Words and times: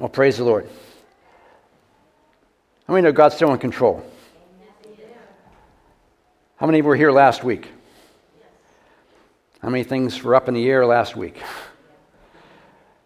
Well, 0.00 0.08
praise 0.08 0.38
the 0.38 0.44
Lord. 0.44 0.66
How 2.86 2.94
many 2.94 3.04
know 3.04 3.12
God's 3.12 3.34
still 3.34 3.52
in 3.52 3.58
control? 3.58 4.02
How 6.56 6.64
many 6.64 6.80
were 6.80 6.96
here 6.96 7.12
last 7.12 7.44
week? 7.44 7.68
How 9.60 9.68
many 9.68 9.84
things 9.84 10.22
were 10.22 10.34
up 10.34 10.48
in 10.48 10.54
the 10.54 10.66
air 10.70 10.86
last 10.86 11.16
week? 11.16 11.42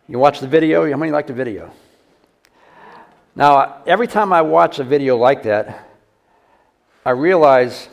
You 0.06 0.20
watch 0.20 0.38
the 0.38 0.46
video? 0.46 0.88
How 0.88 0.96
many 0.96 1.10
like 1.10 1.26
the 1.26 1.32
video? 1.32 1.72
Now, 3.34 3.82
every 3.88 4.06
time 4.06 4.32
I 4.32 4.42
watch 4.42 4.78
a 4.78 4.84
video 4.84 5.16
like 5.16 5.42
that, 5.42 5.88
I 7.04 7.10
realize 7.10 7.88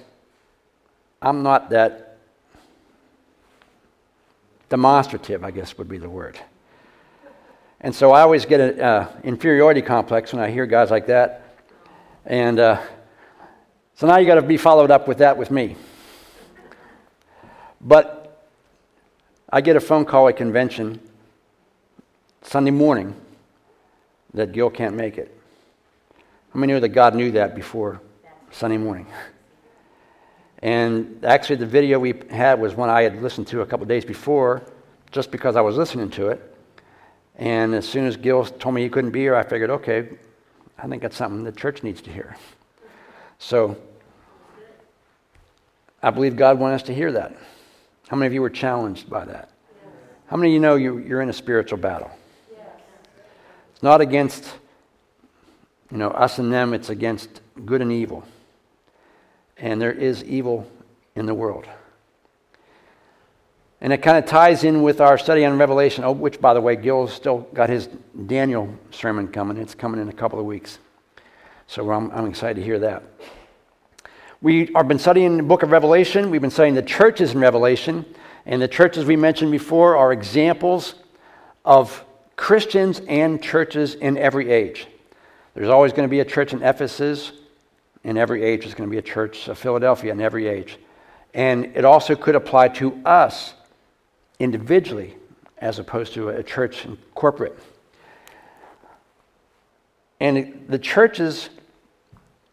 I'm 1.24 1.42
not 1.42 1.72
that 1.72 2.20
demonstrative, 4.70 5.44
I 5.44 5.50
guess 5.50 5.76
would 5.80 5.90
be 5.90 5.98
the 5.98 6.08
word. 6.08 6.40
And 7.84 7.96
so 7.96 8.12
I 8.12 8.22
always 8.22 8.46
get 8.46 8.60
an 8.60 8.80
uh, 8.80 9.12
inferiority 9.24 9.82
complex 9.82 10.32
when 10.34 10.42
I 10.42 10.52
hear 10.52 10.68
guys 10.68 10.92
like 10.92 11.08
that. 11.08 11.58
And 12.28 12.60
uh, 12.60 12.80
so 13.96 14.06
now 14.06 14.18
you 14.18 14.28
got 14.28 14.36
to 14.36 14.44
be 14.44 14.58
followed 14.58 14.92
up 14.92 15.08
with 15.08 15.18
that 15.18 15.36
with 15.36 15.50
me. 15.50 15.76
But 17.82 18.48
I 19.50 19.62
get 19.62 19.76
a 19.76 19.80
phone 19.80 20.06
call 20.06 20.28
at 20.28 20.38
convention 20.38 21.00
Sunday 22.44 22.70
morning 22.70 23.16
that 24.36 24.52
Gil 24.52 24.70
can't 24.70 24.96
make 24.96 25.18
it. 25.18 25.36
How 26.54 26.60
many 26.60 26.74
know 26.74 26.80
that 26.80 26.90
God 26.90 27.16
knew 27.16 27.32
that 27.32 27.56
before 27.56 28.00
Sunday 28.52 28.78
morning? 28.78 29.08
And 30.60 31.26
actually, 31.26 31.56
the 31.56 31.66
video 31.66 31.98
we 31.98 32.14
had 32.30 32.62
was 32.62 32.76
one 32.76 32.92
I 32.92 33.02
had 33.02 33.24
listened 33.24 33.48
to 33.48 33.62
a 33.62 33.66
couple 33.66 33.88
days 33.88 34.06
before, 34.06 34.62
just 35.10 35.32
because 35.32 35.56
I 35.56 35.62
was 35.62 35.76
listening 35.76 36.12
to 36.12 36.28
it. 36.28 36.51
And 37.36 37.74
as 37.74 37.88
soon 37.88 38.06
as 38.06 38.18
Gil 38.18 38.46
told 38.46 38.76
me 38.76 38.84
he 38.84 38.90
couldn't 38.90 39.12
be 39.12 39.22
here, 39.22 39.36
I 39.36 39.44
figured, 39.44 39.70
okay, 39.70 40.10
I 40.78 40.88
think 40.88 41.02
that's 41.02 41.16
something 41.16 41.44
the 41.44 41.52
church 41.52 41.84
needs 41.84 42.02
to 42.02 42.12
hear. 42.12 42.36
So 43.40 43.78
I 46.04 46.10
believe 46.10 46.36
God 46.36 46.60
wants 46.60 46.82
us 46.82 46.88
to 46.88 46.94
hear 46.94 47.12
that. 47.14 47.36
How 48.08 48.18
many 48.18 48.28
of 48.28 48.34
you 48.34 48.42
were 48.42 48.50
challenged 48.50 49.10
by 49.10 49.26
that? 49.26 49.50
How 50.28 50.38
many 50.38 50.50
of 50.50 50.54
you 50.54 50.60
know 50.60 50.76
you, 50.76 51.16
are 51.16 51.22
in 51.22 51.30
a 51.30 51.34
spiritual 51.34 51.78
battle? 51.78 52.12
It's 53.72 53.84
not 53.84 54.02
against 54.02 54.46
you 55.92 55.98
know 55.98 56.10
us 56.10 56.40
and 56.40 56.52
them, 56.52 56.74
it's 56.74 56.90
against 56.90 57.42
good 57.66 57.82
and 57.82 57.92
evil. 57.92 58.24
And 59.58 59.82
there 59.82 59.92
is 59.92 60.24
evil 60.24 60.70
in 61.16 61.26
the 61.26 61.34
world. 61.34 61.68
And 63.82 63.92
it 63.92 64.04
kind 64.04 64.18
of 64.18 64.26
ties 64.26 64.64
in 64.64 64.84
with 64.84 65.02
our 65.02 65.18
study 65.18 65.44
on 65.44 65.58
Revelation, 65.58 66.04
oh, 66.04 66.12
which, 66.12 66.40
by 66.40 66.54
the 66.54 66.62
way, 66.62 66.76
Gil's 66.76 67.12
still 67.12 67.40
got 67.54 67.68
his 67.68 67.90
Daniel 68.28 68.74
sermon 68.92 69.28
coming. 69.28 69.58
It's 69.58 69.74
coming 69.74 70.00
in 70.00 70.08
a 70.08 70.14
couple 70.14 70.40
of 70.40 70.46
weeks. 70.46 70.78
So 71.66 71.90
I'm, 71.90 72.12
I'm 72.12 72.28
excited 72.28 72.58
to 72.58 72.64
hear 72.64 72.78
that. 72.80 73.04
We 74.40 74.72
have 74.76 74.88
been 74.88 75.00
studying 75.00 75.38
the 75.38 75.44
book 75.44 75.64
of 75.64 75.72
Revelation. 75.72 76.30
We've 76.30 76.42
been 76.42 76.52
studying 76.52 76.76
the 76.76 76.84
churches 76.84 77.34
in 77.34 77.40
Revelation. 77.40 78.06
And 78.46 78.62
the 78.62 78.68
churches 78.68 79.06
we 79.06 79.16
mentioned 79.16 79.52
before 79.52 79.96
are 79.98 80.14
examples 80.14 80.96
of 81.66 82.06
Christians 82.36 83.02
and 83.08 83.42
churches 83.42 83.96
in 83.96 84.18
every 84.18 84.52
age. 84.52 84.88
There's 85.56 85.70
always 85.70 85.92
going 85.92 86.08
to 86.08 86.12
be 86.12 86.20
a 86.20 86.26
church 86.26 86.54
in 86.54 86.62
Ephesus. 86.62 87.32
In 88.04 88.18
every 88.18 88.44
age, 88.44 88.62
there's 88.62 88.76
going 88.76 88.90
to 88.90 88.92
be 88.92 89.00
a 89.00 89.04
church 89.04 89.48
of 89.48 89.58
Philadelphia 89.58 90.12
in 90.12 90.22
every 90.22 90.48
age. 90.48 90.78
And 91.34 91.66
it 91.76 91.86
also 91.86 92.16
could 92.16 92.36
apply 92.36 92.70
to 92.70 93.00
us 93.06 93.54
individually 94.42 95.16
as 95.60 95.78
opposed 95.80 96.14
to 96.14 96.30
a 96.30 96.44
church 96.44 96.86
and 96.86 96.98
corporate. 97.14 97.58
And 100.20 100.66
the 100.68 100.80
churches, 100.80 101.50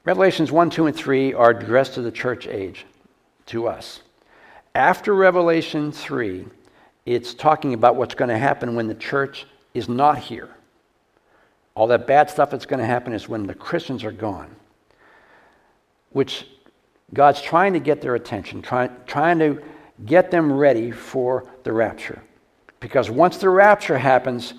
Revelations 0.04 0.52
1, 0.52 0.70
2, 0.70 0.86
and 0.86 0.96
3 0.96 1.34
are 1.34 1.50
addressed 1.50 1.94
to 1.94 2.02
the 2.02 2.12
church 2.12 2.46
age, 2.46 2.84
to 3.46 3.66
us. 3.66 4.00
After 4.74 5.14
Revelation 5.14 5.90
3, 5.90 6.46
it's 7.06 7.32
talking 7.32 7.72
about 7.72 7.96
what's 7.96 8.14
going 8.14 8.28
to 8.28 8.38
happen 8.38 8.74
when 8.74 8.86
the 8.86 8.94
church 8.94 9.46
is 9.72 9.88
not 9.88 10.18
here. 10.18 10.50
All 11.74 11.86
that 11.86 12.06
bad 12.06 12.28
stuff 12.28 12.50
that's 12.50 12.66
going 12.66 12.80
to 12.80 12.86
happen 12.86 13.12
is 13.12 13.28
when 13.28 13.46
the 13.46 13.54
Christians 13.54 14.04
are 14.04 14.12
gone, 14.12 14.54
which 16.10 16.46
God's 17.14 17.40
trying 17.40 17.72
to 17.72 17.80
get 17.80 18.02
their 18.02 18.14
attention, 18.14 18.60
try, 18.60 18.88
trying 19.06 19.38
to 19.38 19.62
get 20.06 20.30
them 20.30 20.52
ready 20.52 20.90
for 20.90 21.46
the 21.64 21.72
rapture. 21.72 22.22
Because 22.80 23.10
once 23.10 23.38
the 23.38 23.48
rapture 23.48 23.98
happens, 23.98 24.54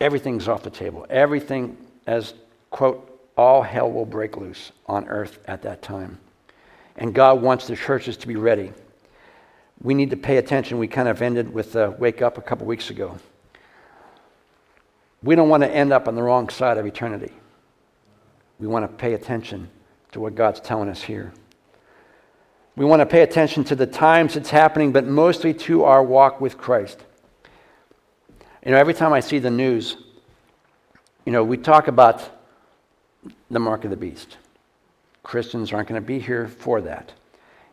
everything's 0.00 0.48
off 0.48 0.62
the 0.62 0.70
table. 0.70 1.06
Everything, 1.10 1.76
as 2.06 2.34
quote, 2.70 3.10
all 3.36 3.62
hell 3.62 3.90
will 3.90 4.06
break 4.06 4.36
loose 4.36 4.72
on 4.86 5.08
earth 5.08 5.38
at 5.46 5.62
that 5.62 5.82
time. 5.82 6.18
And 6.96 7.12
God 7.12 7.42
wants 7.42 7.66
the 7.66 7.74
churches 7.74 8.16
to 8.18 8.28
be 8.28 8.36
ready. 8.36 8.72
We 9.82 9.94
need 9.94 10.10
to 10.10 10.16
pay 10.16 10.36
attention. 10.36 10.78
We 10.78 10.86
kind 10.86 11.08
of 11.08 11.20
ended 11.20 11.52
with 11.52 11.74
uh, 11.74 11.92
Wake 11.98 12.22
Up 12.22 12.38
a 12.38 12.42
couple 12.42 12.66
weeks 12.66 12.90
ago. 12.90 13.16
We 15.22 15.34
don't 15.34 15.48
want 15.48 15.62
to 15.62 15.70
end 15.70 15.92
up 15.92 16.06
on 16.06 16.14
the 16.14 16.22
wrong 16.22 16.48
side 16.48 16.78
of 16.78 16.86
eternity. 16.86 17.32
We 18.60 18.68
want 18.68 18.88
to 18.88 18.96
pay 18.96 19.14
attention 19.14 19.68
to 20.12 20.20
what 20.20 20.36
God's 20.36 20.60
telling 20.60 20.88
us 20.88 21.02
here. 21.02 21.32
We 22.76 22.84
want 22.84 23.00
to 23.00 23.06
pay 23.06 23.22
attention 23.22 23.62
to 23.64 23.76
the 23.76 23.86
times 23.86 24.36
it's 24.36 24.50
happening, 24.50 24.92
but 24.92 25.06
mostly 25.06 25.54
to 25.54 25.84
our 25.84 26.02
walk 26.02 26.40
with 26.40 26.58
Christ. 26.58 27.04
You 28.64 28.72
know, 28.72 28.78
every 28.78 28.94
time 28.94 29.12
I 29.12 29.20
see 29.20 29.38
the 29.38 29.50
news, 29.50 29.96
you 31.24 31.32
know, 31.32 31.44
we 31.44 31.56
talk 31.56 31.86
about 31.86 32.30
the 33.50 33.60
mark 33.60 33.84
of 33.84 33.90
the 33.90 33.96
beast. 33.96 34.36
Christians 35.22 35.72
aren't 35.72 35.88
going 35.88 36.00
to 36.00 36.06
be 36.06 36.18
here 36.18 36.48
for 36.48 36.80
that. 36.80 37.12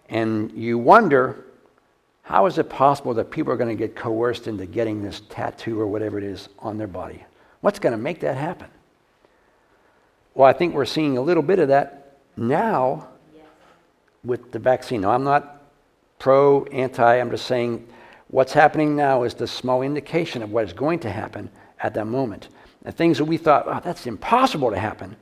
And 0.10 0.52
you 0.52 0.78
wonder 0.78 1.46
how 2.24 2.46
is 2.46 2.58
it 2.58 2.70
possible 2.70 3.14
that 3.16 3.32
people 3.32 3.52
are 3.52 3.58
going 3.58 3.76
to 3.76 3.88
get 3.88 3.96
coerced 3.96 4.48
into 4.48 4.66
getting 4.66 5.02
this 5.02 5.22
tattoo 5.30 5.80
or 5.80 5.88
whatever 5.88 6.18
it 6.18 6.24
is 6.24 6.48
on 6.60 6.78
their 6.78 6.88
body? 6.88 7.26
What's 7.62 7.80
going 7.80 7.92
to 7.92 7.98
make 7.98 8.20
that 8.20 8.38
happen? 8.38 8.68
Well, 10.36 10.48
I 10.48 10.54
think 10.54 10.74
we're 10.74 10.86
seeing 10.86 11.18
a 11.18 11.22
little 11.22 11.44
bit 11.44 11.60
of 11.60 11.70
that 11.70 12.18
now 12.38 13.08
with 14.24 14.52
the 14.52 14.60
vaccine. 14.60 15.02
Now, 15.02 15.12
I'm 15.12 15.24
not 15.24 15.62
pro, 16.20 16.66
anti, 16.66 17.20
I'm 17.20 17.32
just 17.32 17.46
saying 17.46 17.88
what's 18.28 18.54
happening 18.54 18.96
now 18.96 19.24
is 19.24 19.34
the 19.34 19.48
small 19.48 19.82
indication 19.82 20.44
of 20.44 20.52
what 20.52 20.66
is 20.66 20.74
going 20.74 21.00
to 21.00 21.10
happen 21.10 21.50
at 21.80 21.94
that 21.96 22.06
moment. 22.06 22.50
The 22.84 22.92
things 22.92 23.18
that 23.18 23.26
we 23.26 23.38
thought, 23.38 23.66
oh, 23.68 23.80
that's 23.84 24.08
impossible 24.08 24.72
to 24.72 24.80
happen, 24.80 25.16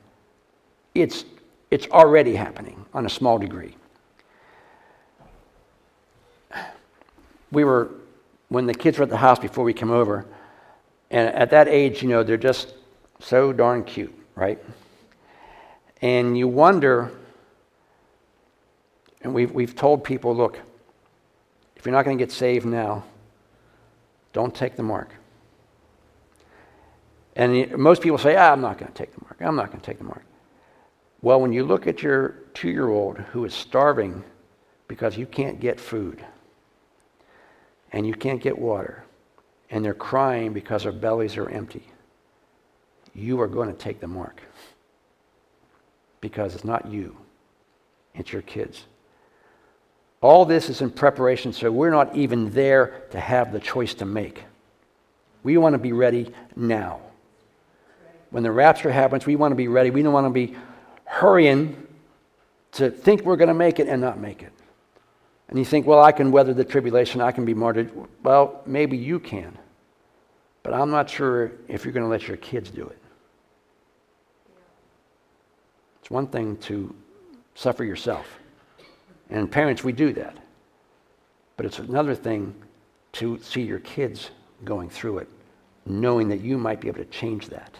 it's, 0.94 1.24
it's 1.70 1.86
already 1.88 2.34
happening 2.34 2.84
on 2.94 3.06
a 3.06 3.10
small 3.10 3.38
degree. 3.38 3.76
We 7.52 7.64
were, 7.64 7.90
when 8.48 8.66
the 8.66 8.74
kids 8.74 8.98
were 8.98 9.04
at 9.04 9.10
the 9.10 9.16
house 9.16 9.38
before 9.38 9.64
we 9.64 9.72
came 9.72 9.90
over, 9.90 10.26
and 11.10 11.28
at 11.28 11.50
that 11.50 11.66
age, 11.68 12.02
you 12.02 12.08
know, 12.08 12.22
they're 12.22 12.36
just 12.36 12.74
so 13.18 13.52
darn 13.52 13.84
cute, 13.84 14.14
right? 14.36 14.58
And 16.00 16.38
you 16.38 16.46
wonder 16.48 17.10
and 19.22 19.34
we've, 19.34 19.52
we've 19.52 19.74
told 19.74 20.04
people 20.04 20.34
look, 20.34 20.58
if 21.76 21.86
you're 21.86 21.92
not 21.94 22.04
going 22.04 22.16
to 22.16 22.22
get 22.22 22.32
saved 22.32 22.66
now, 22.66 23.04
don't 24.32 24.54
take 24.54 24.76
the 24.76 24.82
mark. 24.82 25.14
And 27.36 27.76
most 27.78 28.02
people 28.02 28.18
say, 28.18 28.36
ah, 28.36 28.52
I'm 28.52 28.60
not 28.60 28.78
going 28.78 28.90
to 28.90 28.96
take 28.96 29.14
the 29.14 29.20
mark. 29.22 29.36
I'm 29.40 29.56
not 29.56 29.68
going 29.68 29.80
to 29.80 29.86
take 29.86 29.98
the 29.98 30.04
mark. 30.04 30.24
Well, 31.22 31.40
when 31.40 31.52
you 31.52 31.64
look 31.64 31.86
at 31.86 32.02
your 32.02 32.34
two 32.54 32.70
year 32.70 32.88
old 32.88 33.18
who 33.18 33.44
is 33.44 33.54
starving 33.54 34.24
because 34.88 35.16
you 35.16 35.26
can't 35.26 35.60
get 35.60 35.78
food 35.78 36.24
and 37.92 38.06
you 38.06 38.14
can't 38.14 38.40
get 38.42 38.58
water 38.58 39.04
and 39.70 39.84
they're 39.84 39.94
crying 39.94 40.52
because 40.52 40.82
their 40.84 40.92
bellies 40.92 41.36
are 41.36 41.48
empty, 41.48 41.86
you 43.14 43.40
are 43.40 43.48
going 43.48 43.68
to 43.68 43.78
take 43.78 44.00
the 44.00 44.06
mark 44.06 44.40
because 46.20 46.54
it's 46.54 46.64
not 46.64 46.86
you, 46.86 47.16
it's 48.14 48.32
your 48.32 48.42
kids. 48.42 48.84
All 50.22 50.44
this 50.44 50.68
is 50.68 50.82
in 50.82 50.90
preparation, 50.90 51.52
so 51.52 51.70
we're 51.70 51.90
not 51.90 52.14
even 52.14 52.50
there 52.50 53.04
to 53.10 53.20
have 53.20 53.52
the 53.52 53.60
choice 53.60 53.94
to 53.94 54.04
make. 54.04 54.44
We 55.42 55.56
want 55.56 55.72
to 55.72 55.78
be 55.78 55.92
ready 55.92 56.32
now. 56.54 57.00
When 58.30 58.42
the 58.42 58.52
rapture 58.52 58.90
happens, 58.90 59.26
we 59.26 59.36
want 59.36 59.52
to 59.52 59.56
be 59.56 59.68
ready. 59.68 59.90
We 59.90 60.02
don't 60.02 60.12
want 60.12 60.26
to 60.26 60.30
be 60.30 60.54
hurrying 61.04 61.86
to 62.72 62.90
think 62.90 63.22
we're 63.22 63.36
going 63.36 63.48
to 63.48 63.54
make 63.54 63.80
it 63.80 63.88
and 63.88 64.00
not 64.00 64.18
make 64.18 64.42
it. 64.42 64.52
And 65.48 65.58
you 65.58 65.64
think, 65.64 65.86
well, 65.86 66.00
I 66.00 66.12
can 66.12 66.30
weather 66.30 66.54
the 66.54 66.64
tribulation, 66.64 67.20
I 67.20 67.32
can 67.32 67.44
be 67.44 67.54
martyred. 67.54 67.90
Well, 68.22 68.62
maybe 68.66 68.96
you 68.96 69.18
can. 69.18 69.58
But 70.62 70.74
I'm 70.74 70.90
not 70.90 71.10
sure 71.10 71.52
if 71.66 71.84
you're 71.84 71.92
going 71.92 72.04
to 72.04 72.10
let 72.10 72.28
your 72.28 72.36
kids 72.36 72.70
do 72.70 72.86
it. 72.86 72.98
It's 76.00 76.10
one 76.10 76.26
thing 76.26 76.56
to 76.58 76.94
suffer 77.54 77.82
yourself. 77.82 78.39
And 79.30 79.50
parents, 79.50 79.84
we 79.84 79.92
do 79.92 80.12
that. 80.14 80.36
But 81.56 81.66
it's 81.66 81.78
another 81.78 82.14
thing 82.14 82.54
to 83.12 83.38
see 83.42 83.62
your 83.62 83.80
kids 83.80 84.30
going 84.64 84.90
through 84.90 85.18
it, 85.18 85.28
knowing 85.86 86.28
that 86.28 86.40
you 86.40 86.58
might 86.58 86.80
be 86.80 86.88
able 86.88 86.98
to 86.98 87.04
change 87.06 87.48
that. 87.48 87.74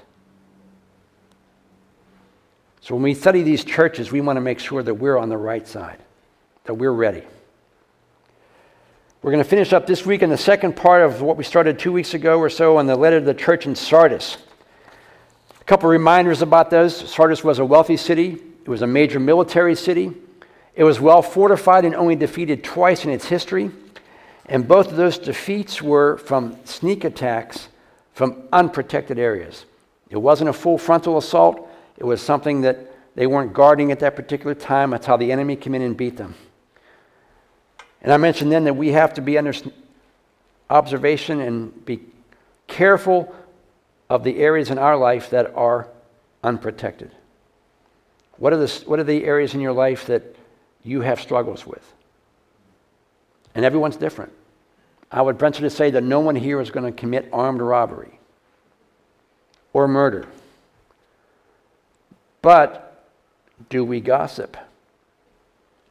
So 2.81 2.95
when 2.95 3.03
we 3.03 3.15
study 3.15 3.43
these 3.43 3.65
churches, 3.65 4.11
we 4.11 4.21
want 4.21 4.37
to 4.37 4.41
make 4.41 4.59
sure 4.59 4.83
that 4.83 4.95
we're 4.95 5.19
on 5.19 5.29
the 5.29 5.37
right 5.37 5.67
side, 5.67 5.99
that 6.65 6.75
we're 6.75 6.93
ready. 6.93 7.23
We're 9.23 9.33
going 9.33 9.45
to 9.45 9.49
finish 9.49 9.75
up 9.75 9.87
this 9.87 10.07
week 10.07 10.23
in 10.23 10.31
the 10.31 10.39
second 10.39 10.77
part 10.77 11.03
of 11.03 11.21
what 11.21 11.37
we 11.37 11.45
started 11.45 11.79
two 11.79 11.93
weeks 11.93 12.15
ago 12.15 12.39
or 12.39 12.49
so 12.49 12.79
on 12.79 12.87
the 12.87 12.97
letter 12.97 13.21
to 13.21 13.27
the 13.27 13.35
church 13.35 13.67
in 13.67 13.75
Sardis. 13.75 14.39
A 15.61 15.65
couple 15.65 15.91
reminders 15.91 16.41
about 16.41 16.71
those. 16.71 16.97
Sardis 16.97 17.45
was 17.45 17.59
a 17.59 17.65
wealthy 17.65 17.99
city, 17.99 18.39
it 18.63 18.69
was 18.69 18.81
a 18.81 18.87
major 18.87 19.21
military 19.21 19.75
city, 19.75 20.13
it 20.75 20.85
was 20.85 21.01
well 21.01 21.23
fortified 21.23 21.85
and 21.85 21.95
only 21.95 22.17
defeated 22.17 22.65
twice 22.65 23.05
in 23.05 23.11
its 23.11 23.27
history. 23.27 23.71
And 24.47 24.67
both 24.67 24.91
of 24.91 24.97
those 24.97 25.19
defeats 25.19 25.81
were 25.81 26.17
from 26.19 26.57
sneak 26.65 27.05
attacks 27.05 27.69
from 28.13 28.43
unprotected 28.53 29.19
areas. 29.19 29.65
It 30.11 30.17
wasn't 30.17 30.51
a 30.51 30.53
full 30.53 30.77
frontal 30.79 31.19
assault, 31.19 31.69
it 31.97 32.05
was 32.05 32.21
something 32.21 32.63
that 32.63 32.91
they 33.15 33.27
weren't 33.27 33.53
guarding 33.53 33.93
at 33.93 34.01
that 34.01 34.17
particular 34.17 34.55
time. 34.55 34.91
That's 34.91 35.07
how 35.07 35.17
the 35.17 35.31
enemy 35.31 35.57
came 35.57 35.75
in 35.75 35.83
and 35.83 35.97
beat 35.97 36.17
them. 36.17 36.35
And 38.03 38.13
I 38.13 38.17
mentioned 38.17 38.51
then 38.51 38.65
that 38.65 38.75
we 38.75 38.89
have 38.93 39.15
to 39.15 39.21
be 39.21 39.37
under 39.37 39.53
observation 40.71 41.41
and 41.41 41.85
be 41.85 42.01
careful 42.67 43.35
of 44.09 44.25
the 44.25 44.39
areas 44.39 44.71
in 44.71 44.79
our 44.79 44.97
life 44.97 45.31
that 45.31 45.55
are 45.55 45.89
unprotected. 46.43 47.11
What 48.39 48.53
are, 48.53 48.57
the, 48.57 48.83
what 48.87 48.99
are 48.99 49.05
the 49.05 49.25
areas 49.25 49.55
in 49.55 49.61
your 49.61 49.73
life 49.73 50.07
that 50.07 50.35
you 50.85 51.01
have 51.01 51.21
struggles 51.21 51.67
with? 51.67 51.95
And 53.55 53.65
everyone's 53.65 53.97
different. 53.97 54.33
I 55.11 55.23
would 55.23 55.39
venture 55.39 55.63
to 55.63 55.71
say 55.71 55.91
that 55.91 56.05
no 56.05 56.21
one 56.21 56.37
here 56.37 56.61
is 56.61 56.71
going 56.71 56.91
to 56.91 56.99
commit 56.99 57.29
armed 57.33 57.61
robbery 57.61 58.21
or 59.73 59.89
murder. 59.89 60.27
But 62.43 63.05
do 63.69 63.85
we 63.85 64.01
gossip? 64.01 64.57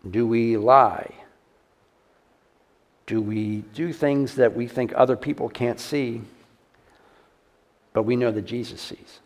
Do 0.10 0.26
we 0.26 0.58
lie? 0.58 1.14
Do 3.06 3.22
we 3.22 3.64
do 3.74 3.92
things 3.92 4.36
that 4.36 4.56
we 4.56 4.68
think 4.68 4.94
other 4.96 5.18
people 5.18 5.50
can't 5.50 5.80
see, 5.80 6.22
but 7.92 8.04
we 8.04 8.16
know 8.16 8.32
that 8.32 8.44
Jesus 8.44 8.82
sees? 8.82 9.20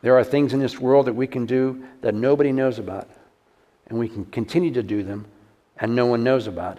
There 0.00 0.16
are 0.16 0.24
things 0.24 0.52
in 0.52 0.60
this 0.60 0.78
world 0.78 1.06
that 1.06 1.14
we 1.14 1.26
can 1.26 1.46
do 1.46 1.84
that 2.02 2.14
nobody 2.14 2.52
knows 2.52 2.78
about, 2.78 3.08
and 3.88 3.98
we 3.98 4.08
can 4.08 4.24
continue 4.26 4.72
to 4.72 4.82
do 4.82 5.02
them, 5.02 5.26
and 5.78 5.94
no 5.94 6.06
one 6.06 6.22
knows 6.22 6.46
about 6.46 6.78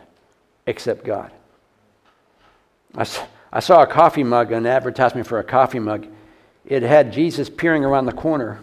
except 0.65 1.03
God. 1.03 1.31
I, 2.95 3.05
I 3.51 3.59
saw 3.59 3.83
a 3.83 3.87
coffee 3.87 4.23
mug, 4.23 4.51
an 4.51 4.65
advertisement 4.65 5.27
for 5.27 5.39
a 5.39 5.43
coffee 5.43 5.79
mug. 5.79 6.07
It 6.65 6.83
had 6.83 7.11
Jesus 7.11 7.49
peering 7.49 7.83
around 7.83 8.05
the 8.05 8.13
corner, 8.13 8.61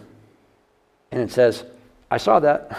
and 1.11 1.21
it 1.21 1.31
says, 1.31 1.63
I 2.09 2.17
saw 2.17 2.39
that. 2.39 2.71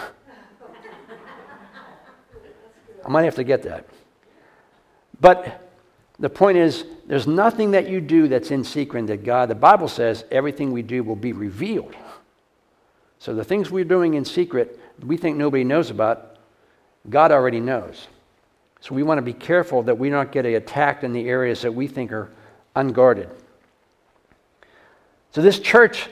I 3.05 3.09
might 3.09 3.23
have 3.23 3.35
to 3.35 3.43
get 3.43 3.63
that. 3.63 3.85
But 5.21 5.68
the 6.19 6.29
point 6.29 6.57
is, 6.57 6.85
there's 7.07 7.27
nothing 7.27 7.71
that 7.71 7.89
you 7.89 8.01
do 8.01 8.27
that's 8.27 8.51
in 8.51 8.63
secret 8.63 9.07
that 9.07 9.23
God, 9.23 9.49
the 9.49 9.55
Bible 9.55 9.87
says, 9.87 10.25
everything 10.31 10.71
we 10.71 10.81
do 10.81 11.03
will 11.03 11.15
be 11.15 11.33
revealed. 11.33 11.95
So 13.19 13.33
the 13.33 13.43
things 13.43 13.71
we're 13.71 13.85
doing 13.85 14.13
in 14.13 14.25
secret, 14.25 14.79
we 15.01 15.17
think 15.17 15.37
nobody 15.37 15.63
knows 15.63 15.89
about, 15.89 16.37
God 17.09 17.31
already 17.31 17.59
knows. 17.59 18.07
So 18.81 18.95
we 18.95 19.03
want 19.03 19.17
to 19.17 19.21
be 19.21 19.33
careful 19.33 19.83
that 19.83 19.97
we 19.97 20.09
don't 20.09 20.31
get 20.31 20.45
attacked 20.45 21.03
in 21.03 21.13
the 21.13 21.27
areas 21.27 21.61
that 21.61 21.73
we 21.73 21.87
think 21.87 22.11
are 22.11 22.29
unguarded. 22.75 23.29
So 25.31 25.41
this 25.41 25.59
church 25.59 26.07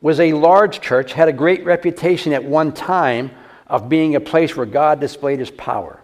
was 0.00 0.18
a 0.18 0.32
large 0.32 0.80
church, 0.80 1.12
had 1.12 1.28
a 1.28 1.32
great 1.32 1.64
reputation 1.64 2.32
at 2.32 2.42
one 2.42 2.72
time 2.72 3.30
of 3.66 3.88
being 3.88 4.16
a 4.16 4.20
place 4.20 4.56
where 4.56 4.66
God 4.66 4.98
displayed 4.98 5.38
his 5.38 5.50
power. 5.50 5.99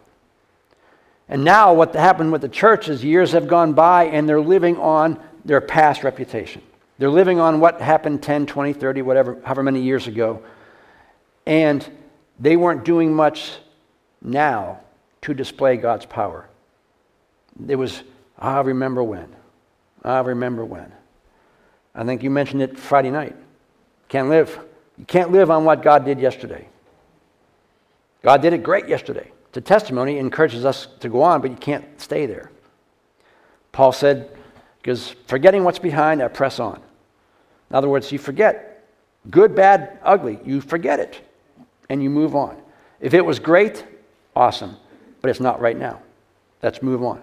And 1.29 1.43
now, 1.45 1.75
what 1.75 1.95
happened 1.95 2.31
with 2.31 2.41
the 2.41 2.49
church 2.49 2.89
is 2.89 3.05
years 3.05 3.33
have 3.33 3.49
gone 3.49 3.73
by 3.73 4.05
and 4.05 4.29
they're 4.29 4.41
living 4.41 4.77
on 4.79 5.21
their 5.45 5.61
past 5.61 6.05
reputation. 6.05 6.63
They're 6.99 7.11
living 7.11 7.41
on 7.41 7.61
what 7.61 7.81
happened 7.81 8.23
10, 8.23 8.47
20, 8.47 8.73
30, 8.73 9.03
whatever, 9.03 9.39
however 9.45 9.63
many 9.63 9.83
years 9.83 10.07
ago. 10.07 10.43
And 11.45 11.89
they 12.39 12.57
weren't 12.57 12.85
doing 12.85 13.13
much 13.13 13.53
now 14.23 14.81
to 15.23 15.35
display 15.35 15.77
God's 15.77 16.07
power. 16.07 16.49
It 17.69 17.77
was, 17.77 18.03
I 18.39 18.61
remember 18.61 19.03
when. 19.03 19.35
I 20.05 20.21
remember 20.21 20.65
when. 20.65 20.93
I 21.95 22.05
think 22.05 22.23
you 22.23 22.31
mentioned 22.31 22.63
it 22.63 22.79
Friday 22.79 23.11
night. 23.11 23.35
Can't 24.09 24.29
live. 24.29 24.59
You 24.97 25.05
can't 25.05 25.33
live 25.33 25.51
on 25.51 25.65
what 25.65 25.83
God 25.83 26.05
did 26.05 26.21
yesterday. 26.21 26.69
God 28.23 28.43
did 28.43 28.53
it 28.53 28.63
great 28.63 28.89
yesterday. 28.89 29.31
A 29.57 29.61
testimony, 29.61 30.19
encourages 30.19 30.65
us 30.65 30.89
to 31.01 31.09
go 31.09 31.23
on, 31.23 31.41
but 31.41 31.51
you 31.51 31.57
can't 31.57 31.85
stay 32.01 32.27
there. 32.27 32.51
Paul 33.73 33.93
said, 33.93 34.31
because 34.83 35.15
forgetting 35.27 35.65
what's 35.65 35.79
behind, 35.79 36.23
I 36.23 36.29
press 36.29 36.61
on. 36.61 36.81
In 37.71 37.77
other 37.77 37.89
words, 37.89 38.13
you 38.13 38.19
forget 38.19 38.85
good, 39.31 39.55
bad, 39.55 39.99
ugly. 40.03 40.39
You 40.45 40.61
forget 40.61 41.01
it 41.01 41.21
and 41.89 42.03
you 42.03 42.11
move 42.11 42.37
on. 42.37 42.57
If 43.01 43.15
it 43.15 43.25
was 43.25 43.39
great, 43.39 43.85
awesome 44.35 44.77
but 45.27 45.31
it's 45.31 45.41
not 45.41 45.61
right 45.61 45.77
now. 45.77 46.01
Let's 46.63 46.85
move 46.85 47.03
on. 47.03 47.21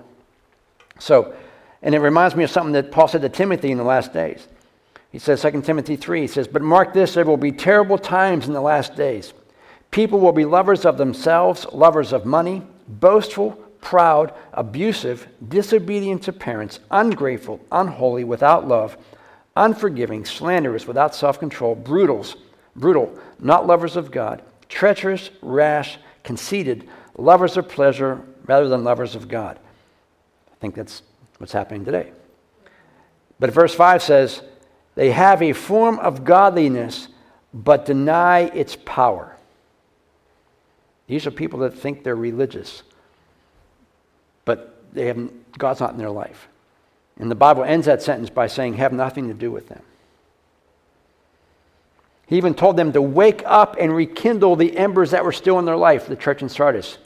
So, 1.00 1.33
and 1.81 1.95
it 1.95 2.00
reminds 2.00 2.36
me 2.36 2.44
of 2.44 2.50
something 2.50 2.74
that 2.74 2.91
Paul 2.91 3.07
said 3.07 3.21
to 3.21 3.29
Timothy 3.29 3.71
in 3.71 3.77
the 3.77 3.83
last 3.86 4.12
days. 4.12 4.45
He 5.13 5.19
says, 5.19 5.41
2 5.41 5.62
Timothy 5.62 5.95
3, 5.95 6.19
he 6.19 6.27
says, 6.27 6.45
But 6.45 6.62
mark 6.62 6.91
this, 6.91 7.13
there 7.13 7.24
will 7.24 7.38
be 7.38 7.53
terrible 7.53 7.97
times 7.97 8.45
in 8.45 8.51
the 8.51 8.59
last 8.59 8.97
days. 8.97 9.33
People 9.93 10.19
will 10.19 10.31
be 10.31 10.43
lovers 10.43 10.85
of 10.85 10.97
themselves, 10.97 11.67
lovers 11.71 12.13
of 12.13 12.25
money, 12.25 12.63
boastful, 12.87 13.51
proud, 13.79 14.33
abusive, 14.51 15.27
disobedient 15.49 16.23
to 16.23 16.33
parents, 16.33 16.79
ungrateful, 16.89 17.59
unholy, 17.71 18.23
without 18.23 18.67
love, 18.67 18.97
unforgiving, 19.55 20.25
slanderous, 20.25 20.87
without 20.87 21.13
self 21.13 21.37
control, 21.39 21.75
brutals, 21.75 22.37
brutal, 22.75 23.15
not 23.37 23.67
lovers 23.67 23.95
of 23.95 24.09
God, 24.09 24.41
treacherous, 24.67 25.29
rash, 25.43 25.99
conceited 26.23 26.89
lovers 27.15 27.55
of 27.55 27.69
pleasure 27.69 28.19
rather 28.47 28.69
than 28.69 28.83
lovers 28.83 29.13
of 29.13 29.27
God. 29.27 29.59
I 30.51 30.55
think 30.55 30.73
that's 30.73 31.03
what's 31.37 31.53
happening 31.53 31.85
today. 31.85 32.11
But 33.39 33.51
verse 33.51 33.75
5 33.75 34.01
says, 34.01 34.41
they 34.95 35.11
have 35.11 35.43
a 35.43 35.53
form 35.53 35.99
of 35.99 36.23
godliness 36.23 37.09
but 37.53 37.85
deny 37.85 38.45
its 38.55 38.75
power. 38.75 39.32
These 41.13 41.27
are 41.27 41.32
people 41.32 41.60
that 41.60 41.75
think 41.75 42.03
they're 42.03 42.15
religious, 42.15 42.82
but 44.46 44.84
they 44.93 45.05
have 45.05 45.29
God's 45.60 45.79
not 45.79 45.91
in 45.91 46.00
their 46.00 46.10
life. 46.10 46.48
And 47.20 47.29
the 47.29 47.36
Bible 47.36 47.63
ends 47.63 47.86
that 47.86 48.01
sentence 48.01 48.32
by 48.32 48.48
saying, 48.48 48.74
have 48.77 48.91
nothing 48.91 49.27
to 49.27 49.36
do 49.36 49.51
with 49.51 49.70
them. 49.70 49.84
He 52.25 52.36
even 52.38 52.55
told 52.55 52.77
them 52.77 52.93
to 52.93 53.01
wake 53.03 53.43
up 53.46 53.75
and 53.79 53.96
rekindle 53.96 54.55
the 54.55 54.75
embers 54.75 55.12
that 55.12 55.24
were 55.24 55.32
still 55.32 55.60
in 55.60 55.65
their 55.65 55.77
life, 55.77 56.08
the 56.08 56.15
church 56.15 56.41
in 56.41 56.50
Sardis. 56.50 56.98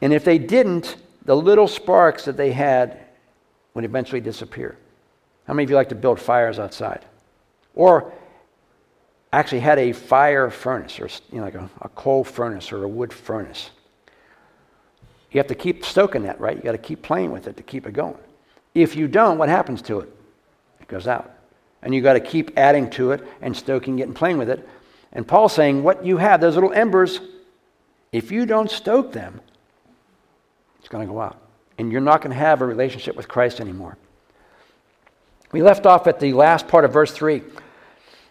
And 0.00 0.14
if 0.14 0.24
they 0.24 0.38
didn't, 0.38 0.96
the 1.26 1.36
little 1.36 1.68
sparks 1.68 2.24
that 2.24 2.38
they 2.38 2.52
had 2.52 3.00
would 3.74 3.84
eventually 3.84 4.22
disappear. 4.22 4.78
How 5.46 5.52
many 5.52 5.64
of 5.64 5.68
you 5.68 5.76
like 5.76 5.90
to 5.90 5.94
build 5.94 6.20
fires 6.20 6.58
outside? 6.58 7.04
Or 7.74 8.14
actually 9.32 9.60
had 9.60 9.78
a 9.78 9.92
fire 9.92 10.50
furnace, 10.50 10.98
or 11.00 11.08
you 11.30 11.38
know, 11.38 11.44
like 11.44 11.54
a, 11.54 11.68
a 11.82 11.88
coal 11.90 12.24
furnace 12.24 12.72
or 12.72 12.84
a 12.84 12.88
wood 12.88 13.12
furnace. 13.12 13.70
You 15.30 15.38
have 15.38 15.48
to 15.48 15.54
keep 15.54 15.84
stoking 15.84 16.22
that, 16.22 16.40
right? 16.40 16.56
You 16.56 16.62
got 16.62 16.72
to 16.72 16.78
keep 16.78 17.02
playing 17.02 17.32
with 17.32 17.46
it 17.46 17.56
to 17.58 17.62
keep 17.62 17.86
it 17.86 17.92
going. 17.92 18.16
If 18.74 18.96
you 18.96 19.08
don't, 19.08 19.38
what 19.38 19.48
happens 19.48 19.82
to 19.82 20.00
it? 20.00 20.14
It 20.80 20.88
goes 20.88 21.06
out. 21.06 21.30
And 21.82 21.94
you 21.94 22.00
got 22.00 22.14
to 22.14 22.20
keep 22.20 22.56
adding 22.56 22.88
to 22.90 23.12
it 23.12 23.26
and 23.40 23.56
stoking 23.56 23.98
it 23.98 24.04
and 24.04 24.14
playing 24.16 24.38
with 24.38 24.48
it. 24.48 24.66
And 25.12 25.26
Paul's 25.26 25.52
saying, 25.52 25.82
what 25.82 26.04
you 26.04 26.16
have, 26.16 26.40
those 26.40 26.54
little 26.54 26.72
embers, 26.72 27.20
if 28.12 28.30
you 28.30 28.46
don't 28.46 28.70
stoke 28.70 29.12
them, 29.12 29.40
it's 30.78 30.88
going 30.88 31.06
to 31.06 31.12
go 31.12 31.20
out. 31.20 31.40
And 31.78 31.92
you're 31.92 32.00
not 32.00 32.22
going 32.22 32.32
to 32.32 32.38
have 32.38 32.62
a 32.62 32.66
relationship 32.66 33.16
with 33.16 33.28
Christ 33.28 33.60
anymore. 33.60 33.98
We 35.52 35.62
left 35.62 35.86
off 35.86 36.06
at 36.06 36.20
the 36.20 36.32
last 36.32 36.68
part 36.68 36.84
of 36.84 36.92
verse 36.92 37.12
3. 37.12 37.42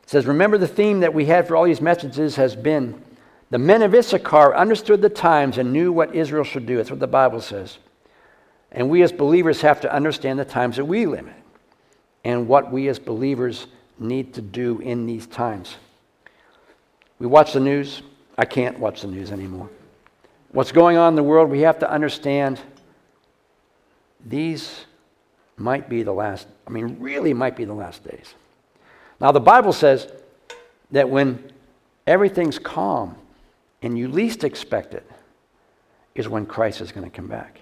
It 0.06 0.10
says, 0.10 0.26
Remember 0.26 0.58
the 0.58 0.68
theme 0.68 1.02
that 1.02 1.14
we 1.14 1.26
had 1.26 1.48
for 1.48 1.56
all 1.56 1.66
these 1.66 1.82
messages 1.82 2.38
has 2.38 2.56
been 2.56 3.02
the 3.50 3.58
men 3.60 3.82
of 3.82 3.94
Issachar 3.94 4.56
understood 4.56 5.02
the 5.02 5.10
times 5.10 5.58
and 5.58 5.72
knew 5.72 5.92
what 5.92 6.16
Israel 6.16 6.44
should 6.44 6.66
do. 6.66 6.78
That's 6.78 6.90
what 6.90 7.00
the 7.00 7.08
Bible 7.08 7.42
says. 7.42 7.78
And 8.72 8.90
we 8.90 9.04
as 9.04 9.12
believers 9.12 9.62
have 9.62 9.82
to 9.82 9.94
understand 9.94 10.40
the 10.40 10.46
times 10.46 10.78
that 10.78 10.86
we 10.86 11.06
live 11.06 11.28
in 11.28 11.34
and 12.24 12.48
what 12.48 12.72
we 12.72 12.88
as 12.88 13.00
believers 13.00 13.68
need 14.00 14.34
to 14.34 14.42
do 14.42 14.80
in 14.80 15.06
these 15.06 15.28
times. 15.28 15.76
We 17.20 17.28
watch 17.28 17.54
the 17.54 17.60
news. 17.60 18.02
I 18.38 18.46
can't 18.46 18.80
watch 18.80 19.02
the 19.02 19.08
news 19.08 19.32
anymore 19.32 19.70
what's 20.56 20.72
going 20.72 20.96
on 20.96 21.10
in 21.10 21.16
the 21.16 21.24
world, 21.24 21.50
we 21.50 21.62
have 21.62 21.80
to 21.80 21.92
understand 21.92 22.60
these 24.26 24.86
might 25.58 25.90
be 25.90 26.02
the 26.02 26.14
last, 26.14 26.48
I 26.66 26.70
mean, 26.70 26.98
really 27.00 27.34
might 27.34 27.58
be 27.58 27.66
the 27.66 27.74
last 27.74 28.04
days. 28.04 28.34
Now, 29.26 29.32
the 29.32 29.40
Bible 29.40 29.74
says 29.74 30.08
that 30.92 31.10
when 31.10 31.52
everything's 32.06 32.60
calm 32.60 33.16
and 33.82 33.98
you 33.98 34.08
least 34.08 34.44
expect 34.44 34.94
it, 34.94 35.04
is 36.14 36.30
when 36.30 36.46
Christ 36.46 36.80
is 36.80 36.92
going 36.92 37.10
to 37.10 37.10
come 37.10 37.26
back. 37.26 37.62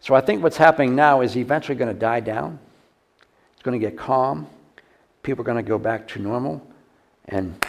So 0.00 0.16
I 0.16 0.20
think 0.20 0.42
what's 0.42 0.56
happening 0.56 0.96
now 0.96 1.20
is 1.20 1.36
eventually 1.36 1.76
going 1.78 1.94
to 1.94 2.00
die 2.00 2.18
down. 2.18 2.58
It's 3.52 3.62
going 3.62 3.80
to 3.80 3.86
get 3.86 3.96
calm. 3.96 4.48
People 5.22 5.42
are 5.42 5.44
going 5.44 5.64
to 5.64 5.68
go 5.68 5.78
back 5.78 6.08
to 6.08 6.18
normal. 6.18 6.60
And 7.26 7.64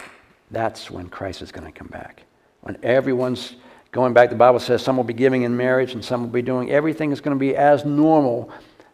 that's 0.50 0.90
when 0.90 1.08
Christ 1.08 1.40
is 1.40 1.52
going 1.52 1.72
to 1.72 1.78
come 1.78 1.86
back. 1.86 2.24
When 2.62 2.76
everyone's 2.82 3.54
going 3.92 4.12
back, 4.12 4.28
the 4.28 4.34
Bible 4.34 4.58
says 4.58 4.82
some 4.82 4.96
will 4.96 5.04
be 5.04 5.14
giving 5.14 5.42
in 5.42 5.56
marriage 5.56 5.92
and 5.92 6.04
some 6.04 6.22
will 6.22 6.30
be 6.30 6.42
doing 6.42 6.72
everything 6.72 7.12
is 7.12 7.20
going 7.20 7.36
to 7.36 7.40
be 7.40 7.54
as 7.54 7.84
normal. 7.84 8.50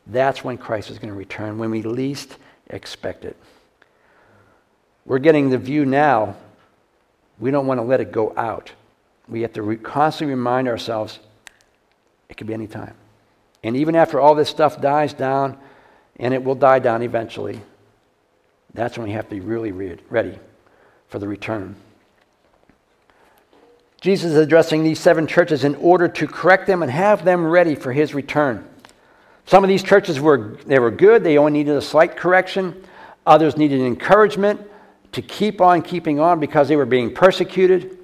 That's 0.09 0.45
when 0.45 0.59
Christ 0.59 0.91
is 0.91 0.99
going 0.99 1.09
to 1.09 1.19
return, 1.19 1.57
when 1.57 1.71
we 1.71 1.81
least 1.81 2.37
expect 2.69 3.25
it. 3.25 3.35
We're 5.11 5.19
getting 5.19 5.51
the 5.51 5.59
view 5.59 5.85
now. 5.85 6.37
We 7.41 7.51
don't 7.51 7.67
want 7.67 7.79
to 7.81 7.83
let 7.83 8.01
it 8.01 8.13
go 8.13 8.33
out. 8.37 8.71
We 9.29 9.43
have 9.43 9.53
to 9.55 9.63
re- 9.63 9.77
constantly 9.77 10.37
remind 10.37 10.69
ourselves 10.69 11.19
it 12.29 12.37
could 12.37 12.47
be 12.47 12.55
any 12.55 12.69
time. 12.69 12.95
And 13.65 13.77
even 13.77 13.97
after 13.97 14.21
all 14.21 14.37
this 14.37 14.49
stuff 14.49 14.81
dies 14.81 15.13
down, 15.13 15.59
and 16.21 16.33
it 16.33 16.45
will 16.45 16.55
die 16.55 16.79
down 16.79 17.03
eventually, 17.03 17.61
that's 18.73 18.97
when 18.97 19.09
we 19.09 19.13
have 19.15 19.25
to 19.25 19.35
be 19.35 19.41
really 19.41 19.73
ready 19.73 20.39
for 21.09 21.19
the 21.19 21.27
return. 21.27 21.75
Jesus 24.01 24.31
is 24.31 24.37
addressing 24.37 24.85
these 24.85 25.01
seven 25.01 25.27
churches 25.27 25.65
in 25.65 25.75
order 25.75 26.07
to 26.07 26.29
correct 26.29 26.69
them 26.69 26.85
and 26.85 26.93
have 26.93 27.25
them 27.25 27.45
ready 27.45 27.75
for 27.75 27.93
his 27.93 28.15
return. 28.15 28.65
Some 29.45 29.65
of 29.65 29.69
these 29.69 29.83
churches 29.83 30.21
were 30.21 30.57
they 30.67 30.79
were 30.79 30.93
good, 30.93 31.25
they 31.25 31.37
only 31.37 31.51
needed 31.51 31.75
a 31.75 31.83
slight 31.83 32.17
correction. 32.17 32.85
Others 33.27 33.57
needed 33.57 33.81
encouragement 33.81 34.69
to 35.13 35.23
keep 35.23 35.61
on 35.61 35.83
keeping 35.83 36.21
on 36.21 36.41
because 36.41 36.69
they 36.69 36.77
were 36.77 36.87
being 36.87 37.13
persecuted. 37.13 37.99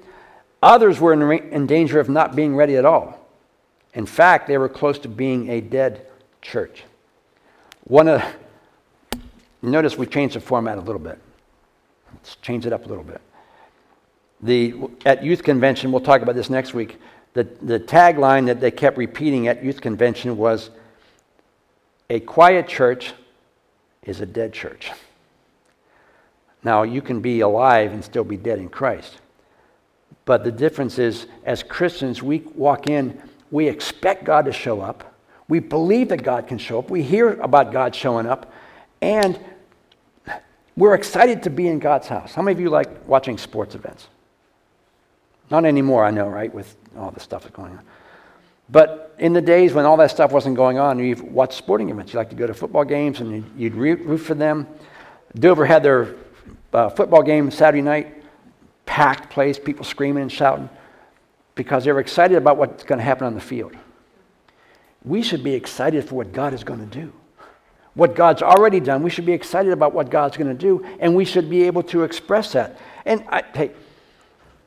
Others 0.61 0.99
were 0.99 1.13
in, 1.13 1.51
in 1.53 1.67
danger 1.67 1.99
of 1.99 2.09
not 2.09 2.35
being 2.35 2.55
ready 2.55 2.75
at 2.75 2.85
all. 2.85 3.19
In 3.93 4.05
fact, 4.05 4.47
they 4.47 4.57
were 4.57 4.69
close 4.69 4.99
to 4.99 5.07
being 5.07 5.49
a 5.49 5.61
dead 5.61 6.05
church. 6.41 6.83
One 7.85 8.07
of 8.07 8.23
notice 9.61 9.97
we 9.97 10.05
changed 10.05 10.35
the 10.35 10.41
format 10.41 10.77
a 10.77 10.81
little 10.81 10.99
bit. 10.99 11.19
Let's 12.13 12.35
change 12.37 12.65
it 12.65 12.73
up 12.73 12.85
a 12.85 12.89
little 12.89 13.03
bit. 13.03 13.21
The, 14.41 14.75
at 15.05 15.23
youth 15.23 15.43
convention, 15.43 15.91
we'll 15.91 16.01
talk 16.01 16.21
about 16.21 16.35
this 16.35 16.49
next 16.49 16.73
week. 16.73 16.99
The, 17.33 17.43
the 17.61 17.79
tagline 17.79 18.45
that 18.47 18.59
they 18.59 18.71
kept 18.71 18.97
repeating 18.97 19.47
at 19.47 19.63
youth 19.63 19.81
convention 19.81 20.37
was 20.37 20.69
A 22.09 22.19
quiet 22.19 22.67
church 22.67 23.13
is 24.03 24.21
a 24.21 24.25
dead 24.25 24.53
church. 24.53 24.91
Now, 26.63 26.83
you 26.83 27.01
can 27.01 27.21
be 27.21 27.41
alive 27.41 27.93
and 27.93 28.03
still 28.03 28.23
be 28.23 28.37
dead 28.37 28.59
in 28.59 28.69
Christ. 28.69 29.17
But 30.25 30.43
the 30.43 30.51
difference 30.51 30.99
is, 30.99 31.27
as 31.45 31.63
Christians, 31.63 32.21
we 32.21 32.39
walk 32.55 32.87
in, 32.87 33.21
we 33.51 33.69
expect 33.69 34.25
God 34.25 34.45
to 34.45 34.51
show 34.51 34.81
up. 34.81 35.15
We 35.47 35.59
believe 35.59 36.09
that 36.09 36.23
God 36.23 36.47
can 36.47 36.57
show 36.57 36.79
up. 36.79 36.89
We 36.89 37.01
hear 37.01 37.39
about 37.39 37.71
God 37.71 37.95
showing 37.95 38.25
up. 38.25 38.51
And 39.01 39.39
we're 40.75 40.95
excited 40.95 41.43
to 41.43 41.49
be 41.49 41.67
in 41.67 41.79
God's 41.79 42.07
house. 42.07 42.33
How 42.33 42.41
many 42.41 42.53
of 42.53 42.59
you 42.59 42.69
like 42.69 43.07
watching 43.07 43.37
sports 43.37 43.73
events? 43.73 44.07
Not 45.49 45.63
anymore, 45.63 46.03
I 46.03 46.11
know, 46.11 46.27
right, 46.27 46.53
with 46.53 46.75
all 46.97 47.11
the 47.11 47.21
stuff 47.21 47.43
that's 47.43 47.55
going 47.55 47.71
on. 47.71 47.81
But 48.69 49.15
in 49.17 49.31
the 49.31 49.41
days 49.41 49.73
when 49.73 49.85
all 49.85 49.95
that 49.97 50.11
stuff 50.11 50.33
wasn't 50.33 50.57
going 50.57 50.77
on, 50.77 50.99
you 50.99 51.15
watched 51.15 51.53
sporting 51.53 51.89
events. 51.89 52.11
You 52.11 52.19
like 52.19 52.29
to 52.31 52.35
go 52.35 52.45
to 52.45 52.53
football 52.53 52.83
games 52.83 53.21
and 53.21 53.49
you'd 53.57 53.75
root 53.75 54.17
for 54.17 54.33
them. 54.33 54.67
Dover 55.35 55.65
had 55.65 55.83
their 55.83 56.15
uh, 56.77 56.89
football 56.89 57.23
game 57.23 57.49
Saturday 57.51 57.81
night, 57.81 58.23
packed 58.85 59.29
place, 59.29 59.57
people 59.59 59.83
screaming 59.83 60.21
and 60.23 60.31
shouting 60.31 60.69
because 61.55 61.83
they 61.83 61.91
were 61.91 61.99
excited 61.99 62.37
about 62.37 62.57
what's 62.57 62.83
going 62.83 62.99
to 62.99 63.03
happen 63.03 63.25
on 63.25 63.33
the 63.33 63.41
field. 63.41 63.75
We 65.03 65.21
should 65.23 65.43
be 65.43 65.53
excited 65.53 66.07
for 66.07 66.15
what 66.15 66.31
God 66.31 66.53
is 66.53 66.63
going 66.63 66.79
to 66.79 66.85
do 66.85 67.13
what 67.97 68.13
God's 68.13 68.43
already 68.43 68.79
done. 68.79 69.01
We 69.01 69.09
should 69.09 69.25
be 69.25 69.33
excited 69.33 69.73
about 69.73 69.91
what 69.91 70.11
God's 70.11 70.37
going 70.37 70.49
to 70.49 70.53
do, 70.53 70.85
and 70.99 71.15
we 71.15 71.25
should 71.25 71.49
be 71.49 71.63
able 71.63 71.81
to 71.83 72.03
express 72.03 72.53
that. 72.53 72.77
And 73.05 73.25
I, 73.27 73.43
hey, 73.55 73.71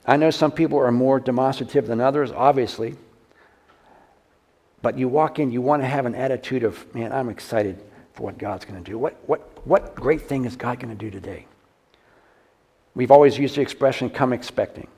I 0.05 0.17
know 0.17 0.31
some 0.33 0.50
people 0.50 0.79
are 0.79 0.90
more 0.90 1.21
demonstrative 1.21 1.87
than 1.87 2.00
others, 2.00 2.33
obviously. 2.33 2.97
But 4.83 4.99
you 4.99 5.09
walk 5.09 5.38
in, 5.38 5.52
you 5.52 5.62
want 5.62 5.83
to 5.83 5.87
have 5.87 6.07
an 6.07 6.17
attitude 6.17 6.64
of, 6.64 6.93
man, 6.93 7.12
I'm 7.12 7.29
excited 7.29 7.81
for 8.14 8.25
what 8.25 8.37
God's 8.37 8.64
going 8.64 8.83
to 8.83 8.90
do. 8.90 8.99
What, 8.99 9.17
what, 9.29 9.64
what 9.64 9.95
great 9.95 10.23
thing 10.23 10.45
is 10.45 10.57
God 10.57 10.81
going 10.81 10.90
to 10.90 10.99
do 10.99 11.11
today? 11.11 11.47
We've 12.94 13.11
always 13.11 13.38
used 13.38 13.56
the 13.56 13.61
expression, 13.61 14.11
come 14.11 14.32
expecting. 14.32 14.88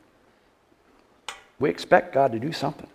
We 1.59 1.71
expect 1.71 2.15
God 2.15 2.33
to 2.33 2.39
do 2.39 2.53
something. 2.53 2.89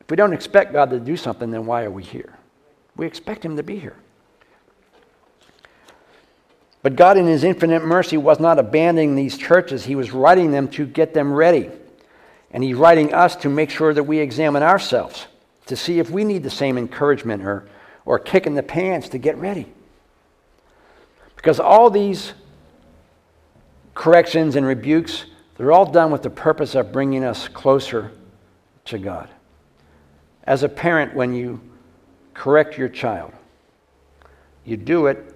If 0.00 0.10
we 0.10 0.16
don't 0.16 0.32
expect 0.32 0.72
God 0.72 0.90
to 0.90 1.00
do 1.00 1.16
something, 1.16 1.50
then 1.50 1.64
why 1.64 1.84
are 1.84 1.90
we 1.90 2.02
here? 2.02 2.38
We 2.96 3.06
expect 3.06 3.44
Him 3.44 3.56
to 3.56 3.62
be 3.62 3.78
here. 3.78 3.96
But 6.82 6.96
God, 6.96 7.16
in 7.16 7.26
His 7.26 7.44
infinite 7.44 7.84
mercy, 7.84 8.16
was 8.16 8.40
not 8.40 8.58
abandoning 8.58 9.14
these 9.14 9.38
churches. 9.38 9.84
He 9.84 9.94
was 9.94 10.10
writing 10.10 10.50
them 10.50 10.68
to 10.68 10.84
get 10.84 11.14
them 11.14 11.32
ready. 11.32 11.70
And 12.50 12.62
He's 12.62 12.74
writing 12.74 13.14
us 13.14 13.36
to 13.36 13.48
make 13.48 13.70
sure 13.70 13.94
that 13.94 14.02
we 14.02 14.18
examine 14.18 14.62
ourselves 14.62 15.26
to 15.66 15.76
see 15.76 16.00
if 16.00 16.10
we 16.10 16.24
need 16.24 16.42
the 16.42 16.50
same 16.50 16.76
encouragement 16.76 17.44
or, 17.44 17.68
or 18.04 18.18
kick 18.18 18.46
in 18.46 18.54
the 18.54 18.62
pants 18.62 19.08
to 19.10 19.18
get 19.18 19.36
ready. 19.36 19.66
Because 21.36 21.60
all 21.60 21.88
these 21.88 22.34
corrections 23.94 24.56
and 24.56 24.66
rebukes, 24.66 25.26
they're 25.56 25.72
all 25.72 25.90
done 25.90 26.10
with 26.10 26.22
the 26.22 26.30
purpose 26.30 26.74
of 26.74 26.92
bringing 26.92 27.24
us 27.24 27.48
closer 27.48 28.12
to 28.86 28.98
God. 28.98 29.28
As 30.44 30.62
a 30.62 30.68
parent, 30.68 31.14
when 31.14 31.34
you 31.34 31.60
correct 32.34 32.76
your 32.76 32.88
child, 32.88 33.32
you 34.64 34.76
do 34.76 35.06
it 35.06 35.34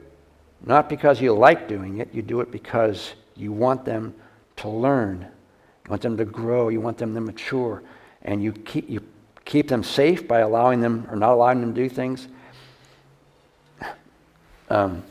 not 0.65 0.89
because 0.89 1.21
you 1.21 1.33
like 1.33 1.69
doing 1.69 1.99
it, 1.99 2.13
you 2.13 2.23
do 2.23 2.41
it 2.41 2.51
because 2.51 3.13
you 3.37 3.53
want 3.53 3.85
them 3.85 4.15
to 4.57 4.69
learn. 4.69 5.21
You 5.21 5.91
want 5.91 6.03
them 6.03 6.17
to 6.17 6.25
grow. 6.25 6.69
You 6.69 6.81
want 6.81 6.99
them 6.99 7.15
to 7.15 7.21
mature. 7.21 7.83
And 8.23 8.43
you 8.43 8.53
keep, 8.53 8.89
you 8.89 9.01
keep 9.45 9.69
them 9.69 9.85
safe 9.85 10.27
by 10.27 10.41
allowing 10.41 10.81
them 10.81 11.07
or 11.11 11.17
not 11.17 11.33
allowing 11.33 11.61
them 11.61 11.75
to 11.75 11.81
do 11.83 11.89
things. 11.89 12.29
Um, 14.69 15.05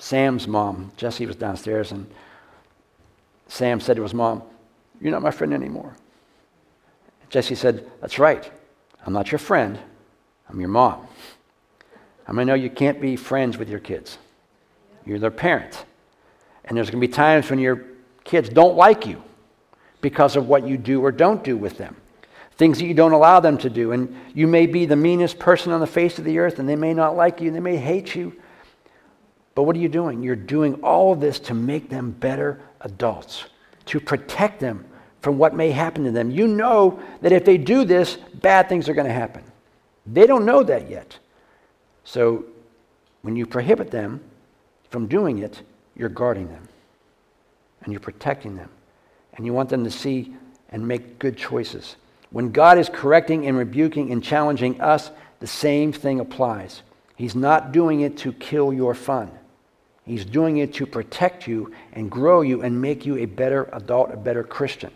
Sam's 0.00 0.48
mom, 0.48 0.90
Jesse 0.96 1.26
was 1.26 1.36
downstairs, 1.36 1.92
and 1.92 2.10
Sam 3.48 3.80
said 3.80 3.96
to 3.96 4.02
his 4.02 4.14
mom, 4.14 4.42
You're 5.00 5.12
not 5.12 5.22
my 5.22 5.30
friend 5.30 5.52
anymore. 5.52 5.94
Jesse 7.28 7.54
said, 7.54 7.88
That's 8.00 8.18
right. 8.18 8.50
I'm 9.06 9.12
not 9.12 9.30
your 9.30 9.38
friend. 9.38 9.78
I'm 10.48 10.58
your 10.58 10.70
mom. 10.70 11.06
I 12.26 12.32
mean, 12.32 12.46
know 12.46 12.54
you 12.54 12.70
can't 12.70 13.00
be 13.00 13.14
friends 13.14 13.58
with 13.58 13.68
your 13.68 13.78
kids. 13.78 14.16
You're 15.04 15.18
their 15.18 15.30
parent. 15.30 15.84
And 16.64 16.76
there's 16.76 16.90
going 16.90 17.00
to 17.00 17.06
be 17.06 17.12
times 17.12 17.50
when 17.50 17.58
your 17.58 17.84
kids 18.24 18.48
don't 18.48 18.76
like 18.76 19.06
you 19.06 19.22
because 20.00 20.34
of 20.34 20.48
what 20.48 20.66
you 20.66 20.78
do 20.78 21.04
or 21.04 21.12
don't 21.12 21.44
do 21.44 21.56
with 21.56 21.76
them. 21.76 21.94
Things 22.56 22.78
that 22.78 22.86
you 22.86 22.94
don't 22.94 23.12
allow 23.12 23.40
them 23.40 23.58
to 23.58 23.70
do. 23.70 23.92
And 23.92 24.16
you 24.34 24.46
may 24.46 24.66
be 24.66 24.86
the 24.86 24.96
meanest 24.96 25.38
person 25.38 25.72
on 25.72 25.80
the 25.80 25.86
face 25.86 26.18
of 26.18 26.24
the 26.24 26.38
earth, 26.38 26.58
and 26.58 26.68
they 26.68 26.76
may 26.76 26.94
not 26.94 27.16
like 27.16 27.40
you, 27.40 27.48
and 27.48 27.56
they 27.56 27.60
may 27.60 27.76
hate 27.76 28.14
you. 28.14 28.34
But 29.54 29.64
what 29.64 29.76
are 29.76 29.80
you 29.80 29.88
doing? 29.88 30.22
You're 30.22 30.36
doing 30.36 30.74
all 30.82 31.12
of 31.12 31.20
this 31.20 31.38
to 31.40 31.54
make 31.54 31.90
them 31.90 32.12
better 32.12 32.60
adults, 32.80 33.44
to 33.86 34.00
protect 34.00 34.60
them 34.60 34.84
from 35.20 35.38
what 35.38 35.54
may 35.54 35.70
happen 35.70 36.04
to 36.04 36.10
them. 36.10 36.30
You 36.30 36.46
know 36.46 37.00
that 37.20 37.32
if 37.32 37.44
they 37.44 37.58
do 37.58 37.84
this, 37.84 38.16
bad 38.34 38.68
things 38.68 38.88
are 38.88 38.94
going 38.94 39.06
to 39.06 39.12
happen. 39.12 39.42
They 40.06 40.26
don't 40.26 40.46
know 40.46 40.62
that 40.62 40.88
yet. 40.88 41.18
So 42.04 42.44
when 43.22 43.36
you 43.36 43.46
prohibit 43.46 43.90
them 43.90 44.20
from 44.88 45.06
doing 45.06 45.38
it, 45.38 45.62
you're 45.94 46.08
guarding 46.08 46.48
them 46.48 46.68
and 47.82 47.92
you're 47.92 48.00
protecting 48.00 48.56
them. 48.56 48.70
And 49.34 49.46
you 49.46 49.52
want 49.52 49.68
them 49.68 49.84
to 49.84 49.90
see 49.90 50.34
and 50.70 50.86
make 50.86 51.18
good 51.18 51.36
choices. 51.36 51.96
When 52.30 52.52
God 52.52 52.78
is 52.78 52.88
correcting 52.88 53.46
and 53.46 53.56
rebuking 53.56 54.12
and 54.12 54.22
challenging 54.22 54.80
us, 54.80 55.10
the 55.40 55.46
same 55.46 55.92
thing 55.92 56.20
applies. 56.20 56.82
He's 57.16 57.34
not 57.34 57.72
doing 57.72 58.00
it 58.00 58.16
to 58.18 58.32
kill 58.32 58.72
your 58.72 58.94
fun. 58.94 59.30
He's 60.04 60.24
doing 60.24 60.58
it 60.58 60.74
to 60.74 60.86
protect 60.86 61.46
you 61.46 61.72
and 61.92 62.10
grow 62.10 62.40
you 62.40 62.62
and 62.62 62.80
make 62.80 63.06
you 63.06 63.16
a 63.18 63.26
better 63.26 63.68
adult, 63.72 64.12
a 64.12 64.16
better 64.16 64.42
Christian. 64.42 64.90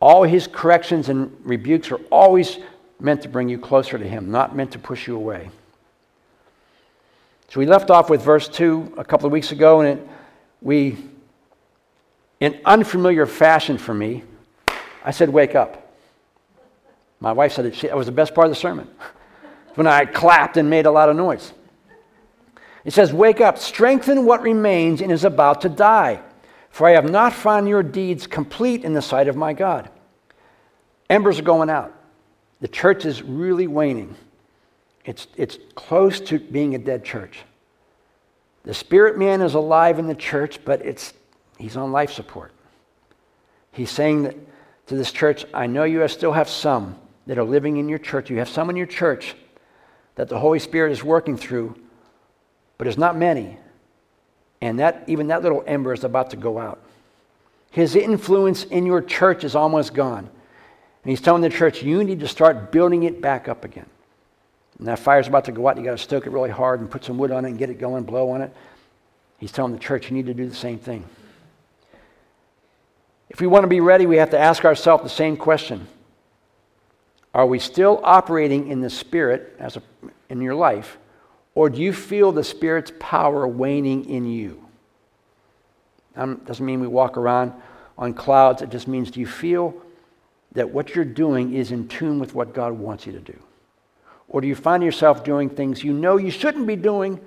All 0.00 0.24
his 0.24 0.46
corrections 0.46 1.08
and 1.08 1.36
rebukes 1.44 1.92
are 1.92 2.00
always 2.10 2.58
meant 2.98 3.22
to 3.22 3.28
bring 3.28 3.48
you 3.48 3.58
closer 3.58 3.98
to 3.98 4.08
him, 4.08 4.30
not 4.30 4.56
meant 4.56 4.72
to 4.72 4.78
push 4.78 5.06
you 5.06 5.16
away. 5.16 5.50
So 7.48 7.60
we 7.60 7.66
left 7.66 7.90
off 7.90 8.08
with 8.08 8.22
verse 8.22 8.48
2 8.48 8.94
a 8.96 9.04
couple 9.04 9.26
of 9.26 9.32
weeks 9.32 9.52
ago, 9.52 9.80
and 9.80 9.98
it, 9.98 10.08
we, 10.62 10.96
in 12.40 12.58
unfamiliar 12.64 13.26
fashion 13.26 13.76
for 13.76 13.92
me, 13.92 14.24
I 15.04 15.10
said, 15.10 15.28
Wake 15.28 15.54
up. 15.54 15.94
My 17.20 17.32
wife 17.32 17.52
said 17.52 17.66
that, 17.66 17.74
she, 17.74 17.88
that 17.88 17.96
was 17.96 18.06
the 18.06 18.12
best 18.12 18.34
part 18.34 18.46
of 18.46 18.50
the 18.50 18.56
sermon 18.56 18.88
when 19.74 19.86
I 19.86 20.06
clapped 20.06 20.56
and 20.56 20.70
made 20.70 20.86
a 20.86 20.90
lot 20.90 21.08
of 21.08 21.16
noise. 21.16 21.52
It 22.84 22.92
says, 22.92 23.12
Wake 23.12 23.40
up, 23.40 23.58
strengthen 23.58 24.26
what 24.26 24.42
remains 24.42 25.00
and 25.00 25.12
is 25.12 25.24
about 25.24 25.60
to 25.62 25.68
die, 25.68 26.20
for 26.70 26.88
I 26.88 26.92
have 26.92 27.10
not 27.10 27.32
found 27.32 27.68
your 27.68 27.82
deeds 27.82 28.26
complete 28.26 28.84
in 28.84 28.92
the 28.92 29.02
sight 29.02 29.28
of 29.28 29.36
my 29.36 29.52
God. 29.52 29.90
Embers 31.08 31.38
are 31.38 31.42
going 31.44 31.70
out. 31.70 31.94
The 32.60 32.68
church 32.68 33.04
is 33.04 33.22
really 33.22 33.66
waning. 33.66 34.14
It's, 35.04 35.26
it's 35.36 35.58
close 35.74 36.20
to 36.20 36.38
being 36.38 36.74
a 36.74 36.78
dead 36.78 37.04
church. 37.04 37.40
The 38.64 38.74
spirit 38.74 39.18
man 39.18 39.42
is 39.42 39.54
alive 39.54 39.98
in 39.98 40.06
the 40.06 40.14
church, 40.14 40.64
but 40.64 40.84
it's, 40.86 41.12
he's 41.58 41.76
on 41.76 41.90
life 41.90 42.12
support. 42.12 42.52
He's 43.72 43.90
saying 43.90 44.22
that 44.22 44.36
to 44.86 44.96
this 44.96 45.10
church, 45.10 45.44
I 45.52 45.66
know 45.66 45.84
you 45.84 46.06
still 46.06 46.32
have 46.32 46.48
some 46.48 46.96
that 47.26 47.38
are 47.38 47.44
living 47.44 47.78
in 47.78 47.88
your 47.88 47.98
church. 47.98 48.30
You 48.30 48.38
have 48.38 48.48
some 48.48 48.70
in 48.70 48.76
your 48.76 48.86
church 48.86 49.34
that 50.14 50.28
the 50.28 50.38
Holy 50.38 50.58
Spirit 50.58 50.92
is 50.92 51.02
working 51.02 51.36
through, 51.36 51.74
but 52.82 52.88
it's 52.88 52.98
not 52.98 53.16
many. 53.16 53.56
And 54.60 54.80
that 54.80 55.04
even 55.06 55.28
that 55.28 55.40
little 55.44 55.62
ember 55.68 55.92
is 55.92 56.02
about 56.02 56.30
to 56.30 56.36
go 56.36 56.58
out. 56.58 56.80
His 57.70 57.94
influence 57.94 58.64
in 58.64 58.86
your 58.86 59.00
church 59.00 59.44
is 59.44 59.54
almost 59.54 59.94
gone. 59.94 60.18
And 61.04 61.08
he's 61.08 61.20
telling 61.20 61.42
the 61.42 61.48
church, 61.48 61.84
you 61.84 62.02
need 62.02 62.18
to 62.18 62.26
start 62.26 62.72
building 62.72 63.04
it 63.04 63.20
back 63.20 63.46
up 63.46 63.64
again. 63.64 63.86
And 64.80 64.88
that 64.88 64.98
fire's 64.98 65.28
about 65.28 65.44
to 65.44 65.52
go 65.52 65.68
out. 65.68 65.76
You 65.76 65.84
got 65.84 65.92
to 65.92 65.96
stoke 65.96 66.26
it 66.26 66.30
really 66.30 66.50
hard 66.50 66.80
and 66.80 66.90
put 66.90 67.04
some 67.04 67.18
wood 67.18 67.30
on 67.30 67.44
it 67.44 67.50
and 67.50 67.56
get 67.56 67.70
it 67.70 67.78
going, 67.78 68.02
blow 68.02 68.30
on 68.30 68.42
it. 68.42 68.52
He's 69.38 69.52
telling 69.52 69.70
the 69.70 69.78
church, 69.78 70.10
you 70.10 70.16
need 70.16 70.26
to 70.26 70.34
do 70.34 70.48
the 70.48 70.56
same 70.56 70.80
thing. 70.80 71.04
If 73.30 73.40
we 73.40 73.46
want 73.46 73.62
to 73.62 73.68
be 73.68 73.78
ready, 73.78 74.06
we 74.06 74.16
have 74.16 74.30
to 74.30 74.40
ask 74.40 74.64
ourselves 74.64 75.04
the 75.04 75.08
same 75.08 75.36
question 75.36 75.86
Are 77.32 77.46
we 77.46 77.60
still 77.60 78.00
operating 78.02 78.66
in 78.66 78.80
the 78.80 78.90
Spirit 78.90 79.54
as 79.60 79.76
a, 79.76 79.82
in 80.28 80.40
your 80.40 80.56
life, 80.56 80.98
or 81.54 81.68
do 81.68 81.80
you 81.80 81.92
feel 81.92 82.32
the 82.32 82.44
Spirit's 82.44 82.92
power 82.98 83.46
waning 83.46 84.08
in 84.08 84.26
you? 84.26 84.64
That 86.14 86.44
doesn't 86.44 86.64
mean 86.64 86.80
we 86.80 86.86
walk 86.86 87.16
around 87.16 87.52
on 87.98 88.14
clouds. 88.14 88.62
It 88.62 88.70
just 88.70 88.88
means 88.88 89.10
do 89.10 89.20
you 89.20 89.26
feel 89.26 89.74
that 90.52 90.68
what 90.68 90.94
you're 90.94 91.04
doing 91.04 91.54
is 91.54 91.72
in 91.72 91.88
tune 91.88 92.18
with 92.18 92.34
what 92.34 92.54
God 92.54 92.72
wants 92.72 93.06
you 93.06 93.12
to 93.12 93.20
do? 93.20 93.38
Or 94.28 94.40
do 94.40 94.46
you 94.46 94.54
find 94.54 94.82
yourself 94.82 95.24
doing 95.24 95.48
things 95.50 95.84
you 95.84 95.92
know 95.92 96.16
you 96.16 96.30
shouldn't 96.30 96.66
be 96.66 96.76
doing, 96.76 97.20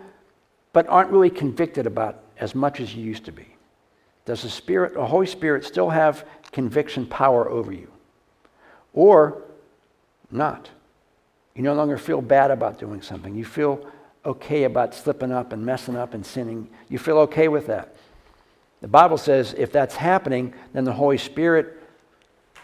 but 0.73 0.87
aren't 0.87 1.11
really 1.11 1.29
convicted 1.29 1.85
about 1.85 2.23
as 2.39 2.55
much 2.55 2.79
as 2.79 2.95
you 2.95 3.03
used 3.03 3.25
to 3.25 3.31
be? 3.31 3.47
Does 4.25 4.41
the 4.41 4.49
Spirit, 4.49 4.95
the 4.95 5.05
Holy 5.05 5.27
Spirit, 5.27 5.63
still 5.65 5.89
have 5.89 6.25
conviction 6.51 7.05
power 7.05 7.47
over 7.47 7.71
you? 7.71 7.91
Or 8.93 9.43
not? 10.31 10.69
You 11.53 11.61
no 11.61 11.75
longer 11.75 11.97
feel 11.97 12.21
bad 12.21 12.49
about 12.49 12.79
doing 12.79 13.01
something. 13.01 13.35
You 13.35 13.45
feel 13.45 13.85
okay 14.25 14.63
about 14.63 14.93
slipping 14.93 15.31
up 15.31 15.53
and 15.53 15.65
messing 15.65 15.95
up 15.95 16.13
and 16.13 16.25
sinning. 16.25 16.69
You 16.89 16.99
feel 16.99 17.19
okay 17.19 17.47
with 17.47 17.67
that. 17.67 17.95
The 18.81 18.87
Bible 18.87 19.17
says 19.17 19.55
if 19.57 19.71
that's 19.71 19.95
happening, 19.95 20.53
then 20.73 20.83
the 20.83 20.93
Holy 20.93 21.17
Spirit, 21.17 21.81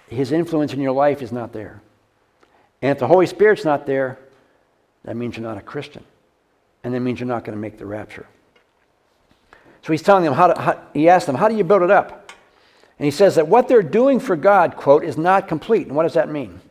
His 0.07 0.31
influence 0.31 0.73
in 0.73 0.79
your 0.79 0.91
life 0.91 1.21
is 1.21 1.31
not 1.31 1.53
there. 1.53 1.81
And 2.81 2.91
if 2.91 2.99
the 2.99 3.07
Holy 3.07 3.27
Spirit's 3.27 3.65
not 3.65 3.85
there, 3.85 4.19
that 5.03 5.15
means 5.15 5.37
you're 5.37 5.47
not 5.47 5.57
a 5.57 5.61
Christian. 5.61 6.03
And 6.83 6.93
that 6.93 6.99
means 6.99 7.19
you're 7.19 7.27
not 7.27 7.43
going 7.43 7.55
to 7.55 7.61
make 7.61 7.77
the 7.77 7.85
rapture. 7.85 8.27
So 9.81 9.93
he's 9.93 10.01
telling 10.01 10.23
them 10.23 10.33
how, 10.33 10.47
to, 10.47 10.61
how 10.61 10.81
he 10.93 11.09
asked 11.09 11.25
them, 11.25 11.35
how 11.35 11.47
do 11.47 11.55
you 11.55 11.63
build 11.63 11.81
it 11.81 11.91
up? 11.91 12.31
And 12.99 13.05
he 13.05 13.11
says 13.11 13.35
that 13.35 13.47
what 13.47 13.67
they're 13.67 13.81
doing 13.81 14.19
for 14.19 14.35
God, 14.35 14.75
quote, 14.75 15.03
is 15.03 15.17
not 15.17 15.47
complete. 15.47 15.87
And 15.87 15.95
what 15.95 16.03
does 16.03 16.13
that 16.13 16.29
mean? 16.29 16.61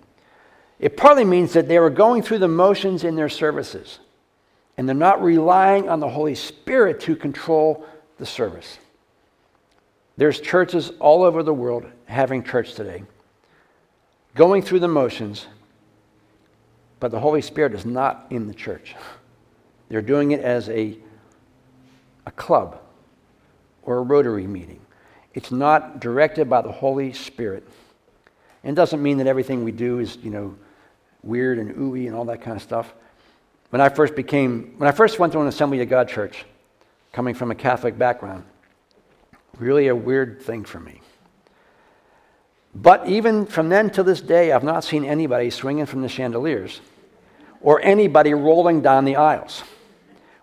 It 0.79 0.97
partly 0.97 1.25
means 1.25 1.53
that 1.53 1.69
they 1.69 1.79
were 1.79 1.91
going 1.91 2.23
through 2.23 2.39
the 2.39 2.49
motions 2.49 3.05
in 3.05 3.17
their 3.17 3.29
services, 3.29 3.99
and 4.81 4.89
they're 4.89 4.97
not 4.97 5.23
relying 5.23 5.91
on 5.91 6.01
the 6.01 6.09
Holy 6.09 6.35
Spirit 6.35 7.01
to 7.01 7.15
control 7.15 7.85
the 8.17 8.25
service. 8.25 8.79
There's 10.17 10.41
churches 10.41 10.91
all 11.01 11.23
over 11.23 11.43
the 11.43 11.53
world 11.53 11.85
having 12.07 12.43
church 12.43 12.73
today, 12.73 13.03
going 14.35 14.63
through 14.63 14.79
the 14.79 14.89
motions, 14.89 15.47
but 16.99 17.11
the 17.11 17.21
Holy 17.21 17.43
Spirit 17.43 17.75
is 17.75 17.85
not 17.85 18.25
in 18.31 18.47
the 18.47 18.55
church. 18.55 18.97
They're 19.91 20.01
doing 20.01 20.31
it 20.31 20.41
as 20.41 20.71
a, 20.71 20.97
a 22.25 22.31
club 22.31 22.81
or 23.83 23.99
a 23.99 24.03
Rotary 24.03 24.47
meeting. 24.47 24.81
It's 25.35 25.51
not 25.51 26.01
directed 26.01 26.49
by 26.49 26.63
the 26.63 26.73
Holy 26.73 27.13
Spirit. 27.13 27.69
And 28.65 28.75
doesn't 28.75 29.03
mean 29.03 29.19
that 29.19 29.27
everything 29.27 29.63
we 29.63 29.73
do 29.73 29.99
is, 29.99 30.17
you 30.23 30.31
know, 30.31 30.57
weird 31.23 31.59
and 31.59 31.75
ooey 31.77 32.07
and 32.07 32.17
all 32.17 32.25
that 32.25 32.41
kind 32.41 32.57
of 32.57 32.63
stuff. 32.63 32.95
When 33.71 33.81
I 33.81 33.89
first 33.89 34.15
became, 34.15 34.75
when 34.79 34.89
I 34.89 34.93
first 34.93 35.19
went 35.19 35.33
to 35.33 35.41
an 35.41 35.47
Assembly 35.47 35.81
of 35.81 35.89
God 35.89 36.09
church, 36.09 36.45
coming 37.13 37.35
from 37.35 37.51
a 37.51 37.55
Catholic 37.55 37.97
background, 37.97 38.45
really 39.59 39.89
a 39.89 39.97
weird 39.97 40.43
thing 40.43 40.65
for 40.65 40.81
me. 40.81 41.01
But 42.75 43.07
even 43.09 43.47
from 43.47 43.69
then 43.69 43.91
to 43.91 44.03
this 44.03 44.21
day, 44.21 44.53
I've 44.53 44.65
not 44.65 44.85
seen 44.85 45.05
anybody 45.05 45.51
swinging 45.51 45.87
from 45.87 46.03
the 46.03 46.09
chandeliers 46.09 46.81
or 47.61 47.81
anybody 47.83 48.33
rolling 48.33 48.81
down 48.81 49.05
the 49.05 49.17
aisles, 49.17 49.63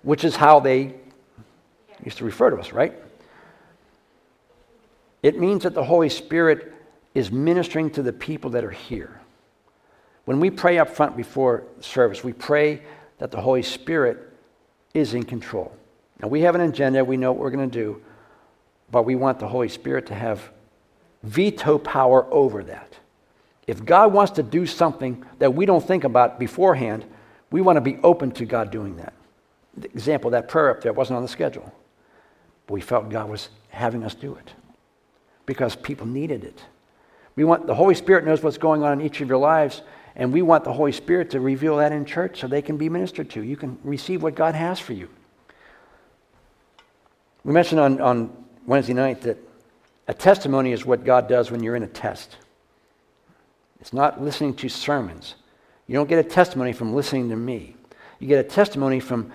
which 0.02 0.24
is 0.24 0.36
how 0.36 0.60
they 0.60 0.94
used 2.04 2.18
to 2.18 2.26
refer 2.26 2.50
to 2.50 2.58
us, 2.58 2.74
right? 2.74 2.94
It 5.24 5.40
means 5.40 5.64
that 5.64 5.74
the 5.74 5.84
Holy 5.84 6.10
Spirit 6.10 6.74
is 7.16 7.32
ministering 7.32 7.90
to 7.92 8.04
the 8.04 8.14
people 8.14 8.52
that 8.52 8.64
are 8.64 8.72
here. 8.72 9.20
When 10.26 10.40
we 10.40 10.52
pray 10.52 10.78
up 10.78 10.90
front 10.90 11.18
before 11.18 11.64
service, 11.80 12.24
we 12.24 12.34
pray 12.34 12.82
that 13.20 13.32
the 13.32 13.42
Holy 13.42 13.64
Spirit 13.64 14.34
is 14.94 15.14
in 15.14 15.24
control. 15.24 15.76
Now, 16.22 16.28
we 16.28 16.42
have 16.42 16.56
an 16.56 16.62
agenda, 16.62 17.04
we 17.04 17.18
know 17.18 17.32
what 17.32 17.42
we're 17.42 17.52
going 17.52 17.70
to 17.70 17.80
do, 17.80 18.02
but 18.92 19.04
we 19.04 19.16
want 19.16 19.40
the 19.40 19.48
Holy 19.48 19.70
Spirit 19.70 20.08
to 20.08 20.16
have 20.16 20.50
veto 21.24 21.78
power 21.78 22.32
over 22.34 22.64
that. 22.64 22.98
If 23.68 23.84
God 23.84 24.14
wants 24.14 24.32
to 24.34 24.44
do 24.44 24.66
something 24.66 25.26
that 25.40 25.54
we 25.54 25.66
don't 25.66 25.86
think 25.86 26.06
about 26.06 26.40
beforehand, 26.40 27.06
we 27.52 27.62
want 27.62 27.78
to 27.78 27.82
be 27.82 27.98
open 28.04 28.32
to 28.32 28.46
God 28.46 28.72
doing 28.72 28.96
that. 28.98 29.14
The 29.76 29.88
example, 29.88 30.32
that 30.32 30.48
prayer 30.48 30.70
up 30.72 30.82
there 30.82 30.94
wasn't 30.94 31.18
on 31.18 31.24
the 31.24 31.30
schedule, 31.30 31.72
but 32.66 32.74
we 32.74 32.82
felt 32.82 33.10
God 33.10 33.30
was 33.30 33.50
having 33.70 34.04
us 34.04 34.16
do 34.16 34.36
it 34.36 34.54
because 35.46 35.76
people 35.76 36.08
needed 36.08 36.44
it. 36.44 36.64
We 37.36 37.44
want 37.44 37.68
the 37.68 37.76
Holy 37.76 37.94
Spirit 37.94 38.26
knows 38.26 38.42
what's 38.42 38.58
going 38.58 38.84
on 38.84 39.00
in 39.00 39.06
each 39.06 39.22
of 39.22 39.28
your 39.28 39.38
lives, 39.38 39.82
and 40.18 40.34
we 40.34 40.42
want 40.42 40.64
the 40.64 40.74
Holy 40.74 40.92
Spirit 40.92 41.30
to 41.30 41.40
reveal 41.40 41.78
that 41.78 41.92
in 41.92 42.04
church 42.04 42.42
so 42.42 42.48
they 42.48 42.64
can 42.64 42.76
be 42.76 42.90
ministered 42.90 43.30
to. 43.30 43.44
You 43.44 43.56
can 43.56 43.78
receive 43.84 44.24
what 44.24 44.34
God 44.34 44.56
has 44.56 44.80
for 44.80 44.94
you. 44.94 45.08
We 47.44 47.54
mentioned 47.54 47.80
on, 47.80 48.02
on 48.02 48.46
Wednesday 48.66 48.94
night 48.94 49.22
that 49.22 49.38
a 50.08 50.16
testimony 50.16 50.72
is 50.72 50.86
what 50.86 51.06
God 51.06 51.30
does 51.30 51.52
when 51.52 51.62
you're 51.62 51.76
in 51.76 51.84
a 51.84 51.88
test. 51.88 52.36
It's 53.80 53.94
not 53.94 54.20
listening 54.20 54.56
to 54.56 54.70
sermons. 54.70 55.36
You 55.86 55.94
don't 55.94 56.10
get 56.10 56.18
a 56.18 56.28
testimony 56.28 56.74
from 56.74 56.96
listening 56.96 57.30
to 57.30 57.36
me. 57.36 57.76
You 58.20 58.28
get 58.28 58.44
a 58.44 58.50
testimony 58.50 59.00
from 59.00 59.32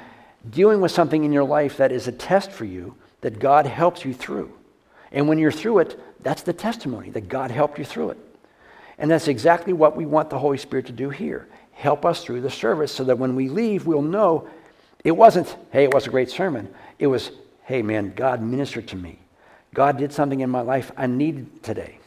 dealing 0.51 0.81
with 0.81 0.90
something 0.90 1.23
in 1.23 1.33
your 1.33 1.45
life 1.45 1.77
that 1.77 1.92
is 1.92 2.09
a 2.09 2.12
test 2.12 2.51
for 2.51 2.64
you 2.64 2.97
that 3.21 3.38
God 3.38 3.66
helps 3.66 4.05
you 4.05 4.12
through. 4.12 4.53
And 5.12 5.29
when 5.29 5.38
you're 5.38 5.53
through 5.53 5.79
it, 5.79 6.01
that's 6.25 6.42
the 6.42 6.53
testimony 6.53 7.11
that 7.11 7.29
God 7.29 7.53
helped 7.53 7.79
you 7.79 7.85
through 7.85 8.11
it. 8.11 8.18
And 9.03 9.11
that's 9.11 9.29
exactly 9.29 9.75
what 9.75 9.97
we 9.97 10.07
want 10.07 10.31
the 10.31 10.38
Holy 10.38 10.57
Spirit 10.57 10.87
to 10.87 10.93
do 10.93 11.11
here 11.11 11.49
help 11.73 12.05
us 12.05 12.23
through 12.23 12.41
the 12.41 12.51
service 12.51 12.93
so 12.93 13.03
that 13.03 13.19
when 13.19 13.35
we 13.35 13.49
leave, 13.49 13.87
we'll 13.87 14.03
know 14.03 14.49
it 15.03 15.11
wasn't, 15.11 15.57
hey, 15.73 15.83
it 15.85 15.93
was 15.93 16.07
a 16.07 16.11
great 16.11 16.31
sermon. 16.31 16.73
It 17.01 17.09
was, 17.09 17.33
hey, 17.65 17.83
man, 17.83 18.12
God 18.15 18.41
ministered 18.41 18.87
to 18.88 18.97
me. 18.97 19.19
God 19.75 19.99
did 19.99 20.12
something 20.12 20.41
in 20.41 20.51
my 20.51 20.61
life 20.61 20.93
I 20.97 21.09
needed 21.09 21.62
today. 21.65 21.99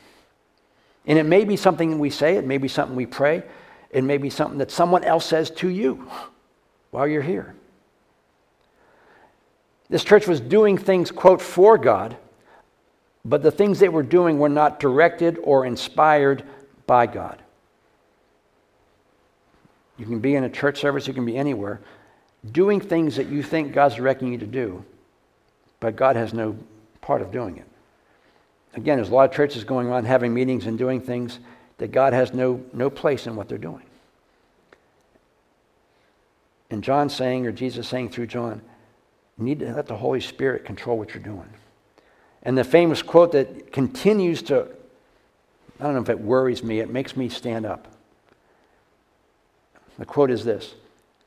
And 1.06 1.20
it 1.20 1.26
may 1.26 1.44
be 1.44 1.58
something 1.58 2.00
we 2.00 2.10
say, 2.10 2.38
it 2.38 2.46
may 2.46 2.58
be 2.58 2.70
something 2.70 2.96
we 2.96 3.06
pray, 3.06 3.44
it 3.90 4.04
may 4.04 4.18
be 4.18 4.30
something 4.30 4.60
that 4.60 4.72
someone 4.72 5.04
else 5.04 5.26
says 5.26 5.52
to 5.52 5.68
you 5.68 6.10
while 6.92 7.08
you're 7.08 7.22
here. 7.22 7.54
This 9.90 10.06
church 10.06 10.26
was 10.26 10.40
doing 10.40 10.78
things, 10.78 11.12
quote, 11.12 11.42
for 11.42 11.78
God, 11.78 12.16
but 13.26 13.44
the 13.44 13.52
things 13.52 13.80
they 13.80 13.90
were 13.90 14.04
doing 14.04 14.40
were 14.40 14.48
not 14.48 14.80
directed 14.80 15.38
or 15.44 15.66
inspired 15.66 16.44
by 16.88 17.06
God. 17.06 17.42
You 19.98 20.06
can 20.06 20.20
be 20.20 20.36
in 20.36 20.44
a 20.44 20.50
church 20.50 20.80
service, 20.80 21.08
you 21.08 21.14
can 21.14 21.26
be 21.26 21.38
anywhere, 21.38 21.80
doing 22.52 22.82
things 22.82 23.16
that 23.16 23.28
you 23.28 23.42
think 23.42 23.74
God's 23.74 23.96
directing 23.96 24.32
you 24.32 24.38
to 24.40 24.46
do, 24.46 24.84
but 25.80 25.96
God 25.96 26.16
has 26.16 26.34
no 26.34 26.58
part 27.02 27.22
of 27.22 27.32
doing 27.32 27.58
it. 27.58 27.66
Again, 28.74 28.98
there's 28.98 29.10
a 29.10 29.14
lot 29.14 29.30
of 29.30 29.36
churches 29.36 29.64
going 29.64 29.90
on 29.90 30.04
having 30.04 30.34
meetings 30.34 30.66
and 30.66 30.78
doing 30.78 31.00
things 31.00 31.40
that 31.78 31.92
God 31.92 32.14
has 32.14 32.34
no, 32.34 32.64
no 32.74 32.90
place 32.90 33.26
in 33.26 33.36
what 33.36 33.48
they're 33.48 33.58
doing. 33.58 33.84
And 36.70 36.84
John 36.84 37.10
saying, 37.10 37.46
or 37.46 37.52
Jesus 37.52 37.88
saying 37.88 38.10
through 38.10 38.28
John, 38.28 38.62
you 39.38 39.46
need 39.46 39.60
to 39.60 39.74
let 39.74 39.88
the 39.88 39.96
Holy 39.96 40.20
Spirit 40.20 40.66
control 40.66 40.98
what 40.98 41.14
you're 41.14 41.24
doing. 41.24 41.50
And 42.44 42.58
the 42.58 42.64
famous 42.64 43.02
quote 43.02 43.32
that 43.32 43.72
continues 43.72 44.42
to, 44.44 44.68
I 45.80 45.84
don't 45.84 45.96
know 45.96 46.02
if 46.02 46.10
it 46.10 46.20
worries 46.20 46.64
me, 46.64 46.80
it 46.80 46.90
makes 46.90 47.18
me 47.18 47.30
stand 47.30 47.66
up. 47.66 47.88
The 49.98 50.06
quote 50.06 50.32
is 50.32 50.44
this 50.44 50.76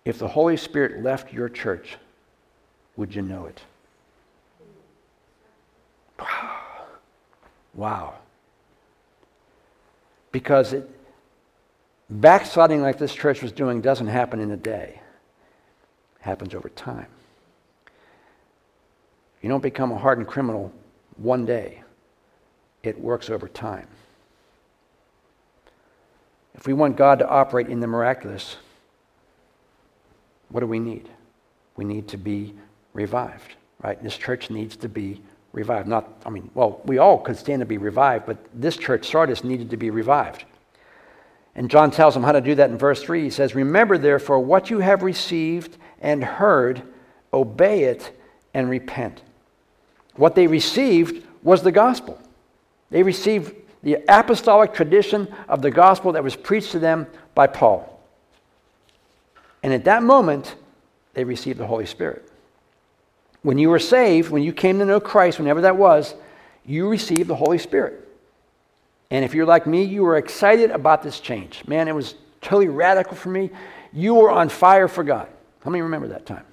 If 0.04 0.18
the 0.18 0.28
Holy 0.28 0.56
Spirit 0.56 1.02
left 1.02 1.32
your 1.32 1.48
church, 1.48 1.96
would 2.96 3.14
you 3.14 3.22
know 3.22 3.46
it? 3.46 3.60
Wow. 7.74 8.14
Because 10.32 10.72
it, 10.72 10.90
backsliding 12.10 12.82
like 12.82 12.98
this 12.98 13.14
church 13.14 13.40
was 13.40 13.52
doing 13.52 13.80
doesn't 13.80 14.08
happen 14.08 14.40
in 14.40 14.50
a 14.50 14.56
day. 14.56 15.00
It 16.20 16.22
happens 16.22 16.56
over 16.56 16.68
time. 16.70 17.06
You 19.42 19.48
don't 19.48 19.62
become 19.62 19.92
a 19.92 19.96
hardened 19.96 20.26
criminal 20.26 20.72
one 21.18 21.46
day. 21.46 21.82
It 22.82 22.98
works 22.98 23.30
over 23.30 23.46
time. 23.46 23.86
If 26.58 26.66
we 26.66 26.72
want 26.72 26.96
God 26.96 27.20
to 27.20 27.28
operate 27.28 27.68
in 27.68 27.78
the 27.78 27.86
miraculous, 27.86 28.56
what 30.48 30.60
do 30.60 30.66
we 30.66 30.80
need? 30.80 31.08
We 31.76 31.84
need 31.84 32.08
to 32.08 32.16
be 32.16 32.52
revived, 32.94 33.54
right? 33.80 34.02
This 34.02 34.16
church 34.16 34.50
needs 34.50 34.76
to 34.78 34.88
be 34.88 35.22
revived. 35.52 35.86
Not, 35.86 36.10
I 36.26 36.30
mean, 36.30 36.50
well, 36.54 36.80
we 36.84 36.98
all 36.98 37.18
could 37.18 37.36
stand 37.36 37.60
to 37.60 37.66
be 37.66 37.78
revived, 37.78 38.26
but 38.26 38.38
this 38.52 38.76
church, 38.76 39.08
Sardis, 39.08 39.44
needed 39.44 39.70
to 39.70 39.76
be 39.76 39.90
revived. 39.90 40.46
And 41.54 41.70
John 41.70 41.92
tells 41.92 42.14
them 42.14 42.24
how 42.24 42.32
to 42.32 42.40
do 42.40 42.56
that 42.56 42.70
in 42.70 42.76
verse 42.76 43.04
3. 43.04 43.22
He 43.22 43.30
says, 43.30 43.54
Remember, 43.54 43.96
therefore, 43.96 44.40
what 44.40 44.68
you 44.68 44.80
have 44.80 45.04
received 45.04 45.76
and 46.00 46.24
heard, 46.24 46.82
obey 47.32 47.84
it 47.84 48.20
and 48.52 48.68
repent. 48.68 49.22
What 50.16 50.34
they 50.34 50.48
received 50.48 51.24
was 51.44 51.62
the 51.62 51.70
gospel. 51.70 52.20
They 52.90 53.04
received 53.04 53.54
the 53.82 53.98
apostolic 54.08 54.74
tradition 54.74 55.28
of 55.48 55.62
the 55.62 55.70
gospel 55.70 56.12
that 56.12 56.24
was 56.24 56.36
preached 56.36 56.72
to 56.72 56.78
them 56.78 57.06
by 57.34 57.46
Paul. 57.46 58.00
And 59.62 59.72
at 59.72 59.84
that 59.84 60.02
moment, 60.02 60.54
they 61.14 61.24
received 61.24 61.58
the 61.58 61.66
Holy 61.66 61.86
Spirit. 61.86 62.30
When 63.42 63.58
you 63.58 63.70
were 63.70 63.78
saved, 63.78 64.30
when 64.30 64.42
you 64.42 64.52
came 64.52 64.78
to 64.78 64.84
know 64.84 65.00
Christ, 65.00 65.38
whenever 65.38 65.62
that 65.62 65.76
was, 65.76 66.14
you 66.64 66.88
received 66.88 67.28
the 67.28 67.36
Holy 67.36 67.58
Spirit. 67.58 68.06
And 69.10 69.24
if 69.24 69.34
you're 69.34 69.46
like 69.46 69.66
me, 69.66 69.84
you 69.84 70.02
were 70.02 70.16
excited 70.16 70.70
about 70.70 71.02
this 71.02 71.20
change. 71.20 71.64
Man, 71.66 71.88
it 71.88 71.94
was 71.94 72.14
totally 72.40 72.68
radical 72.68 73.16
for 73.16 73.30
me. 73.30 73.50
You 73.92 74.14
were 74.14 74.30
on 74.30 74.48
fire 74.48 74.86
for 74.86 75.02
God. 75.02 75.28
How 75.64 75.70
many 75.70 75.82
remember 75.82 76.08
that 76.08 76.26
time? 76.26 76.44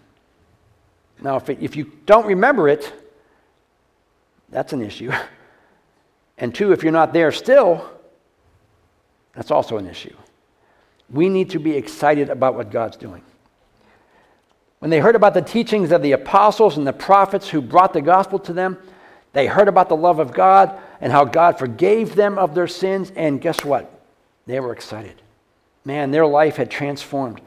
Now, 1.21 1.37
if, 1.37 1.49
it, 1.49 1.59
if 1.61 1.75
you 1.75 1.91
don't 2.05 2.25
remember 2.25 2.69
it, 2.69 2.93
that's 4.49 4.73
an 4.73 4.81
issue. 4.81 5.11
And 6.37 6.53
two, 6.53 6.71
if 6.71 6.83
you're 6.83 6.91
not 6.91 7.13
there 7.13 7.31
still, 7.31 7.89
that's 9.33 9.51
also 9.51 9.77
an 9.77 9.87
issue. 9.87 10.15
We 11.09 11.29
need 11.29 11.51
to 11.51 11.59
be 11.59 11.75
excited 11.75 12.29
about 12.29 12.55
what 12.55 12.71
God's 12.71 12.97
doing. 12.97 13.21
When 14.79 14.91
they 14.91 14.99
heard 14.99 15.15
about 15.15 15.33
the 15.33 15.41
teachings 15.41 15.91
of 15.91 16.01
the 16.01 16.11
apostles 16.11 16.77
and 16.77 16.85
the 16.85 16.93
prophets 16.93 17.49
who 17.49 17.61
brought 17.61 17.93
the 17.93 18.01
gospel 18.01 18.39
to 18.39 18.53
them, 18.53 18.77
they 19.33 19.47
heard 19.47 19.67
about 19.67 19.89
the 19.89 19.95
love 19.95 20.19
of 20.19 20.33
God 20.33 20.79
and 21.01 21.11
how 21.11 21.25
God 21.25 21.57
forgave 21.57 22.15
them 22.15 22.37
of 22.37 22.55
their 22.55 22.67
sins. 22.67 23.11
And 23.15 23.41
guess 23.41 23.63
what? 23.63 23.91
They 24.45 24.59
were 24.59 24.73
excited. 24.73 25.21
Man, 25.83 26.11
their 26.11 26.25
life 26.25 26.55
had 26.55 26.71
transformed. 26.71 27.41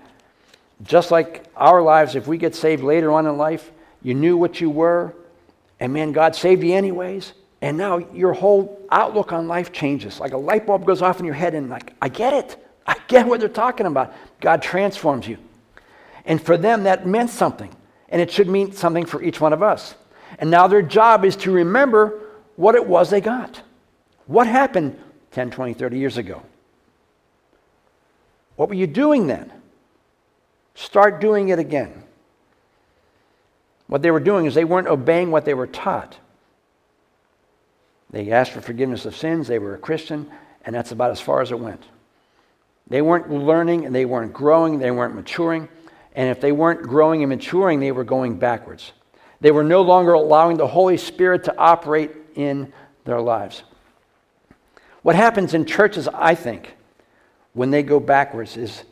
Just 0.83 1.11
like 1.11 1.45
our 1.57 1.83
lives, 1.83 2.15
if 2.15 2.27
we 2.27 2.39
get 2.39 2.55
saved 2.55 2.83
later 2.83 3.11
on 3.11 3.27
in 3.27 3.37
life, 3.37 3.71
you 4.03 4.15
knew 4.15 4.37
what 4.37 4.61
you 4.61 4.71
were, 4.71 5.15
and 5.81 5.93
man, 5.93 6.13
God 6.13 6.37
saved 6.37 6.63
you 6.63 6.75
anyways. 6.75 7.33
And 7.61 7.77
now 7.77 7.99
your 7.99 8.33
whole 8.33 8.87
outlook 8.91 9.33
on 9.33 9.49
life 9.49 9.73
changes. 9.73 10.21
Like 10.21 10.33
a 10.33 10.39
light 10.39 10.67
bulb 10.67 10.87
goes 10.87 11.03
off 11.03 11.19
in 11.19 11.25
your 11.25 11.35
head, 11.35 11.55
and 11.55 11.69
like, 11.69 11.93
I 12.01 12.09
get 12.09 12.33
it. 12.33 12.65
I 12.87 12.97
get 13.09 13.27
what 13.27 13.41
they're 13.41 13.49
talking 13.49 13.87
about. 13.87 14.15
God 14.41 14.63
transforms 14.63 15.27
you. 15.27 15.39
And 16.25 16.41
for 16.41 16.57
them, 16.57 16.85
that 16.85 17.07
meant 17.07 17.31
something. 17.31 17.75
And 18.09 18.23
it 18.23 18.31
should 18.31 18.49
mean 18.49 18.73
something 18.73 19.05
for 19.05 19.23
each 19.23 19.41
one 19.41 19.53
of 19.53 19.63
us. 19.63 19.95
And 20.39 20.51
now 20.51 20.67
their 20.67 20.83
job 20.83 21.25
is 21.25 21.37
to 21.37 21.51
remember 21.51 22.21
what 22.57 22.75
it 22.75 22.87
was 22.87 23.11
they 23.11 23.21
got. 23.21 23.61
What 24.27 24.47
happened 24.47 24.99
10, 25.33 25.51
20, 25.51 25.75
30 25.75 25.99
years 25.99 26.17
ago? 26.17 26.43
What 28.57 28.69
were 28.69 28.75
you 28.75 28.87
doing 28.87 29.27
then? 29.27 29.53
Start 30.75 31.21
doing 31.21 31.49
it 31.49 31.59
again. 31.59 32.05
What 33.87 34.03
they 34.03 34.11
were 34.11 34.21
doing 34.21 34.47
is 34.47 34.55
they 34.55 34.65
weren't 34.65 34.87
obeying 34.87 35.31
what 35.31 35.45
they 35.45 35.55
were 35.55 35.67
taught. 35.67 36.19
They 38.11 38.31
asked 38.31 38.53
for 38.53 38.61
forgiveness 38.61 39.05
of 39.05 39.17
sins, 39.17 39.49
they 39.49 39.59
were 39.59 39.75
a 39.75 39.79
Christian, 39.79 40.31
and 40.65 40.75
that's 40.75 40.93
about 40.93 41.11
as 41.11 41.21
far 41.21 41.43
as 41.43 41.53
it 41.53 41.61
went. 41.61 41.83
They 42.89 43.03
weren't 43.03 43.31
learning 43.31 43.85
and 43.85 43.95
they 43.95 44.07
weren't 44.07 44.33
growing, 44.33 44.79
they 44.79 44.91
weren't 44.91 45.15
maturing. 45.15 45.69
And 46.15 46.31
if 46.31 46.41
they 46.41 46.53
weren't 46.53 46.83
growing 46.83 47.23
and 47.23 47.31
maturing, 47.31 47.81
they 47.81 47.93
were 47.93 48.05
going 48.05 48.39
backwards. 48.39 48.93
They 49.41 49.51
were 49.51 49.63
no 49.63 49.83
longer 49.83 50.15
allowing 50.15 50.57
the 50.57 50.67
Holy 50.67 50.97
Spirit 50.97 51.45
to 51.45 51.57
operate 51.57 52.11
in 52.35 52.73
their 53.05 53.21
lives. 53.21 53.63
What 55.03 55.15
happens 55.15 55.55
in 55.55 55.65
churches, 55.65 56.09
I 56.09 56.35
think, 56.35 56.75
when 57.53 57.71
they 57.71 57.83
go 57.83 58.01
backwards 58.01 58.57
is 58.57 58.85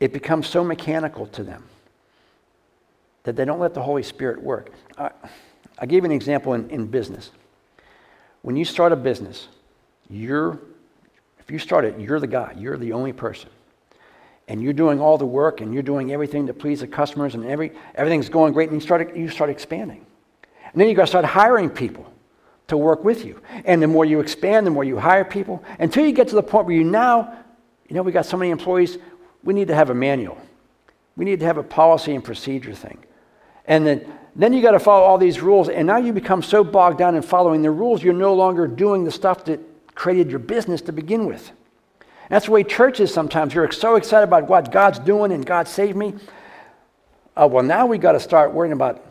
it 0.00 0.12
becomes 0.12 0.48
so 0.48 0.64
mechanical 0.64 1.26
to 1.28 1.44
them 1.44 1.64
that 3.22 3.36
they 3.36 3.44
don't 3.44 3.60
let 3.60 3.72
the 3.72 3.82
Holy 3.82 4.02
Spirit 4.02 4.42
work. 4.42 4.72
I, 4.98 5.10
I 5.78 5.86
gave 5.86 6.04
an 6.04 6.10
example 6.10 6.54
in, 6.54 6.68
in 6.70 6.86
business. 6.86 7.30
When 8.42 8.56
you 8.56 8.64
start 8.64 8.92
a 8.92 8.96
business, 8.96 9.48
you're, 10.10 10.58
if 11.38 11.50
you 11.50 11.58
start 11.58 11.84
it, 11.84 11.98
you're 11.98 12.20
the 12.20 12.26
guy, 12.26 12.54
you're 12.56 12.76
the 12.76 12.92
only 12.92 13.12
person. 13.12 13.50
And 14.48 14.60
you're 14.60 14.72
doing 14.72 15.00
all 15.00 15.16
the 15.16 15.26
work 15.26 15.60
and 15.60 15.72
you're 15.72 15.84
doing 15.84 16.12
everything 16.12 16.48
to 16.48 16.52
please 16.52 16.80
the 16.80 16.88
customers 16.88 17.34
and 17.34 17.44
every, 17.46 17.72
everything's 17.94 18.28
going 18.28 18.52
great 18.52 18.70
and 18.70 18.80
you 18.80 18.84
start, 18.84 19.16
you 19.16 19.28
start 19.28 19.48
expanding. 19.48 20.04
And 20.72 20.80
then 20.80 20.88
you 20.88 20.94
got 20.94 21.02
to 21.02 21.06
start 21.06 21.24
hiring 21.24 21.70
people 21.70 22.12
to 22.68 22.76
work 22.76 23.04
with 23.04 23.24
you. 23.24 23.40
And 23.64 23.80
the 23.80 23.86
more 23.86 24.04
you 24.04 24.20
expand, 24.20 24.66
the 24.66 24.70
more 24.70 24.84
you 24.84 24.98
hire 24.98 25.24
people 25.24 25.62
until 25.78 26.04
you 26.04 26.12
get 26.12 26.28
to 26.28 26.34
the 26.34 26.42
point 26.42 26.66
where 26.66 26.74
you 26.74 26.84
now, 26.84 27.38
you 27.88 27.94
know, 27.94 28.02
we 28.02 28.10
got 28.10 28.26
so 28.26 28.36
many 28.36 28.50
employees, 28.50 28.98
we 29.44 29.54
need 29.54 29.68
to 29.68 29.74
have 29.74 29.90
a 29.90 29.94
manual. 29.94 30.38
We 31.16 31.24
need 31.24 31.40
to 31.40 31.46
have 31.46 31.58
a 31.58 31.62
policy 31.62 32.14
and 32.14 32.24
procedure 32.24 32.74
thing. 32.74 32.98
And 33.66 33.86
then 33.86 34.12
then 34.34 34.52
you 34.52 34.62
got 34.62 34.70
to 34.70 34.80
follow 34.80 35.04
all 35.04 35.18
these 35.18 35.40
rules, 35.40 35.68
and 35.68 35.86
now 35.86 35.98
you 35.98 36.12
become 36.12 36.42
so 36.42 36.64
bogged 36.64 36.98
down 36.98 37.14
in 37.14 37.22
following 37.22 37.62
the 37.62 37.70
rules, 37.70 38.02
you're 38.02 38.14
no 38.14 38.34
longer 38.34 38.66
doing 38.66 39.04
the 39.04 39.10
stuff 39.10 39.44
that 39.44 39.60
created 39.94 40.30
your 40.30 40.38
business 40.38 40.80
to 40.82 40.92
begin 40.92 41.26
with. 41.26 41.52
That's 42.30 42.46
the 42.46 42.52
way 42.52 42.64
churches 42.64 43.12
sometimes. 43.12 43.52
You're 43.52 43.70
so 43.72 43.96
excited 43.96 44.24
about 44.24 44.48
what 44.48 44.72
God's 44.72 44.98
doing 44.98 45.32
and 45.32 45.44
God 45.44 45.68
saved 45.68 45.96
me. 45.98 46.14
Uh, 47.36 47.46
well, 47.50 47.62
now 47.62 47.86
we 47.86 47.98
got 47.98 48.12
to 48.12 48.20
start 48.20 48.52
worrying 48.52 48.72
about 48.72 49.04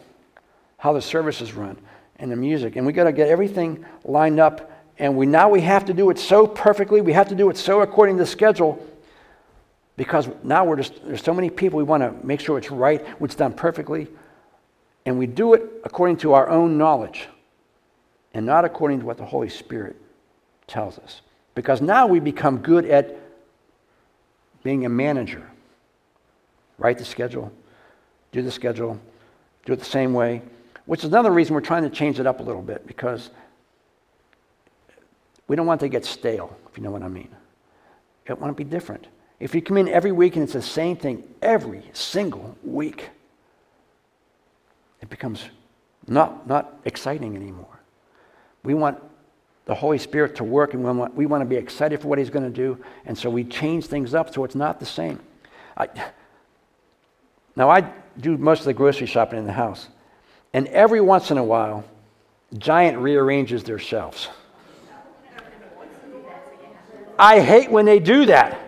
how 0.77 0.93
the 0.93 1.01
services 1.01 1.53
run 1.53 1.77
and 2.17 2.31
the 2.31 2.35
music, 2.35 2.75
and 2.75 2.85
we 2.85 2.93
got 2.93 3.03
to 3.03 3.11
get 3.11 3.27
everything 3.27 3.85
lined 4.03 4.39
up. 4.39 4.71
And 4.97 5.15
we 5.15 5.25
now 5.25 5.49
we 5.49 5.61
have 5.61 5.85
to 5.85 5.93
do 5.93 6.09
it 6.09 6.19
so 6.19 6.45
perfectly. 6.47 7.01
We 7.01 7.13
have 7.13 7.29
to 7.29 7.35
do 7.35 7.49
it 7.49 7.57
so 7.57 7.81
according 7.81 8.17
to 8.17 8.23
the 8.23 8.27
schedule 8.27 8.87
because 9.97 10.27
now 10.43 10.65
we're 10.65 10.77
just 10.77 11.03
there's 11.05 11.23
so 11.23 11.33
many 11.33 11.49
people. 11.49 11.77
We 11.77 11.83
want 11.83 12.01
to 12.01 12.25
make 12.25 12.39
sure 12.39 12.57
it's 12.57 12.71
right, 12.71 13.05
it's 13.19 13.35
done 13.35 13.53
perfectly. 13.53 14.07
And 15.05 15.17
we 15.17 15.25
do 15.25 15.53
it 15.53 15.63
according 15.83 16.17
to 16.17 16.33
our 16.33 16.49
own 16.49 16.77
knowledge 16.77 17.27
and 18.33 18.45
not 18.45 18.65
according 18.65 18.99
to 18.99 19.05
what 19.05 19.17
the 19.17 19.25
Holy 19.25 19.49
Spirit 19.49 19.95
tells 20.67 20.97
us. 20.99 21.21
Because 21.55 21.81
now 21.81 22.07
we 22.07 22.19
become 22.19 22.59
good 22.59 22.85
at 22.85 23.17
being 24.63 24.85
a 24.85 24.89
manager. 24.89 25.49
Write 26.77 26.97
the 26.97 27.05
schedule, 27.05 27.51
do 28.31 28.41
the 28.41 28.51
schedule, 28.51 28.99
do 29.65 29.73
it 29.73 29.79
the 29.79 29.85
same 29.85 30.13
way, 30.13 30.41
which 30.85 31.01
is 31.01 31.05
another 31.05 31.31
reason 31.31 31.53
we're 31.53 31.61
trying 31.61 31.83
to 31.83 31.89
change 31.89 32.19
it 32.19 32.25
up 32.25 32.39
a 32.39 32.43
little 32.43 32.61
bit 32.61 32.87
because 32.87 33.29
we 35.47 35.55
don't 35.55 35.65
want 35.65 35.81
to 35.81 35.89
get 35.89 36.05
stale, 36.05 36.55
if 36.69 36.77
you 36.77 36.83
know 36.83 36.91
what 36.91 37.03
I 37.03 37.07
mean. 37.07 37.29
We 38.27 38.35
want 38.35 38.55
to 38.55 38.63
be 38.63 38.69
different. 38.69 39.07
If 39.39 39.53
you 39.53 39.61
come 39.61 39.77
in 39.77 39.89
every 39.89 40.11
week 40.11 40.35
and 40.35 40.43
it's 40.43 40.53
the 40.53 40.61
same 40.61 40.95
thing 40.95 41.23
every 41.41 41.83
single 41.93 42.55
week, 42.63 43.09
it 45.01 45.09
becomes 45.09 45.43
not, 46.07 46.47
not 46.47 46.79
exciting 46.85 47.35
anymore. 47.35 47.79
We 48.63 48.73
want 48.73 48.99
the 49.65 49.75
Holy 49.75 49.97
Spirit 49.97 50.35
to 50.35 50.43
work 50.43 50.73
and 50.73 50.83
we 50.83 50.91
want, 50.91 51.15
we 51.15 51.25
want 51.25 51.41
to 51.41 51.45
be 51.45 51.55
excited 51.55 52.01
for 52.01 52.07
what 52.07 52.17
He's 52.17 52.29
going 52.29 52.45
to 52.45 52.55
do. 52.55 52.77
And 53.05 53.17
so 53.17 53.29
we 53.29 53.43
change 53.43 53.85
things 53.85 54.13
up 54.13 54.33
so 54.33 54.43
it's 54.43 54.55
not 54.55 54.79
the 54.79 54.85
same. 54.85 55.19
I, 55.77 55.87
now, 57.55 57.69
I 57.69 57.91
do 58.19 58.37
most 58.37 58.59
of 58.59 58.65
the 58.65 58.73
grocery 58.73 59.07
shopping 59.07 59.39
in 59.39 59.45
the 59.45 59.51
house. 59.51 59.87
And 60.53 60.67
every 60.67 61.01
once 61.01 61.31
in 61.31 61.37
a 61.37 61.43
while, 61.43 61.83
Giant 62.57 62.97
rearranges 62.97 63.63
their 63.63 63.79
shelves. 63.79 64.27
I 67.17 67.39
hate 67.39 67.71
when 67.71 67.85
they 67.85 67.99
do 67.99 68.25
that 68.25 68.59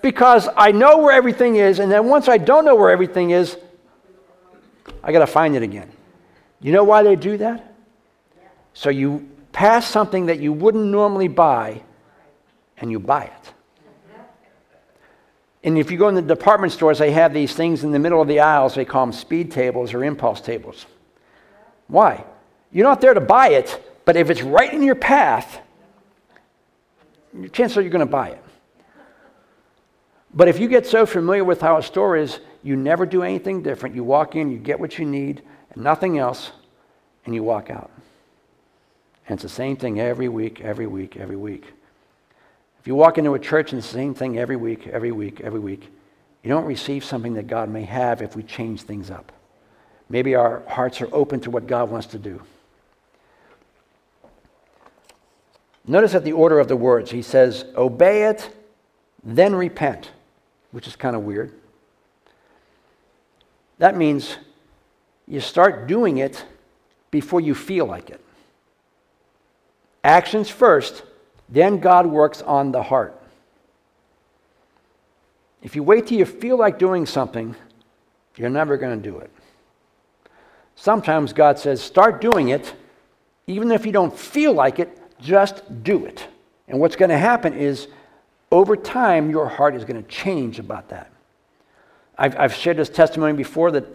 because 0.00 0.48
I 0.56 0.72
know 0.72 0.98
where 0.98 1.12
everything 1.12 1.56
is, 1.56 1.80
and 1.80 1.92
then 1.92 2.06
once 2.06 2.28
I 2.28 2.38
don't 2.38 2.64
know 2.64 2.74
where 2.74 2.90
everything 2.90 3.30
is, 3.30 3.58
I 5.02 5.12
got 5.12 5.20
to 5.20 5.26
find 5.26 5.56
it 5.56 5.62
again. 5.62 5.90
You 6.60 6.72
know 6.72 6.84
why 6.84 7.02
they 7.02 7.16
do 7.16 7.36
that? 7.38 7.74
So 8.74 8.90
you 8.90 9.28
pass 9.52 9.86
something 9.86 10.26
that 10.26 10.40
you 10.40 10.52
wouldn't 10.52 10.84
normally 10.84 11.28
buy 11.28 11.82
and 12.78 12.90
you 12.90 12.98
buy 12.98 13.24
it. 13.24 13.52
And 15.62 15.76
if 15.76 15.90
you 15.90 15.98
go 15.98 16.08
in 16.08 16.14
the 16.14 16.22
department 16.22 16.72
stores, 16.72 16.98
they 16.98 17.10
have 17.12 17.34
these 17.34 17.52
things 17.54 17.84
in 17.84 17.92
the 17.92 17.98
middle 17.98 18.22
of 18.22 18.28
the 18.28 18.40
aisles. 18.40 18.74
They 18.74 18.84
call 18.84 19.04
them 19.04 19.12
speed 19.12 19.50
tables 19.50 19.92
or 19.92 20.04
impulse 20.04 20.40
tables. 20.40 20.86
Why? 21.88 22.24
You're 22.72 22.86
not 22.86 23.00
there 23.00 23.12
to 23.12 23.20
buy 23.20 23.50
it, 23.50 23.82
but 24.04 24.16
if 24.16 24.30
it's 24.30 24.42
right 24.42 24.72
in 24.72 24.82
your 24.82 24.94
path, 24.94 25.60
your 27.38 27.48
chances 27.48 27.76
are 27.76 27.82
you're 27.82 27.90
going 27.90 28.00
to 28.00 28.06
buy 28.06 28.30
it. 28.30 28.44
But 30.32 30.48
if 30.48 30.58
you 30.58 30.68
get 30.68 30.86
so 30.86 31.04
familiar 31.04 31.44
with 31.44 31.60
how 31.60 31.76
a 31.76 31.82
store 31.82 32.16
is, 32.16 32.38
you 32.62 32.76
never 32.76 33.06
do 33.06 33.22
anything 33.22 33.62
different. 33.62 33.94
You 33.94 34.04
walk 34.04 34.36
in, 34.36 34.50
you 34.50 34.58
get 34.58 34.78
what 34.78 34.98
you 34.98 35.04
need, 35.04 35.42
and 35.72 35.82
nothing 35.82 36.18
else, 36.18 36.52
and 37.24 37.34
you 37.34 37.42
walk 37.42 37.70
out. 37.70 37.90
And 39.26 39.36
it's 39.36 39.42
the 39.42 39.48
same 39.48 39.76
thing 39.76 40.00
every 40.00 40.28
week, 40.28 40.60
every 40.60 40.86
week, 40.86 41.16
every 41.16 41.36
week. 41.36 41.72
If 42.80 42.86
you 42.86 42.94
walk 42.94 43.18
into 43.18 43.34
a 43.34 43.38
church 43.38 43.72
and 43.72 43.78
it's 43.78 43.88
the 43.88 43.94
same 43.94 44.14
thing 44.14 44.38
every 44.38 44.56
week, 44.56 44.86
every 44.88 45.12
week, 45.12 45.40
every 45.40 45.60
week, 45.60 45.88
you 46.42 46.48
don't 46.48 46.64
receive 46.64 47.04
something 47.04 47.34
that 47.34 47.46
God 47.46 47.68
may 47.68 47.82
have 47.82 48.22
if 48.22 48.34
we 48.34 48.42
change 48.42 48.82
things 48.82 49.10
up. 49.10 49.32
Maybe 50.08 50.34
our 50.34 50.62
hearts 50.66 51.00
are 51.00 51.14
open 51.14 51.40
to 51.40 51.50
what 51.50 51.66
God 51.66 51.90
wants 51.90 52.08
to 52.08 52.18
do. 52.18 52.42
Notice 55.86 56.14
at 56.14 56.24
the 56.24 56.32
order 56.32 56.58
of 56.58 56.68
the 56.68 56.76
words, 56.76 57.10
he 57.10 57.22
says, 57.22 57.64
Obey 57.76 58.24
it, 58.24 58.50
then 59.22 59.54
repent, 59.54 60.10
which 60.72 60.86
is 60.86 60.96
kind 60.96 61.14
of 61.14 61.22
weird. 61.22 61.52
That 63.80 63.96
means 63.96 64.36
you 65.26 65.40
start 65.40 65.86
doing 65.86 66.18
it 66.18 66.44
before 67.10 67.40
you 67.40 67.54
feel 67.54 67.86
like 67.86 68.10
it. 68.10 68.20
Actions 70.04 70.50
first, 70.50 71.02
then 71.48 71.80
God 71.80 72.06
works 72.06 72.42
on 72.42 72.72
the 72.72 72.82
heart. 72.82 73.18
If 75.62 75.74
you 75.74 75.82
wait 75.82 76.08
till 76.08 76.18
you 76.18 76.26
feel 76.26 76.58
like 76.58 76.78
doing 76.78 77.06
something, 77.06 77.56
you're 78.36 78.50
never 78.50 78.76
going 78.76 79.00
to 79.00 79.10
do 79.10 79.18
it. 79.18 79.30
Sometimes 80.74 81.32
God 81.32 81.58
says, 81.58 81.80
start 81.80 82.20
doing 82.20 82.50
it, 82.50 82.74
even 83.46 83.72
if 83.72 83.86
you 83.86 83.92
don't 83.92 84.16
feel 84.16 84.52
like 84.52 84.78
it, 84.78 84.98
just 85.20 85.82
do 85.82 86.04
it. 86.04 86.26
And 86.68 86.78
what's 86.78 86.96
going 86.96 87.08
to 87.10 87.18
happen 87.18 87.54
is, 87.54 87.88
over 88.52 88.76
time, 88.76 89.30
your 89.30 89.48
heart 89.48 89.74
is 89.74 89.86
going 89.86 90.02
to 90.02 90.08
change 90.08 90.58
about 90.58 90.90
that. 90.90 91.09
I've, 92.20 92.38
I've 92.38 92.54
shared 92.54 92.76
this 92.76 92.90
testimony 92.90 93.32
before 93.32 93.70
that 93.70 93.86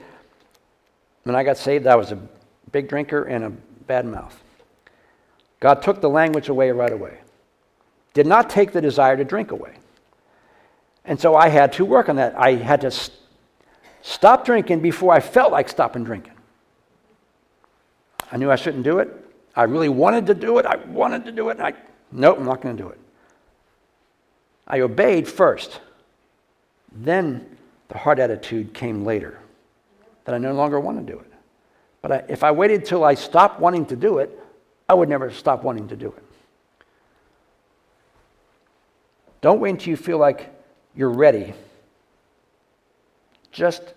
when 1.23 1.35
I 1.35 1.43
got 1.43 1.57
saved, 1.57 1.85
I 1.85 1.95
was 1.95 2.11
a 2.11 2.19
big 2.71 2.89
drinker 2.89 3.23
and 3.23 3.43
a 3.43 3.49
bad 3.51 4.05
mouth. 4.05 4.41
God 5.59 5.83
took 5.83 6.01
the 6.01 6.09
language 6.09 6.49
away 6.49 6.71
right 6.71 6.91
away, 6.91 7.19
did 8.15 8.25
not 8.25 8.49
take 8.49 8.71
the 8.71 8.81
desire 8.81 9.15
to 9.15 9.23
drink 9.23 9.51
away. 9.51 9.75
And 11.05 11.19
so 11.19 11.35
I 11.35 11.49
had 11.49 11.73
to 11.73 11.85
work 11.85 12.09
on 12.09 12.15
that. 12.15 12.33
I 12.35 12.55
had 12.55 12.81
to 12.81 12.89
st- 12.89 13.15
stop 14.01 14.43
drinking 14.43 14.79
before 14.79 15.13
I 15.13 15.19
felt 15.19 15.51
like 15.51 15.69
stopping 15.69 16.03
drinking. 16.03 16.33
I 18.31 18.37
knew 18.37 18.49
I 18.49 18.55
shouldn't 18.55 18.83
do 18.83 18.97
it. 18.97 19.09
I 19.55 19.63
really 19.63 19.89
wanted 19.89 20.25
to 20.27 20.33
do 20.33 20.57
it. 20.57 20.65
I 20.65 20.77
wanted 20.77 21.25
to 21.25 21.31
do 21.31 21.49
it. 21.49 21.59
I, 21.59 21.73
nope, 22.11 22.39
I'm 22.39 22.45
not 22.45 22.61
going 22.61 22.75
to 22.75 22.83
do 22.83 22.89
it. 22.89 22.99
I 24.67 24.79
obeyed 24.79 25.27
first. 25.27 25.79
Then 26.91 27.54
the 27.89 27.97
heart 27.97 28.19
attitude 28.19 28.73
came 28.73 29.05
later 29.05 29.39
that 30.25 30.35
I 30.35 30.37
no 30.37 30.53
longer 30.53 30.79
want 30.79 31.05
to 31.05 31.13
do 31.13 31.19
it. 31.19 31.31
But 32.01 32.11
I, 32.11 32.23
if 32.29 32.43
I 32.43 32.51
waited 32.51 32.85
till 32.85 33.03
I 33.03 33.13
stopped 33.13 33.59
wanting 33.59 33.85
to 33.87 33.95
do 33.95 34.19
it, 34.19 34.39
I 34.87 34.93
would 34.93 35.09
never 35.09 35.31
stop 35.31 35.63
wanting 35.63 35.87
to 35.89 35.95
do 35.95 36.07
it. 36.07 36.23
Don't 39.41 39.59
wait 39.59 39.71
until 39.71 39.91
you 39.91 39.97
feel 39.97 40.17
like 40.17 40.51
you're 40.95 41.09
ready. 41.09 41.53
Just 43.51 43.93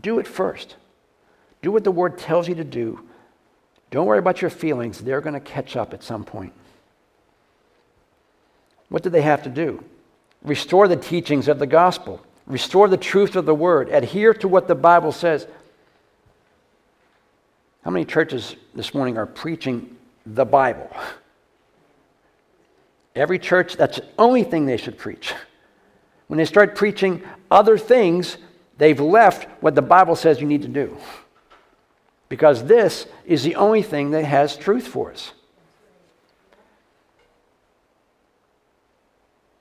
do 0.00 0.18
it 0.18 0.26
first. 0.26 0.76
Do 1.60 1.70
what 1.70 1.84
the 1.84 1.90
Word 1.90 2.18
tells 2.18 2.48
you 2.48 2.54
to 2.56 2.64
do. 2.64 3.06
Don't 3.90 4.06
worry 4.06 4.18
about 4.18 4.40
your 4.40 4.50
feelings, 4.50 4.98
they're 4.98 5.20
going 5.20 5.34
to 5.34 5.40
catch 5.40 5.76
up 5.76 5.92
at 5.92 6.02
some 6.02 6.24
point. 6.24 6.52
What 8.88 9.02
do 9.02 9.10
they 9.10 9.22
have 9.22 9.42
to 9.44 9.50
do? 9.50 9.84
Restore 10.42 10.88
the 10.88 10.96
teachings 10.96 11.46
of 11.46 11.58
the 11.58 11.66
gospel, 11.66 12.24
restore 12.52 12.86
the 12.86 12.98
truth 12.98 13.34
of 13.34 13.46
the 13.46 13.54
Word, 13.54 13.88
adhere 13.88 14.34
to 14.34 14.46
what 14.46 14.68
the 14.68 14.74
Bible 14.74 15.10
says. 15.10 15.46
How 17.82 17.90
many 17.90 18.04
churches 18.04 18.56
this 18.74 18.92
morning 18.92 19.16
are 19.16 19.24
preaching 19.24 19.96
the 20.26 20.44
Bible? 20.44 20.94
Every 23.16 23.38
church, 23.38 23.76
that's 23.76 23.96
the 23.96 24.06
only 24.18 24.44
thing 24.44 24.66
they 24.66 24.76
should 24.76 24.98
preach. 24.98 25.32
When 26.26 26.36
they 26.36 26.44
start 26.44 26.76
preaching 26.76 27.22
other 27.50 27.78
things, 27.78 28.36
they've 28.76 29.00
left 29.00 29.48
what 29.62 29.74
the 29.74 29.82
Bible 29.82 30.14
says 30.14 30.38
you 30.38 30.46
need 30.46 30.62
to 30.62 30.68
do. 30.68 30.96
Because 32.28 32.64
this 32.64 33.06
is 33.24 33.42
the 33.42 33.56
only 33.56 33.82
thing 33.82 34.10
that 34.10 34.26
has 34.26 34.58
truth 34.58 34.86
for 34.86 35.10
us. 35.10 35.32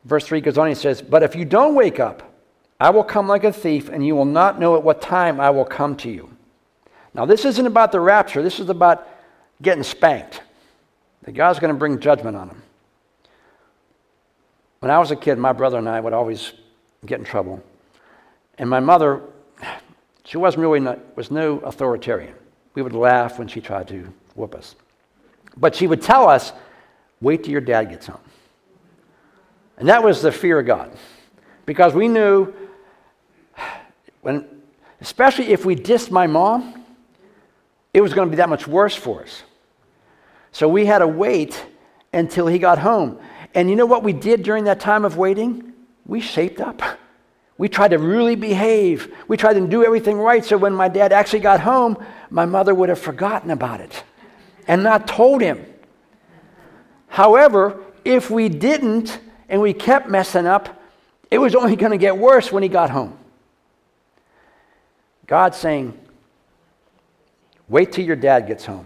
Verse 0.04 0.26
3 0.26 0.42
goes 0.42 0.58
on 0.58 0.68
and 0.68 0.78
says, 0.78 1.02
But 1.02 1.24
if 1.24 1.38
you 1.38 1.46
don't 1.46 1.76
wake 1.76 2.00
up, 2.02 2.31
I 2.82 2.90
will 2.90 3.04
come 3.04 3.28
like 3.28 3.44
a 3.44 3.54
thief, 3.54 3.90
and 3.90 4.04
you 4.04 4.16
will 4.16 4.26
not 4.26 4.60
know 4.60 4.76
at 4.76 4.82
what 4.82 5.04
time 5.04 5.40
I 5.40 5.52
will 5.52 5.66
come 5.66 5.96
to 5.98 6.10
you. 6.10 6.36
Now, 7.14 7.28
this 7.28 7.46
isn't 7.46 7.68
about 7.68 7.92
the 7.92 8.00
rapture, 8.00 8.42
this 8.42 8.60
is 8.60 8.70
about 8.70 9.08
getting 9.62 9.84
spanked. 9.84 10.42
That 11.22 11.34
God's 11.34 11.60
going 11.60 11.72
to 11.72 11.78
bring 11.78 12.00
judgment 12.00 12.36
on 12.36 12.48
them. 12.48 12.64
When 14.80 14.90
I 14.90 14.98
was 14.98 15.12
a 15.12 15.16
kid, 15.16 15.38
my 15.38 15.54
brother 15.54 15.78
and 15.78 15.88
I 15.88 16.00
would 16.00 16.14
always 16.14 16.54
get 17.06 17.20
in 17.20 17.26
trouble. 17.26 17.64
And 18.58 18.68
my 18.68 18.80
mother, 18.80 19.22
she 20.24 20.40
wasn't 20.40 20.62
really 20.62 20.80
not, 20.80 21.16
was 21.16 21.30
no 21.30 21.60
authoritarian. 21.60 22.34
We 22.74 22.82
would 22.82 22.94
laugh 22.94 23.38
when 23.38 23.48
she 23.48 23.62
tried 23.62 23.90
to 23.90 24.12
whoop 24.34 24.56
us. 24.56 24.76
But 25.56 25.76
she 25.76 25.86
would 25.86 26.02
tell 26.02 26.28
us, 26.28 26.52
wait 27.22 27.44
till 27.44 27.52
your 27.52 27.62
dad 27.62 27.92
gets 27.92 28.08
home. 28.08 28.22
And 29.78 29.88
that 29.88 30.04
was 30.04 30.24
the 30.24 30.32
fear 30.32 30.62
of 30.62 30.66
God. 30.66 30.92
Because 31.68 31.94
we 31.94 32.08
knew 32.08 32.52
when 34.22 34.46
especially 35.02 35.48
if 35.48 35.66
we 35.66 35.76
dissed 35.76 36.12
my 36.12 36.28
mom, 36.28 36.86
it 37.94 38.02
was 38.02 38.14
going 38.14 38.28
to 38.28 38.30
be 38.30 38.38
that 38.38 38.50
much 38.50 38.68
worse 38.68 38.96
for 38.96 39.24
us. 39.24 39.44
So 40.52 40.68
we 40.68 40.86
had 40.86 41.00
to 41.00 41.08
wait 41.08 41.66
until 42.14 42.48
he 42.48 42.60
got 42.60 42.78
home. 42.78 43.20
And 43.54 43.70
you 43.70 43.76
know 43.76 43.86
what 43.86 44.04
we 44.04 44.14
did 44.14 44.44
during 44.44 44.66
that 44.66 44.80
time 44.80 45.04
of 45.04 45.18
waiting? 45.18 45.74
We 46.06 46.22
shaped 46.22 46.62
up. 46.62 46.82
We 47.58 47.70
tried 47.70 47.90
to 47.90 47.98
really 47.98 48.36
behave. 48.36 49.14
We 49.28 49.38
tried 49.38 49.54
to 49.54 49.68
do 49.68 49.84
everything 49.84 50.18
right 50.18 50.44
so 50.44 50.58
when 50.58 50.74
my 50.74 50.88
dad 50.88 51.12
actually 51.12 51.42
got 51.42 51.60
home, 51.60 51.98
my 52.30 52.46
mother 52.46 52.74
would 52.74 52.90
have 52.90 53.00
forgotten 53.00 53.52
about 53.52 53.82
it 53.82 54.04
and 54.68 54.84
not 54.84 55.08
told 55.08 55.42
him. 55.42 55.66
However, 57.08 57.84
if 58.06 58.30
we 58.30 58.50
didn't 58.50 59.20
and 59.50 59.62
we 59.62 59.74
kept 59.74 60.10
messing 60.10 60.48
up, 60.48 60.82
it 61.30 61.38
was 61.38 61.56
only 61.56 61.76
going 61.76 61.92
to 61.92 61.98
get 61.98 62.18
worse 62.18 62.52
when 62.52 62.64
he 62.64 62.70
got 62.70 62.90
home. 62.90 63.18
God's 65.32 65.56
saying, 65.56 65.98
Wait 67.70 67.94
till 67.94 68.04
your 68.04 68.18
dad 68.18 68.48
gets 68.48 68.66
home. 68.66 68.86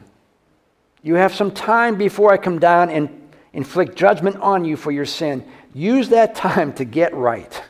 You 1.02 1.16
have 1.16 1.34
some 1.34 1.50
time 1.50 1.98
before 1.98 2.32
I 2.32 2.38
come 2.38 2.60
down 2.60 2.92
and 2.92 3.32
inflict 3.52 3.96
judgment 3.96 4.36
on 4.36 4.64
you 4.64 4.78
for 4.78 4.92
your 4.92 5.06
sin. 5.06 5.44
Use 5.74 6.10
that 6.10 6.36
time 6.36 6.72
to 6.74 6.86
get 6.86 7.16
right. 7.16 7.64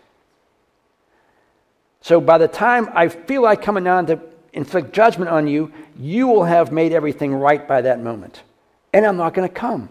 So 2.02 2.20
by 2.20 2.38
the 2.38 2.50
time 2.50 2.90
I 2.94 3.08
feel 3.08 3.44
like 3.44 3.62
coming 3.62 3.86
down 3.86 4.08
to 4.08 4.20
inflict 4.52 4.92
judgment 4.92 5.32
on 5.32 5.48
you, 5.48 5.72
you 5.98 6.28
will 6.28 6.44
have 6.44 6.74
made 6.74 6.92
everything 6.92 7.34
right 7.34 7.66
by 7.66 7.80
that 7.80 8.02
moment. 8.02 8.44
And 8.92 9.06
I'm 9.06 9.16
not 9.16 9.34
going 9.34 9.48
to 9.48 9.56
come. 9.56 9.88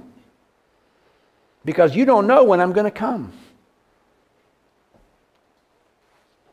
Because 1.64 1.96
you 1.96 2.04
don't 2.04 2.26
know 2.26 2.44
when 2.44 2.60
I'm 2.60 2.74
going 2.74 2.84
to 2.84 2.90
come. 2.90 3.32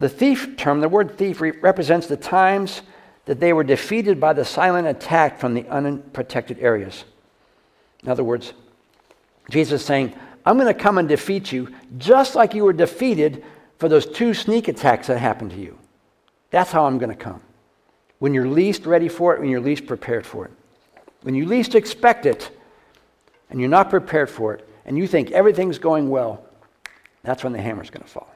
The 0.01 0.09
thief 0.09 0.57
term, 0.57 0.81
the 0.81 0.89
word 0.89 1.15
thief, 1.15 1.39
represents 1.39 2.07
the 2.07 2.17
times 2.17 2.81
that 3.25 3.39
they 3.39 3.53
were 3.53 3.63
defeated 3.63 4.19
by 4.19 4.33
the 4.33 4.43
silent 4.43 4.87
attack 4.87 5.39
from 5.39 5.53
the 5.53 5.67
unprotected 5.67 6.57
areas. 6.57 7.03
In 8.01 8.09
other 8.09 8.23
words, 8.23 8.53
Jesus 9.51 9.81
is 9.81 9.85
saying, 9.85 10.15
I'm 10.43 10.57
going 10.57 10.73
to 10.73 10.79
come 10.79 10.97
and 10.97 11.07
defeat 11.07 11.51
you 11.51 11.69
just 11.99 12.33
like 12.33 12.55
you 12.55 12.63
were 12.63 12.73
defeated 12.73 13.45
for 13.77 13.87
those 13.87 14.07
two 14.07 14.33
sneak 14.33 14.67
attacks 14.67 15.05
that 15.05 15.19
happened 15.19 15.51
to 15.51 15.57
you. 15.57 15.77
That's 16.49 16.71
how 16.71 16.85
I'm 16.85 16.97
going 16.97 17.11
to 17.11 17.15
come. 17.15 17.43
When 18.17 18.33
you're 18.33 18.47
least 18.47 18.87
ready 18.87 19.07
for 19.07 19.35
it, 19.35 19.39
when 19.39 19.49
you're 19.49 19.61
least 19.61 19.85
prepared 19.85 20.25
for 20.25 20.45
it. 20.45 20.51
When 21.21 21.35
you 21.35 21.45
least 21.45 21.75
expect 21.75 22.25
it 22.25 22.49
and 23.51 23.59
you're 23.59 23.69
not 23.69 23.91
prepared 23.91 24.31
for 24.31 24.55
it 24.55 24.67
and 24.83 24.97
you 24.97 25.05
think 25.05 25.29
everything's 25.29 25.77
going 25.77 26.09
well, 26.09 26.43
that's 27.21 27.43
when 27.43 27.53
the 27.53 27.61
hammer's 27.61 27.91
going 27.91 28.01
to 28.03 28.09
fall. 28.09 28.30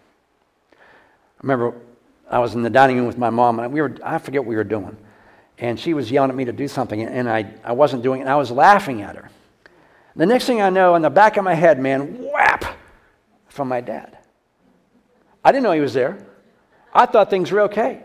Remember 1.45 1.75
I 2.27 2.39
was 2.39 2.55
in 2.55 2.63
the 2.63 2.71
dining 2.71 2.97
room 2.97 3.05
with 3.05 3.19
my 3.19 3.29
mom, 3.29 3.60
and 3.60 3.71
we 3.71 3.79
were, 3.79 3.95
I 4.03 4.17
forget 4.17 4.41
what 4.41 4.47
we 4.47 4.55
were 4.55 4.63
doing. 4.63 4.97
And 5.60 5.79
she 5.79 5.93
was 5.93 6.10
yelling 6.10 6.31
at 6.31 6.36
me 6.36 6.43
to 6.45 6.51
do 6.51 6.67
something, 6.67 7.03
and 7.03 7.29
I, 7.29 7.53
I 7.63 7.71
wasn't 7.71 8.01
doing 8.01 8.19
it, 8.19 8.23
and 8.23 8.31
I 8.31 8.36
was 8.36 8.49
laughing 8.49 9.03
at 9.03 9.15
her. 9.15 9.29
The 10.15 10.25
next 10.25 10.45
thing 10.45 10.60
I 10.60 10.71
know, 10.71 10.95
in 10.95 11.03
the 11.03 11.10
back 11.12 11.38
of 11.38 11.43
my 11.43 11.53
head, 11.53 11.79
man, 11.79 12.17
whap, 12.34 12.65
from 13.47 13.67
my 13.67 13.79
dad. 13.79 14.17
I 15.43 15.51
didn't 15.51 15.65
know 15.65 15.73
he 15.73 15.81
was 15.81 15.93
there. 15.93 16.17
I 16.91 17.05
thought 17.05 17.29
things 17.29 17.51
were 17.51 17.62
okay. 17.62 18.01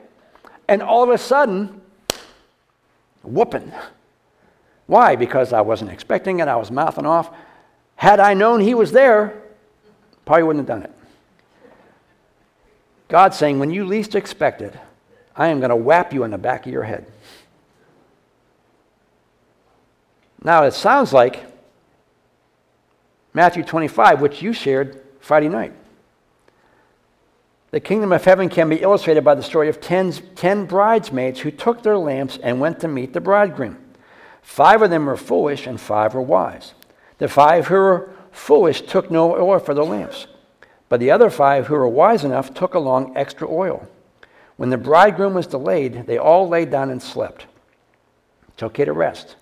And 0.68 0.82
all 0.82 1.02
of 1.02 1.08
a 1.08 1.16
sudden, 1.16 1.80
whooping. 3.22 3.72
Why? 4.86 5.16
Because 5.16 5.54
I 5.54 5.62
wasn't 5.62 5.92
expecting 5.92 6.40
it. 6.40 6.48
I 6.48 6.56
was 6.56 6.70
mouthing 6.70 7.06
off. 7.06 7.34
Had 7.96 8.20
I 8.20 8.34
known 8.34 8.60
he 8.60 8.74
was 8.74 8.92
there, 8.92 9.40
probably 10.26 10.42
wouldn't 10.42 10.68
have 10.68 10.82
done 10.82 10.90
it. 10.90 10.94
God's 13.10 13.36
saying, 13.36 13.58
when 13.58 13.70
you 13.70 13.84
least 13.84 14.14
expect 14.14 14.62
it, 14.62 14.74
I 15.36 15.48
am 15.48 15.58
going 15.58 15.70
to 15.70 15.76
whap 15.76 16.12
you 16.12 16.24
in 16.24 16.30
the 16.30 16.38
back 16.38 16.64
of 16.64 16.72
your 16.72 16.84
head. 16.84 17.06
Now, 20.42 20.64
it 20.64 20.72
sounds 20.72 21.12
like 21.12 21.44
Matthew 23.34 23.64
25, 23.64 24.20
which 24.20 24.40
you 24.40 24.52
shared 24.52 25.02
Friday 25.20 25.48
night. 25.48 25.72
The 27.72 27.80
kingdom 27.80 28.12
of 28.12 28.24
heaven 28.24 28.48
can 28.48 28.68
be 28.68 28.76
illustrated 28.76 29.22
by 29.22 29.34
the 29.34 29.42
story 29.42 29.68
of 29.68 29.80
ten 29.80 30.66
bridesmaids 30.66 31.40
who 31.40 31.50
took 31.50 31.82
their 31.82 31.98
lamps 31.98 32.38
and 32.42 32.60
went 32.60 32.80
to 32.80 32.88
meet 32.88 33.12
the 33.12 33.20
bridegroom. 33.20 33.78
Five 34.42 34.82
of 34.82 34.90
them 34.90 35.06
were 35.06 35.16
foolish 35.16 35.66
and 35.66 35.80
five 35.80 36.14
were 36.14 36.22
wise. 36.22 36.74
The 37.18 37.28
five 37.28 37.66
who 37.66 37.74
were 37.74 38.10
foolish 38.32 38.82
took 38.82 39.10
no 39.10 39.36
oil 39.36 39.58
for 39.58 39.74
their 39.74 39.84
lamps, 39.84 40.26
but 40.90 41.00
the 41.00 41.10
other 41.10 41.30
five 41.30 41.68
who 41.68 41.74
were 41.74 41.88
wise 41.88 42.24
enough 42.24 42.52
took 42.52 42.74
along 42.74 43.16
extra 43.16 43.48
oil. 43.48 43.88
When 44.56 44.68
the 44.68 44.76
bridegroom 44.76 45.32
was 45.32 45.46
delayed, 45.46 46.06
they 46.06 46.18
all 46.18 46.46
lay 46.46 46.66
down 46.66 46.90
and 46.90 47.02
slept. 47.02 47.46
It's 48.48 48.62
okay 48.64 48.84
to 48.84 48.92
rest, 48.92 49.36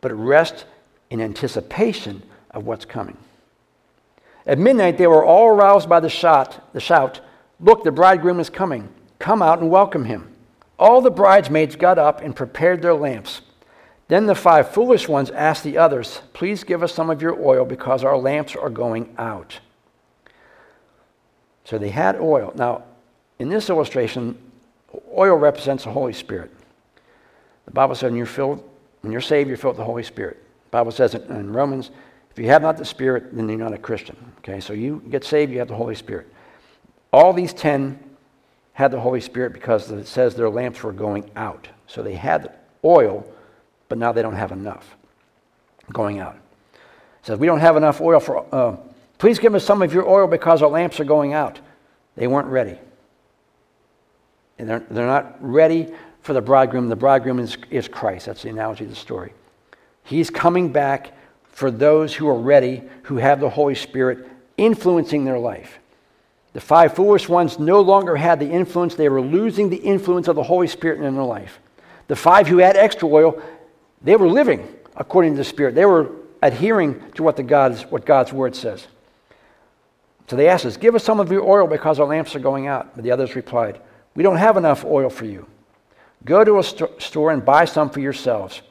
but 0.00 0.12
rest 0.12 0.66
in 1.10 1.20
anticipation 1.20 2.22
of 2.52 2.66
what's 2.66 2.84
coming. 2.84 3.16
At 4.46 4.58
midnight, 4.58 4.98
they 4.98 5.06
were 5.06 5.24
all 5.24 5.48
aroused 5.48 5.88
by 5.88 6.00
the 6.00 6.08
shout, 6.08 6.72
the 6.72 6.80
shout, 6.80 7.20
Look, 7.58 7.84
the 7.84 7.92
bridegroom 7.92 8.40
is 8.40 8.50
coming. 8.50 8.88
Come 9.20 9.40
out 9.40 9.60
and 9.60 9.70
welcome 9.70 10.04
him. 10.04 10.28
All 10.78 11.00
the 11.00 11.12
bridesmaids 11.12 11.76
got 11.76 11.96
up 11.96 12.20
and 12.20 12.34
prepared 12.34 12.82
their 12.82 12.94
lamps. 12.94 13.40
Then 14.08 14.26
the 14.26 14.34
five 14.34 14.72
foolish 14.72 15.08
ones 15.08 15.30
asked 15.30 15.62
the 15.62 15.78
others, 15.78 16.20
Please 16.32 16.64
give 16.64 16.82
us 16.82 16.92
some 16.92 17.08
of 17.08 17.22
your 17.22 17.40
oil 17.40 17.64
because 17.64 18.02
our 18.02 18.18
lamps 18.18 18.56
are 18.56 18.68
going 18.68 19.14
out. 19.16 19.60
So 21.64 21.78
they 21.78 21.90
had 21.90 22.16
oil. 22.16 22.52
Now, 22.56 22.84
in 23.38 23.48
this 23.48 23.70
illustration, 23.70 24.36
oil 25.16 25.36
represents 25.36 25.84
the 25.84 25.90
Holy 25.90 26.12
Spirit. 26.12 26.50
The 27.66 27.72
Bible 27.72 27.94
says 27.94 28.10
when 28.10 28.16
you're 28.16 28.26
filled, 28.26 28.68
when 29.02 29.12
you're 29.12 29.20
saved, 29.20 29.48
you're 29.48 29.56
filled 29.56 29.72
with 29.72 29.78
the 29.78 29.84
Holy 29.84 30.02
Spirit. 30.02 30.42
The 30.64 30.70
Bible 30.70 30.92
says 30.92 31.14
in 31.14 31.52
Romans 31.52 31.90
if 32.32 32.38
you 32.38 32.46
have 32.46 32.62
not 32.62 32.78
the 32.78 32.84
Spirit, 32.84 33.36
then 33.36 33.48
you're 33.48 33.58
not 33.58 33.74
a 33.74 33.78
Christian. 33.78 34.16
Okay, 34.38 34.58
so 34.58 34.72
you 34.72 35.02
get 35.10 35.22
saved, 35.22 35.52
you 35.52 35.58
have 35.58 35.68
the 35.68 35.74
Holy 35.74 35.94
Spirit. 35.94 36.32
All 37.12 37.34
these 37.34 37.52
ten 37.52 37.98
had 38.72 38.90
the 38.90 38.98
Holy 38.98 39.20
Spirit 39.20 39.52
because 39.52 39.90
it 39.90 40.06
says 40.06 40.34
their 40.34 40.48
lamps 40.48 40.82
were 40.82 40.92
going 40.92 41.30
out. 41.36 41.68
So 41.86 42.02
they 42.02 42.14
had 42.14 42.52
oil, 42.84 43.26
but 43.90 43.98
now 43.98 44.12
they 44.12 44.22
don't 44.22 44.34
have 44.34 44.50
enough 44.50 44.96
going 45.92 46.20
out. 46.20 46.36
It 46.72 47.26
says, 47.26 47.38
We 47.38 47.46
don't 47.46 47.60
have 47.60 47.76
enough 47.76 48.00
oil 48.00 48.18
for, 48.18 48.46
uh, 48.52 48.76
please 49.22 49.38
give 49.38 49.54
us 49.54 49.64
some 49.64 49.82
of 49.82 49.94
your 49.94 50.08
oil 50.08 50.26
because 50.26 50.62
our 50.62 50.68
lamps 50.68 50.98
are 50.98 51.04
going 51.04 51.32
out. 51.32 51.60
They 52.16 52.26
weren't 52.26 52.48
ready. 52.48 52.76
And 54.58 54.68
they're, 54.68 54.84
they're 54.90 55.06
not 55.06 55.36
ready 55.40 55.94
for 56.22 56.32
the 56.32 56.40
bridegroom. 56.40 56.88
The 56.88 56.96
bridegroom 56.96 57.38
is, 57.38 57.56
is 57.70 57.86
Christ. 57.86 58.26
That's 58.26 58.42
the 58.42 58.48
analogy 58.48 58.82
of 58.82 58.90
the 58.90 58.96
story. 58.96 59.32
He's 60.02 60.28
coming 60.28 60.72
back 60.72 61.12
for 61.44 61.70
those 61.70 62.12
who 62.12 62.28
are 62.28 62.36
ready, 62.36 62.82
who 63.04 63.18
have 63.18 63.38
the 63.38 63.48
Holy 63.48 63.76
Spirit 63.76 64.28
influencing 64.56 65.24
their 65.24 65.38
life. 65.38 65.78
The 66.52 66.60
five 66.60 66.96
foolish 66.96 67.28
ones 67.28 67.60
no 67.60 67.80
longer 67.80 68.16
had 68.16 68.40
the 68.40 68.50
influence, 68.50 68.96
they 68.96 69.08
were 69.08 69.22
losing 69.22 69.70
the 69.70 69.76
influence 69.76 70.26
of 70.26 70.34
the 70.34 70.42
Holy 70.42 70.66
Spirit 70.66 71.00
in 71.00 71.14
their 71.14 71.22
life. 71.22 71.60
The 72.08 72.16
five 72.16 72.48
who 72.48 72.58
had 72.58 72.76
extra 72.76 73.06
oil, 73.06 73.40
they 74.02 74.16
were 74.16 74.28
living 74.28 74.66
according 74.96 75.34
to 75.34 75.36
the 75.36 75.44
Spirit. 75.44 75.76
They 75.76 75.86
were 75.86 76.10
adhering 76.42 77.12
to 77.12 77.22
what, 77.22 77.36
the 77.36 77.44
God's, 77.44 77.82
what 77.82 78.04
God's 78.04 78.32
word 78.32 78.56
says. 78.56 78.88
So 80.28 80.36
they 80.36 80.48
asked 80.48 80.64
us, 80.64 80.76
Give 80.76 80.94
us 80.94 81.04
some 81.04 81.20
of 81.20 81.30
your 81.30 81.42
oil 81.42 81.66
because 81.66 82.00
our 82.00 82.06
lamps 82.06 82.34
are 82.34 82.40
going 82.40 82.66
out. 82.66 82.94
But 82.94 83.04
the 83.04 83.10
others 83.10 83.36
replied, 83.36 83.80
We 84.14 84.22
don't 84.22 84.36
have 84.36 84.56
enough 84.56 84.84
oil 84.84 85.10
for 85.10 85.24
you. 85.24 85.46
Go 86.24 86.44
to 86.44 86.58
a 86.58 86.62
st- 86.62 87.02
store 87.02 87.32
and 87.32 87.44
buy 87.44 87.64
some 87.64 87.90
for 87.90 88.00
yourselves. 88.00 88.62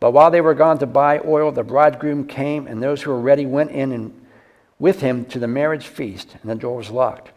But 0.00 0.12
while 0.12 0.30
they 0.30 0.40
were 0.40 0.54
gone 0.54 0.78
to 0.78 0.86
buy 0.86 1.20
oil, 1.24 1.50
the 1.50 1.62
bridegroom 1.62 2.26
came, 2.26 2.66
and 2.66 2.82
those 2.82 3.02
who 3.02 3.10
were 3.10 3.20
ready 3.20 3.46
went 3.46 3.70
in 3.70 3.92
and 3.92 4.26
with 4.78 5.00
him 5.00 5.24
to 5.26 5.38
the 5.38 5.48
marriage 5.48 5.86
feast, 5.86 6.36
and 6.42 6.50
the 6.50 6.54
door 6.54 6.76
was 6.76 6.90
locked. 6.90 7.30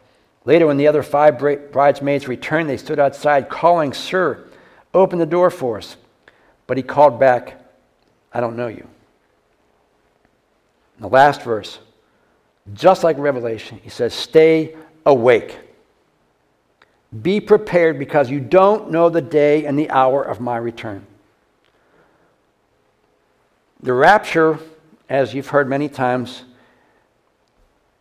Later, 0.43 0.67
when 0.67 0.77
the 0.77 0.87
other 0.87 1.03
five 1.03 1.37
bridesmaids 1.37 2.27
returned, 2.27 2.69
they 2.69 2.77
stood 2.77 2.99
outside, 2.99 3.49
calling, 3.49 3.93
Sir, 3.93 4.47
open 4.93 5.19
the 5.19 5.25
door 5.25 5.49
for 5.49 5.77
us. 5.77 5.97
But 6.67 6.77
he 6.77 6.83
called 6.83 7.19
back, 7.19 7.61
I 8.33 8.39
don't 8.41 8.57
know 8.57 8.67
you. 8.67 8.87
In 10.97 11.01
the 11.01 11.09
last 11.09 11.43
verse, 11.43 11.79
just 12.73 13.03
like 13.03 13.17
Revelation, 13.17 13.79
he 13.83 13.89
says, 13.89 14.13
Stay 14.13 14.75
awake. 15.05 15.57
Be 17.21 17.39
prepared 17.39 17.97
because 17.97 18.29
you 18.29 18.39
don't 18.39 18.91
know 18.91 19.09
the 19.09 19.21
day 19.21 19.65
and 19.65 19.79
the 19.79 19.89
hour 19.89 20.21
of 20.21 20.41
my 20.41 20.57
return. 20.57 21.05
The 23.81 23.93
rapture, 23.93 24.59
as 25.07 25.33
you've 25.33 25.47
heard 25.47 25.69
many 25.69 25.87
times, 25.87 26.43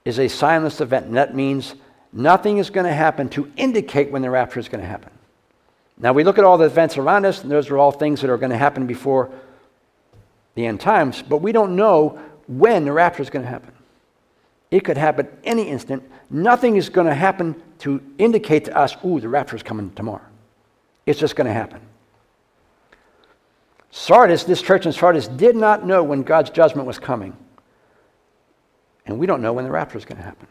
is 0.04 0.18
a 0.18 0.26
signless 0.26 0.80
event, 0.80 1.06
and 1.06 1.16
that 1.16 1.34
means 1.34 1.74
nothing 2.12 2.58
is 2.58 2.70
going 2.70 2.86
to 2.86 2.92
happen 2.92 3.28
to 3.30 3.52
indicate 3.56 4.10
when 4.10 4.22
the 4.22 4.30
rapture 4.30 4.58
is 4.58 4.68
going 4.68 4.80
to 4.80 4.86
happen. 4.86 5.10
Now, 5.98 6.12
we 6.12 6.24
look 6.24 6.38
at 6.38 6.44
all 6.44 6.58
the 6.58 6.66
events 6.66 6.98
around 6.98 7.24
us, 7.24 7.42
and 7.42 7.50
those 7.50 7.70
are 7.70 7.78
all 7.78 7.92
things 7.92 8.20
that 8.20 8.30
are 8.30 8.36
going 8.36 8.50
to 8.50 8.58
happen 8.58 8.86
before 8.86 9.30
the 10.54 10.66
end 10.66 10.80
times, 10.80 11.22
but 11.22 11.38
we 11.38 11.52
don't 11.52 11.76
know 11.76 12.18
when 12.48 12.84
the 12.84 12.92
rapture 12.92 13.22
is 13.22 13.30
going 13.30 13.44
to 13.44 13.48
happen. 13.48 13.72
It 14.70 14.80
could 14.80 14.96
happen 14.96 15.28
any 15.44 15.68
instant. 15.68 16.02
Nothing 16.28 16.76
is 16.76 16.88
going 16.88 17.06
to 17.06 17.14
happen 17.14 17.62
to 17.80 18.02
indicate 18.18 18.64
to 18.66 18.76
us, 18.76 18.96
ooh, 19.04 19.20
the 19.20 19.28
rapture 19.28 19.56
is 19.56 19.62
coming 19.62 19.92
tomorrow. 19.92 20.24
It's 21.04 21.18
just 21.18 21.36
going 21.36 21.46
to 21.46 21.52
happen. 21.52 21.80
Sardis, 23.90 24.44
this 24.44 24.60
church 24.60 24.86
in 24.86 24.92
Sardis, 24.92 25.28
did 25.28 25.56
not 25.56 25.86
know 25.86 26.02
when 26.02 26.22
God's 26.22 26.50
judgment 26.50 26.86
was 26.86 26.98
coming. 26.98 27.36
And 29.06 29.18
we 29.18 29.26
don't 29.26 29.40
know 29.40 29.52
when 29.52 29.64
the 29.64 29.70
rapture 29.70 29.98
is 29.98 30.04
going 30.04 30.18
to 30.18 30.24
happen. 30.24 30.48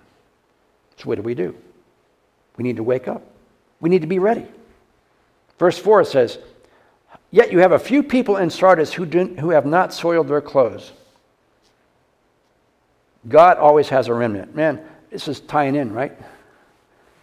So, 0.97 1.05
what 1.05 1.15
do 1.15 1.21
we 1.21 1.35
do? 1.35 1.55
We 2.57 2.63
need 2.63 2.77
to 2.77 2.83
wake 2.83 3.07
up. 3.07 3.21
We 3.81 3.89
need 3.89 4.01
to 4.01 4.07
be 4.07 4.19
ready. 4.19 4.47
Verse 5.59 5.77
4 5.77 6.05
says, 6.05 6.39
Yet 7.31 7.51
you 7.51 7.59
have 7.59 7.73
a 7.73 7.79
few 7.79 8.01
people 8.01 8.37
in 8.37 8.49
Sardis 8.49 8.93
who, 8.93 9.05
do, 9.05 9.25
who 9.39 9.49
have 9.49 9.65
not 9.65 9.93
soiled 9.93 10.29
their 10.29 10.41
clothes. 10.41 10.93
God 13.27 13.57
always 13.57 13.89
has 13.89 14.07
a 14.07 14.13
remnant. 14.13 14.55
Man, 14.55 14.81
this 15.09 15.27
is 15.27 15.39
tying 15.39 15.75
in, 15.75 15.93
right? 15.93 16.17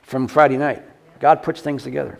From 0.02 0.28
Friday 0.28 0.56
night. 0.56 0.82
God 1.20 1.42
puts 1.42 1.60
things 1.60 1.82
together. 1.82 2.18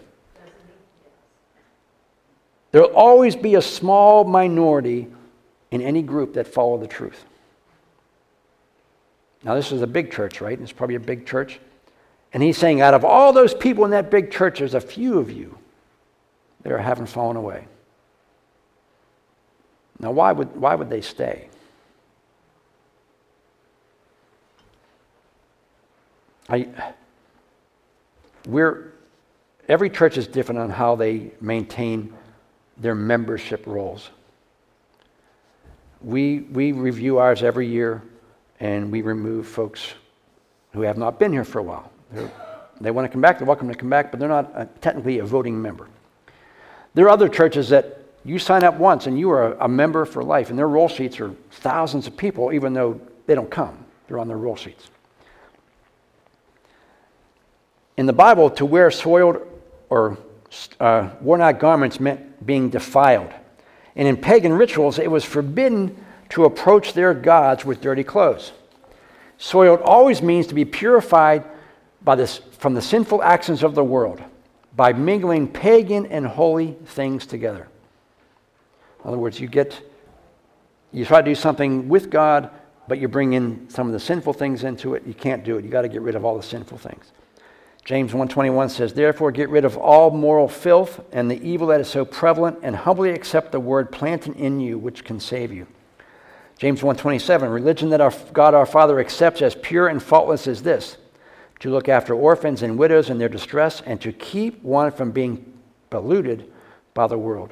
There'll 2.70 2.94
always 2.94 3.36
be 3.36 3.56
a 3.56 3.62
small 3.62 4.24
minority 4.24 5.08
in 5.70 5.82
any 5.82 6.02
group 6.02 6.34
that 6.34 6.46
follow 6.46 6.78
the 6.78 6.86
truth. 6.86 7.24
Now, 9.44 9.54
this 9.54 9.72
is 9.72 9.82
a 9.82 9.86
big 9.86 10.12
church, 10.12 10.40
right? 10.40 10.58
It's 10.58 10.72
probably 10.72 10.94
a 10.94 11.00
big 11.00 11.26
church. 11.26 11.58
And 12.32 12.42
he's 12.42 12.56
saying, 12.56 12.80
out 12.80 12.94
of 12.94 13.04
all 13.04 13.32
those 13.32 13.52
people 13.52 13.84
in 13.84 13.90
that 13.90 14.10
big 14.10 14.30
church, 14.30 14.60
there's 14.60 14.74
a 14.74 14.80
few 14.80 15.18
of 15.18 15.30
you 15.30 15.58
that 16.62 16.80
haven't 16.80 17.06
fallen 17.06 17.36
away. 17.36 17.66
Now, 19.98 20.12
why 20.12 20.32
would, 20.32 20.56
why 20.56 20.74
would 20.74 20.88
they 20.88 21.00
stay? 21.00 21.48
I, 26.48 26.68
we're, 28.46 28.92
every 29.68 29.90
church 29.90 30.16
is 30.18 30.26
different 30.26 30.60
on 30.60 30.70
how 30.70 30.96
they 30.96 31.30
maintain 31.40 32.12
their 32.76 32.94
membership 32.94 33.66
rolls. 33.66 34.10
We, 36.02 36.40
we 36.40 36.72
review 36.72 37.18
ours 37.18 37.42
every 37.42 37.68
year 37.68 38.02
and 38.58 38.90
we 38.90 39.02
remove 39.02 39.46
folks 39.46 39.94
who 40.72 40.82
have 40.82 40.98
not 40.98 41.18
been 41.18 41.32
here 41.32 41.44
for 41.44 41.60
a 41.60 41.62
while. 41.62 41.92
They're, 42.10 42.30
they 42.80 42.90
want 42.90 43.04
to 43.06 43.12
come 43.12 43.20
back, 43.20 43.38
they're 43.38 43.46
welcome 43.46 43.68
to 43.68 43.74
come 43.74 43.90
back, 43.90 44.10
but 44.10 44.18
they're 44.18 44.28
not 44.28 44.50
a, 44.54 44.66
technically 44.80 45.20
a 45.20 45.24
voting 45.24 45.60
member. 45.60 45.88
There 46.94 47.06
are 47.06 47.10
other 47.10 47.28
churches 47.28 47.68
that 47.68 47.98
you 48.24 48.38
sign 48.38 48.64
up 48.64 48.76
once 48.76 49.06
and 49.06 49.18
you 49.18 49.30
are 49.30 49.52
a, 49.52 49.66
a 49.66 49.68
member 49.68 50.04
for 50.04 50.22
life, 50.22 50.50
and 50.50 50.58
their 50.58 50.68
roll 50.68 50.88
sheets 50.88 51.20
are 51.20 51.34
thousands 51.50 52.06
of 52.06 52.16
people, 52.16 52.52
even 52.52 52.72
though 52.72 53.00
they 53.26 53.34
don't 53.34 53.50
come. 53.50 53.84
They're 54.06 54.18
on 54.18 54.28
their 54.28 54.38
roll 54.38 54.56
sheets. 54.56 54.90
In 57.96 58.06
the 58.06 58.12
Bible, 58.12 58.50
to 58.50 58.64
wear 58.64 58.90
soiled 58.90 59.46
or 59.90 60.18
uh, 60.80 61.10
worn 61.20 61.40
out 61.40 61.58
garments 61.58 62.00
meant 62.00 62.46
being 62.46 62.70
defiled. 62.70 63.32
And 63.96 64.08
in 64.08 64.16
pagan 64.16 64.52
rituals, 64.52 64.98
it 64.98 65.10
was 65.10 65.24
forbidden 65.24 66.04
to 66.30 66.44
approach 66.46 66.94
their 66.94 67.12
gods 67.12 67.64
with 67.64 67.80
dirty 67.80 68.04
clothes. 68.04 68.52
Soiled 69.36 69.80
always 69.82 70.22
means 70.22 70.46
to 70.46 70.54
be 70.54 70.64
purified 70.64 71.44
by 72.02 72.14
this, 72.14 72.38
from 72.58 72.74
the 72.74 72.82
sinful 72.82 73.22
actions 73.22 73.62
of 73.62 73.74
the 73.74 73.84
world 73.84 74.22
by 74.74 74.92
mingling 74.92 75.46
pagan 75.48 76.06
and 76.06 76.26
holy 76.26 76.72
things 76.86 77.26
together. 77.26 77.68
In 79.02 79.08
other 79.08 79.18
words, 79.18 79.38
you 79.38 79.48
get, 79.48 79.78
you 80.92 81.04
try 81.04 81.20
to 81.20 81.24
do 81.24 81.34
something 81.34 81.88
with 81.88 82.08
God, 82.08 82.50
but 82.88 82.98
you 82.98 83.08
bring 83.08 83.34
in 83.34 83.68
some 83.68 83.86
of 83.86 83.92
the 83.92 84.00
sinful 84.00 84.32
things 84.32 84.64
into 84.64 84.94
it. 84.94 85.02
You 85.06 85.14
can't 85.14 85.44
do 85.44 85.58
it. 85.58 85.64
You 85.64 85.70
got 85.70 85.82
to 85.82 85.88
get 85.88 86.02
rid 86.02 86.14
of 86.14 86.24
all 86.24 86.36
the 86.36 86.42
sinful 86.42 86.78
things. 86.78 87.12
James 87.84 88.12
1:21 88.12 88.68
says, 88.68 88.94
"Therefore 88.94 89.32
get 89.32 89.48
rid 89.48 89.64
of 89.64 89.76
all 89.76 90.10
moral 90.10 90.46
filth 90.46 91.00
and 91.12 91.28
the 91.28 91.42
evil 91.46 91.66
that 91.68 91.80
is 91.80 91.88
so 91.88 92.04
prevalent 92.04 92.58
and 92.62 92.76
humbly 92.76 93.10
accept 93.10 93.50
the 93.50 93.58
word 93.58 93.90
planted 93.90 94.36
in 94.36 94.60
you 94.60 94.78
which 94.78 95.04
can 95.04 95.18
save 95.18 95.52
you." 95.52 95.66
James 96.58 96.82
1:27, 96.82 97.50
"Religion 97.50 97.90
that 97.90 98.00
our 98.00 98.12
God 98.32 98.54
our 98.54 98.66
Father 98.66 99.00
accepts 99.00 99.42
as 99.42 99.56
pure 99.56 99.88
and 99.88 100.00
faultless 100.00 100.46
is 100.46 100.62
this: 100.62 100.96
to 101.58 101.70
look 101.70 101.88
after 101.88 102.14
orphans 102.14 102.62
and 102.62 102.78
widows 102.78 103.10
in 103.10 103.18
their 103.18 103.28
distress 103.28 103.82
and 103.84 104.00
to 104.00 104.12
keep 104.12 104.62
one 104.62 104.92
from 104.92 105.10
being 105.10 105.44
polluted 105.90 106.44
by 106.94 107.08
the 107.08 107.18
world." 107.18 107.50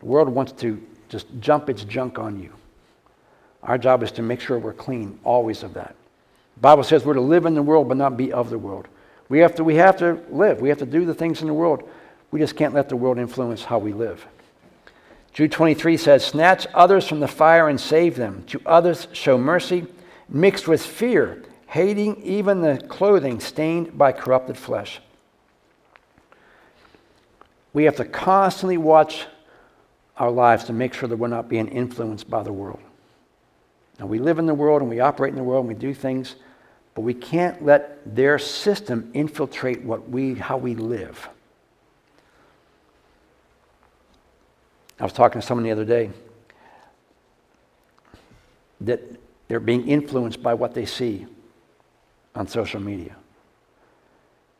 The 0.00 0.06
world 0.06 0.28
wants 0.28 0.52
to 0.52 0.78
just 1.08 1.26
jump 1.40 1.70
its 1.70 1.84
junk 1.84 2.18
on 2.18 2.38
you. 2.38 2.50
Our 3.62 3.78
job 3.78 4.02
is 4.02 4.12
to 4.12 4.22
make 4.22 4.40
sure 4.40 4.58
we're 4.58 4.74
clean 4.74 5.18
always 5.24 5.62
of 5.62 5.72
that. 5.72 5.94
The 6.56 6.60
Bible 6.60 6.82
says 6.82 7.06
we're 7.06 7.14
to 7.14 7.22
live 7.22 7.46
in 7.46 7.54
the 7.54 7.62
world 7.62 7.88
but 7.88 7.96
not 7.96 8.18
be 8.18 8.30
of 8.30 8.50
the 8.50 8.58
world. 8.58 8.86
We 9.28 9.38
have 9.38 9.54
to, 9.56 9.64
we 9.64 9.76
have 9.76 9.96
to 9.98 10.20
live. 10.30 10.60
We 10.60 10.68
have 10.68 10.78
to 10.78 10.86
do 10.86 11.04
the 11.04 11.14
things 11.14 11.40
in 11.40 11.46
the 11.46 11.54
world. 11.54 11.88
We 12.30 12.40
just 12.40 12.56
can't 12.56 12.74
let 12.74 12.88
the 12.88 12.96
world 12.96 13.18
influence 13.18 13.64
how 13.64 13.78
we 13.78 13.92
live. 13.92 14.26
Jude 15.32 15.52
23 15.52 15.96
says, 15.96 16.24
Snatch 16.24 16.66
others 16.74 17.08
from 17.08 17.20
the 17.20 17.28
fire 17.28 17.68
and 17.68 17.80
save 17.80 18.16
them. 18.16 18.44
To 18.48 18.60
others 18.66 19.08
show 19.12 19.36
mercy, 19.36 19.86
mixed 20.28 20.68
with 20.68 20.84
fear, 20.84 21.42
hating 21.66 22.22
even 22.22 22.60
the 22.60 22.78
clothing 22.88 23.40
stained 23.40 23.96
by 23.98 24.12
corrupted 24.12 24.56
flesh. 24.56 25.00
We 27.72 27.84
have 27.84 27.96
to 27.96 28.04
constantly 28.04 28.76
watch 28.76 29.26
our 30.16 30.30
lives 30.30 30.64
to 30.64 30.72
make 30.72 30.94
sure 30.94 31.08
that 31.08 31.16
we're 31.16 31.26
not 31.26 31.48
being 31.48 31.66
influenced 31.66 32.30
by 32.30 32.44
the 32.44 32.52
world. 32.52 32.80
Now, 33.98 34.06
we 34.06 34.18
live 34.18 34.38
in 34.38 34.46
the 34.46 34.54
world 34.54 34.80
and 34.80 34.90
we 34.90 35.00
operate 35.00 35.30
in 35.30 35.36
the 35.36 35.42
world 35.42 35.66
and 35.66 35.74
we 35.74 35.80
do 35.80 35.94
things 35.94 36.36
but 36.94 37.02
we 37.02 37.14
can't 37.14 37.64
let 37.64 38.14
their 38.14 38.38
system 38.38 39.10
infiltrate 39.14 39.82
what 39.82 40.08
we, 40.08 40.34
how 40.34 40.56
we 40.56 40.74
live. 40.74 41.28
I 45.00 45.02
was 45.02 45.12
talking 45.12 45.40
to 45.40 45.46
someone 45.46 45.64
the 45.64 45.72
other 45.72 45.84
day 45.84 46.10
that 48.80 49.00
they're 49.48 49.60
being 49.60 49.88
influenced 49.88 50.42
by 50.42 50.54
what 50.54 50.74
they 50.74 50.86
see 50.86 51.26
on 52.34 52.46
social 52.46 52.80
media, 52.80 53.16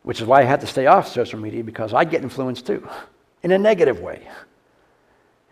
which 0.02 0.20
is 0.20 0.26
why 0.26 0.40
I 0.40 0.44
had 0.44 0.60
to 0.60 0.66
stay 0.66 0.86
off 0.86 1.08
social 1.08 1.38
media 1.38 1.62
because 1.62 1.94
I 1.94 2.04
get 2.04 2.22
influenced 2.22 2.66
too, 2.66 2.88
in 3.42 3.52
a 3.52 3.58
negative 3.58 4.00
way, 4.00 4.26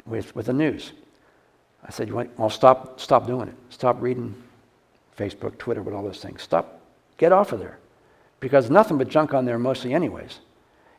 with, 0.04 0.34
with 0.34 0.46
the 0.46 0.52
news. 0.52 0.92
I 1.84 1.90
said, 1.90 2.12
well, 2.12 2.50
stop, 2.50 3.00
stop 3.00 3.26
doing 3.26 3.48
it. 3.48 3.56
Stop 3.70 4.00
reading 4.00 4.34
Facebook, 5.16 5.58
Twitter, 5.58 5.82
with 5.82 5.94
all 5.94 6.02
those 6.02 6.20
things. 6.20 6.42
Stop. 6.42 6.80
Get 7.18 7.32
off 7.32 7.52
of 7.52 7.60
there. 7.60 7.78
Because 8.40 8.70
nothing 8.70 8.98
but 8.98 9.08
junk 9.08 9.34
on 9.34 9.44
there 9.44 9.58
mostly, 9.58 9.94
anyways. 9.94 10.40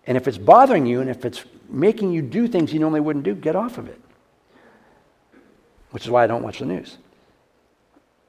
And 0.06 0.18
if 0.18 0.28
it's 0.28 0.38
bothering 0.38 0.86
you 0.86 1.02
and 1.02 1.10
if 1.10 1.26
it's 1.26 1.44
making 1.70 2.12
you 2.12 2.22
do 2.22 2.48
things 2.48 2.74
you 2.74 2.80
normally 2.80 3.00
wouldn't 3.00 3.26
do, 3.26 3.36
get 3.36 3.56
off 3.56 3.78
of 3.78 3.88
it. 3.88 4.00
Which 5.92 6.06
is 6.06 6.10
why 6.10 6.24
I 6.24 6.28
don't 6.28 6.44
watch 6.44 6.60
the 6.60 6.66
news. 6.66 6.98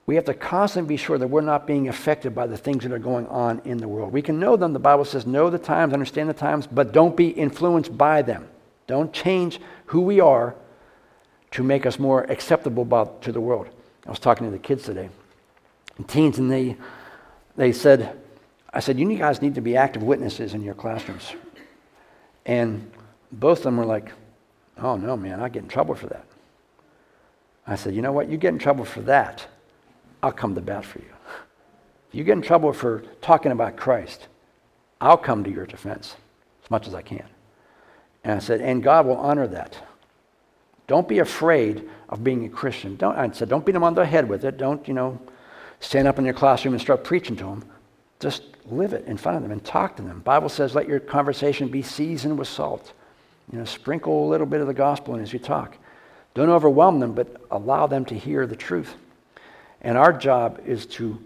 We 0.07 0.17
have 0.17 0.25
to 0.27 0.35
constantly 0.35 0.89
be 0.89 0.97
sure 0.97 1.17
that 1.17 1.29
we're 1.29 1.41
not 1.41 1.67
being 1.67 1.89
affected 1.89 2.35
by 2.35 2.47
the 2.47 2.59
things 2.59 2.83
that 2.83 2.93
are 2.93 2.99
going 2.99 3.27
on 3.29 3.63
in 3.65 3.79
the 3.79 3.89
world. 3.89 4.13
We 4.13 4.21
can 4.21 4.39
know 4.39 4.57
them. 4.57 4.73
The 4.73 4.79
Bible 4.79 5.05
says, 5.05 5.27
know 5.27 5.49
the 5.49 5.59
times, 5.59 5.95
understand 5.95 6.29
the 6.29 6.35
times, 6.35 6.67
but 6.67 6.93
don't 6.93 7.17
be 7.17 7.29
influenced 7.29 7.97
by 7.97 8.21
them. 8.21 8.49
Don't 8.87 9.13
change 9.13 9.61
who 9.87 10.03
we 10.03 10.21
are 10.21 10.55
to 11.53 11.63
make 11.63 11.87
us 11.87 11.99
more 11.99 12.25
acceptable 12.25 12.85
to 13.23 13.33
the 13.33 13.41
world. 13.41 13.69
I 14.07 14.11
was 14.11 14.19
talking 14.19 14.47
to 14.47 14.51
the 14.51 14.59
kids 14.59 14.85
today 14.85 15.09
teens, 16.03 16.39
and 16.39 16.51
they, 16.51 16.77
they 17.57 17.73
said, 17.73 18.19
I 18.73 18.81
said, 18.81 18.99
you 18.99 19.17
guys 19.17 19.41
need 19.41 19.55
to 19.55 19.61
be 19.61 19.77
active 19.77 20.03
witnesses 20.03 20.55
in 20.55 20.63
your 20.63 20.75
classrooms. 20.75 21.33
And 22.45 22.91
both 23.31 23.59
of 23.59 23.65
them 23.65 23.77
were 23.77 23.87
like, 23.87 24.13
oh 24.79 24.97
no, 24.97 25.17
man, 25.17 25.41
I 25.41 25.49
get 25.49 25.63
in 25.63 25.69
trouble 25.69 25.95
for 25.95 26.09
that. 26.09 26.25
I 27.67 27.77
said, 27.77 27.95
you 27.95 28.03
know 28.03 28.13
what? 28.13 28.29
You 28.29 28.37
get 28.37 28.53
in 28.53 28.59
trouble 28.59 28.85
for 28.85 29.01
that, 29.03 29.47
I'll 30.23 30.33
come 30.33 30.55
to 30.55 30.61
bat 30.61 30.85
for 30.85 30.99
you. 30.99 31.07
You 32.13 32.25
get 32.25 32.33
in 32.33 32.43
trouble 32.43 32.73
for 32.73 33.03
talking 33.23 33.53
about 33.53 33.77
Christ, 33.77 34.29
I'll 35.01 35.17
come 35.17 35.45
to 35.45 35.51
your 35.51 35.67
defense 35.67 36.17
as 36.63 36.71
much 36.71 36.87
as 36.87 36.95
I 36.95 37.03
can. 37.03 37.27
And 38.25 38.35
I 38.35 38.39
said, 38.39 38.61
and 38.61 38.83
God 38.83 39.07
will 39.07 39.17
honor 39.17 39.47
that. 39.49 39.77
Don't 40.87 41.09
be 41.09 41.19
afraid 41.19 41.89
of 42.09 42.23
being 42.23 42.45
a 42.45 42.49
Christian. 42.49 42.97
Don't, 42.97 43.17
I 43.17 43.31
said, 43.31 43.49
don't 43.49 43.65
beat 43.65 43.73
them 43.73 43.85
on 43.85 43.95
the 43.95 44.05
head 44.05 44.29
with 44.29 44.45
it. 44.45 44.57
Don't, 44.57 44.87
you 44.87 44.95
know, 44.95 45.19
stand 45.85 46.09
up 46.09 46.19
in 46.19 46.25
your 46.25 46.35
classroom 46.35 46.75
and 46.75 46.81
start 46.81 47.05
preaching 47.05 47.37
to 47.37 47.45
them. 47.45 47.65
Just 48.19 48.43
live 48.67 48.95
it 48.95 49.05
in 49.07 49.17
front 49.17 49.37
of 49.37 49.43
them 49.43 49.53
and 49.53 49.63
talk 49.65 49.97
to 49.97 50.03
them. 50.03 50.21
Bible 50.21 50.49
says, 50.49 50.75
let 50.75 50.89
your 50.89 50.99
conversation 50.99 51.69
be 51.69 51.83
seasoned 51.83 52.39
with 52.39 52.49
salt. 52.49 52.93
You 53.53 53.59
know, 53.59 53.65
sprinkle 53.67 54.27
a 54.27 54.31
little 54.31 54.47
bit 54.47 54.63
of 54.63 54.67
the 54.67 54.75
gospel 54.75 55.15
in 55.15 55.23
as 55.23 55.33
you 55.33 55.39
talk. 55.39 55.77
Don't 56.33 56.49
overwhelm 56.49 57.01
them, 57.01 57.13
but 57.13 57.37
allow 57.51 57.87
them 57.87 58.05
to 58.07 58.19
hear 58.19 58.47
the 58.47 58.57
truth. 58.57 58.95
And 59.83 59.99
our 59.99 60.13
job 60.13 60.61
is 60.65 60.87
to 60.87 61.19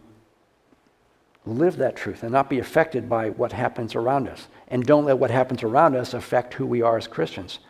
live 1.47 1.77
that 1.77 1.97
truth 1.97 2.25
and 2.25 2.33
not 2.33 2.51
be 2.51 2.59
affected 2.59 3.09
by 3.09 3.31
what 3.31 3.53
happens 3.53 3.95
around 3.95 4.29
us. 4.29 4.49
And 4.67 4.85
don't 4.85 5.05
let 5.05 5.19
what 5.19 5.31
happens 5.31 5.63
around 5.63 5.95
us 5.95 6.13
affect 6.13 6.55
who 6.55 6.67
we 6.67 6.83
are 6.83 6.97
as 6.97 7.07
Christians. 7.07 7.61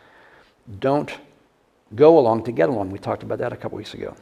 Don't 0.79 1.15
go 1.95 2.17
along 2.17 2.45
to 2.45 2.51
get 2.51 2.69
along. 2.69 2.89
We 2.89 2.99
talked 2.99 3.23
about 3.23 3.37
that 3.37 3.53
a 3.53 3.57
couple 3.57 3.77
weeks 3.77 3.93
ago. 3.93 4.15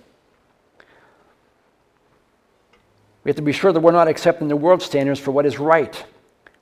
We 3.27 3.31
have 3.31 3.35
to 3.35 3.41
be 3.41 3.51
sure 3.51 3.73
that 3.73 3.81
we're 3.81 3.91
not 3.91 4.07
accepting 4.07 4.47
the 4.47 4.55
world 4.55 4.81
standards 4.81 5.19
for 5.19 5.31
what 5.31 5.45
is 5.45 5.59
right, 5.59 6.01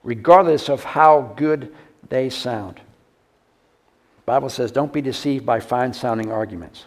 regardless 0.02 0.68
of 0.68 0.84
how 0.84 1.32
good 1.38 1.72
they 2.10 2.32
sound. 2.32 2.78
The 2.78 4.24
Bible 4.26 4.50
says, 4.50 4.72
don't 4.72 4.92
be 4.92 5.00
deceived 5.00 5.46
by 5.46 5.60
fine 5.60 5.94
sounding 5.94 6.32
arguments. 6.32 6.86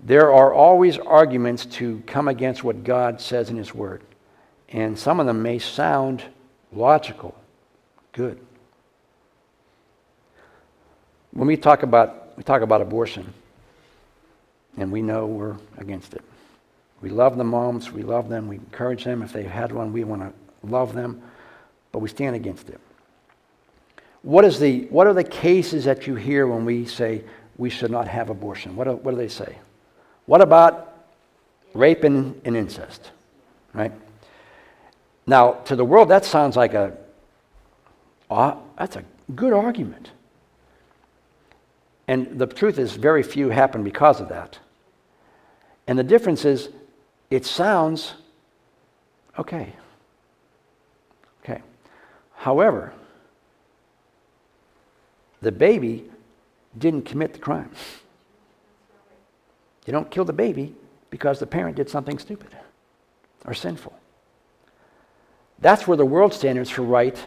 There 0.00 0.32
are 0.32 0.52
always 0.52 0.98
arguments 0.98 1.66
to 1.66 2.02
come 2.04 2.26
against 2.26 2.64
what 2.64 2.82
God 2.82 3.20
says 3.20 3.48
in 3.48 3.56
His 3.56 3.72
Word. 3.72 4.02
And 4.70 4.98
some 4.98 5.20
of 5.20 5.26
them 5.26 5.40
may 5.40 5.60
sound 5.60 6.24
logical, 6.72 7.32
good. 8.10 8.40
When 11.30 11.46
we 11.46 11.56
talk 11.56 11.84
about, 11.84 12.36
we 12.36 12.42
talk 12.42 12.62
about 12.62 12.80
abortion, 12.80 13.32
and 14.76 14.90
we 14.90 15.00
know 15.00 15.26
we're 15.26 15.58
against 15.78 16.12
it. 16.14 16.24
We 17.04 17.10
love 17.10 17.36
the 17.36 17.44
moms, 17.44 17.92
we 17.92 18.02
love 18.02 18.30
them, 18.30 18.48
we 18.48 18.56
encourage 18.56 19.04
them. 19.04 19.20
If 19.20 19.30
they've 19.30 19.44
had 19.44 19.72
one, 19.72 19.92
we 19.92 20.04
want 20.04 20.22
to 20.22 20.32
love 20.66 20.94
them, 20.94 21.20
but 21.92 21.98
we 21.98 22.08
stand 22.08 22.34
against 22.34 22.70
it. 22.70 22.80
What, 24.22 24.46
is 24.46 24.58
the, 24.58 24.86
what 24.86 25.06
are 25.06 25.12
the 25.12 25.22
cases 25.22 25.84
that 25.84 26.06
you 26.06 26.14
hear 26.14 26.46
when 26.46 26.64
we 26.64 26.86
say 26.86 27.22
we 27.58 27.68
should 27.68 27.90
not 27.90 28.08
have 28.08 28.30
abortion? 28.30 28.74
What 28.74 28.84
do, 28.84 28.92
what 28.92 29.10
do 29.10 29.18
they 29.18 29.28
say? 29.28 29.58
What 30.24 30.40
about 30.40 30.96
rape 31.74 32.04
and, 32.04 32.40
and 32.42 32.56
incest? 32.56 33.10
Right? 33.74 33.92
Now, 35.26 35.52
to 35.66 35.76
the 35.76 35.84
world, 35.84 36.08
that 36.08 36.24
sounds 36.24 36.56
like 36.56 36.72
a, 36.72 36.96
uh, 38.30 38.54
that's 38.78 38.96
a 38.96 39.04
good 39.34 39.52
argument. 39.52 40.10
And 42.08 42.38
the 42.38 42.46
truth 42.46 42.78
is, 42.78 42.94
very 42.94 43.22
few 43.22 43.50
happen 43.50 43.84
because 43.84 44.22
of 44.22 44.30
that. 44.30 44.58
And 45.86 45.98
the 45.98 46.02
difference 46.02 46.46
is, 46.46 46.70
it 47.34 47.44
sounds 47.44 48.14
okay. 49.36 49.72
Okay. 51.42 51.60
However, 52.36 52.92
the 55.42 55.50
baby 55.50 56.04
didn't 56.78 57.06
commit 57.06 57.32
the 57.32 57.40
crime. 57.40 57.72
You 59.84 59.92
don't 59.92 60.12
kill 60.12 60.24
the 60.24 60.32
baby 60.32 60.76
because 61.10 61.40
the 61.40 61.46
parent 61.46 61.76
did 61.76 61.90
something 61.90 62.20
stupid 62.20 62.56
or 63.44 63.52
sinful. 63.52 63.92
That's 65.58 65.88
where 65.88 65.96
the 65.96 66.06
world 66.06 66.32
standards 66.32 66.70
for 66.70 66.82
right 66.82 67.18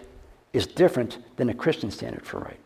is 0.54 0.66
different 0.66 1.18
than 1.36 1.50
a 1.50 1.54
Christian 1.54 1.92
standard 1.92 2.26
for 2.26 2.40
right. 2.40 2.60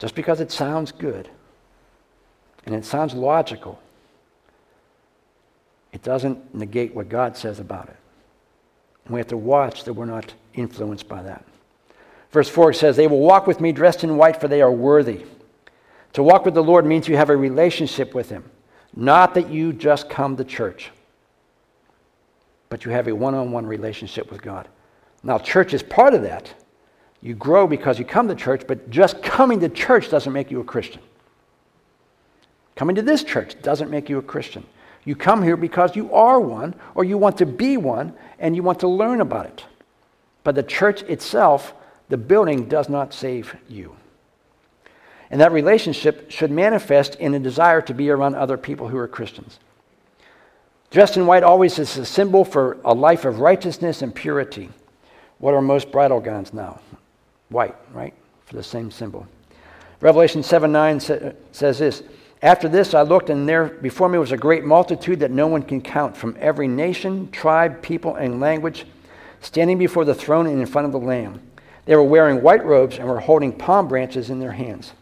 Just 0.00 0.16
because 0.16 0.40
it 0.40 0.50
sounds 0.50 0.90
good 0.90 1.28
and 2.66 2.74
it 2.74 2.84
sounds 2.84 3.14
logical 3.14 3.80
it 5.92 6.02
doesn't 6.02 6.54
negate 6.54 6.94
what 6.94 7.08
God 7.08 7.36
says 7.36 7.58
about 7.60 7.88
it. 7.88 7.96
And 9.04 9.14
we 9.14 9.20
have 9.20 9.28
to 9.28 9.36
watch 9.36 9.84
that 9.84 9.94
we're 9.94 10.04
not 10.04 10.34
influenced 10.54 11.08
by 11.08 11.22
that. 11.22 11.44
Verse 12.30 12.48
4 12.48 12.72
says, 12.72 12.96
They 12.96 13.08
will 13.08 13.20
walk 13.20 13.46
with 13.46 13.60
me 13.60 13.72
dressed 13.72 14.04
in 14.04 14.16
white, 14.16 14.40
for 14.40 14.48
they 14.48 14.62
are 14.62 14.70
worthy. 14.72 15.24
To 16.12 16.22
walk 16.22 16.44
with 16.44 16.54
the 16.54 16.62
Lord 16.62 16.86
means 16.86 17.08
you 17.08 17.16
have 17.16 17.30
a 17.30 17.36
relationship 17.36 18.14
with 18.14 18.28
Him, 18.30 18.44
not 18.94 19.34
that 19.34 19.50
you 19.50 19.72
just 19.72 20.08
come 20.08 20.36
to 20.36 20.44
church. 20.44 20.90
but 22.68 22.84
you 22.84 22.92
have 22.92 23.08
a 23.08 23.14
one 23.14 23.34
on 23.34 23.50
one 23.50 23.66
relationship 23.66 24.30
with 24.30 24.40
God. 24.42 24.68
Now, 25.24 25.38
church 25.38 25.74
is 25.74 25.82
part 25.82 26.14
of 26.14 26.22
that. 26.22 26.54
You 27.20 27.34
grow 27.34 27.66
because 27.66 27.98
you 27.98 28.04
come 28.04 28.28
to 28.28 28.34
church, 28.34 28.62
but 28.66 28.88
just 28.90 29.22
coming 29.22 29.60
to 29.60 29.68
church 29.68 30.08
doesn't 30.08 30.32
make 30.32 30.50
you 30.52 30.60
a 30.60 30.64
Christian. 30.64 31.02
Coming 32.76 32.94
to 32.96 33.02
this 33.02 33.24
church 33.24 33.60
doesn't 33.60 33.90
make 33.90 34.08
you 34.08 34.18
a 34.18 34.22
Christian. 34.22 34.64
You 35.04 35.16
come 35.16 35.42
here 35.42 35.56
because 35.56 35.96
you 35.96 36.12
are 36.12 36.40
one, 36.40 36.74
or 36.94 37.04
you 37.04 37.16
want 37.16 37.38
to 37.38 37.46
be 37.46 37.76
one, 37.76 38.14
and 38.38 38.54
you 38.54 38.62
want 38.62 38.80
to 38.80 38.88
learn 38.88 39.20
about 39.20 39.46
it. 39.46 39.64
But 40.44 40.54
the 40.54 40.62
church 40.62 41.02
itself, 41.02 41.74
the 42.08 42.16
building, 42.16 42.68
does 42.68 42.88
not 42.88 43.14
save 43.14 43.56
you. 43.68 43.96
And 45.30 45.40
that 45.40 45.52
relationship 45.52 46.30
should 46.30 46.50
manifest 46.50 47.14
in 47.16 47.34
a 47.34 47.38
desire 47.38 47.80
to 47.82 47.94
be 47.94 48.10
around 48.10 48.34
other 48.34 48.56
people 48.56 48.88
who 48.88 48.98
are 48.98 49.08
Christians. 49.08 49.58
Dressed 50.90 51.16
in 51.16 51.26
white 51.26 51.44
always 51.44 51.78
is 51.78 51.96
a 51.96 52.04
symbol 52.04 52.44
for 52.44 52.76
a 52.84 52.92
life 52.92 53.24
of 53.24 53.38
righteousness 53.38 54.02
and 54.02 54.12
purity. 54.12 54.70
What 55.38 55.54
are 55.54 55.62
most 55.62 55.92
bridal 55.92 56.20
gowns 56.20 56.52
now? 56.52 56.80
White, 57.48 57.76
right? 57.92 58.12
For 58.46 58.56
the 58.56 58.62
same 58.62 58.90
symbol. 58.90 59.26
Revelation 60.00 60.42
7 60.42 60.72
9 60.72 61.00
says 61.00 61.78
this 61.78 62.02
After 62.42 62.68
this 62.68 62.94
I 62.94 63.02
looked, 63.02 63.28
and 63.28 63.48
there 63.48 63.66
before 63.66 64.08
me 64.08 64.18
was 64.18 64.32
a 64.32 64.36
great 64.36 64.64
multitude 64.64 65.20
that 65.20 65.30
no 65.30 65.46
one 65.46 65.62
can 65.62 65.80
count, 65.80 66.16
from 66.16 66.36
every 66.40 66.68
nation, 66.68 67.30
tribe, 67.30 67.82
people, 67.82 68.14
and 68.14 68.40
language, 68.40 68.86
standing 69.40 69.78
before 69.78 70.04
the 70.04 70.14
throne 70.14 70.46
and 70.46 70.60
in 70.60 70.66
front 70.66 70.86
of 70.86 70.92
the 70.92 70.98
Lamb. 70.98 71.40
They 71.84 71.96
were 71.96 72.02
wearing 72.02 72.42
white 72.42 72.64
robes 72.64 72.98
and 72.98 73.06
were 73.06 73.20
holding 73.20 73.52
palm 73.52 73.88
branches 73.88 74.30
in 74.30 74.38
their 74.38 74.52
hands. 74.52 74.92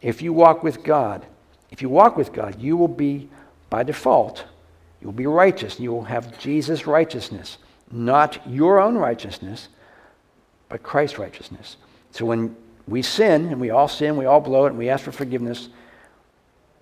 If 0.00 0.22
you 0.22 0.32
walk 0.32 0.62
with 0.62 0.82
God, 0.82 1.26
if 1.70 1.82
you 1.82 1.88
walk 1.88 2.16
with 2.16 2.32
God, 2.32 2.60
you 2.60 2.76
will 2.76 2.88
be, 2.88 3.28
by 3.70 3.82
default, 3.82 4.44
you 5.00 5.08
will 5.08 5.12
be 5.12 5.26
righteous. 5.26 5.80
You 5.80 5.90
will 5.92 6.04
have 6.04 6.38
Jesus' 6.38 6.86
righteousness, 6.86 7.58
not 7.90 8.46
your 8.46 8.80
own 8.80 8.96
righteousness, 8.96 9.68
but 10.68 10.82
Christ's 10.82 11.18
righteousness. 11.18 11.76
So 12.12 12.24
when 12.24 12.56
we 12.86 13.02
sin, 13.02 13.46
and 13.46 13.60
we 13.60 13.70
all 13.70 13.88
sin, 13.88 14.16
we 14.16 14.26
all 14.26 14.40
blow 14.40 14.66
it, 14.66 14.70
and 14.70 14.78
we 14.78 14.88
ask 14.88 15.04
for 15.04 15.12
forgiveness, 15.12 15.68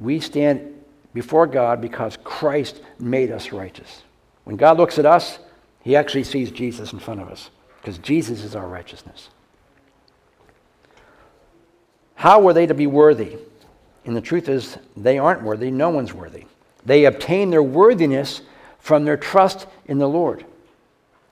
we 0.00 0.20
stand 0.20 0.82
before 1.14 1.46
God 1.46 1.80
because 1.80 2.16
Christ 2.24 2.80
made 2.98 3.30
us 3.30 3.52
righteous. 3.52 4.02
When 4.44 4.56
God 4.56 4.78
looks 4.78 4.98
at 4.98 5.06
us, 5.06 5.38
he 5.82 5.96
actually 5.96 6.24
sees 6.24 6.50
Jesus 6.50 6.92
in 6.92 6.98
front 6.98 7.20
of 7.20 7.28
us 7.28 7.50
because 7.80 7.98
Jesus 7.98 8.42
is 8.42 8.54
our 8.54 8.66
righteousness. 8.66 9.28
How 12.14 12.40
were 12.40 12.52
they 12.52 12.66
to 12.66 12.74
be 12.74 12.86
worthy? 12.86 13.38
And 14.04 14.16
the 14.16 14.20
truth 14.20 14.48
is, 14.48 14.76
they 14.96 15.18
aren't 15.18 15.42
worthy. 15.42 15.70
No 15.70 15.90
one's 15.90 16.12
worthy. 16.12 16.44
They 16.84 17.04
obtain 17.04 17.50
their 17.50 17.62
worthiness 17.62 18.42
from 18.78 19.04
their 19.04 19.16
trust 19.16 19.66
in 19.86 19.98
the 19.98 20.08
Lord. 20.08 20.44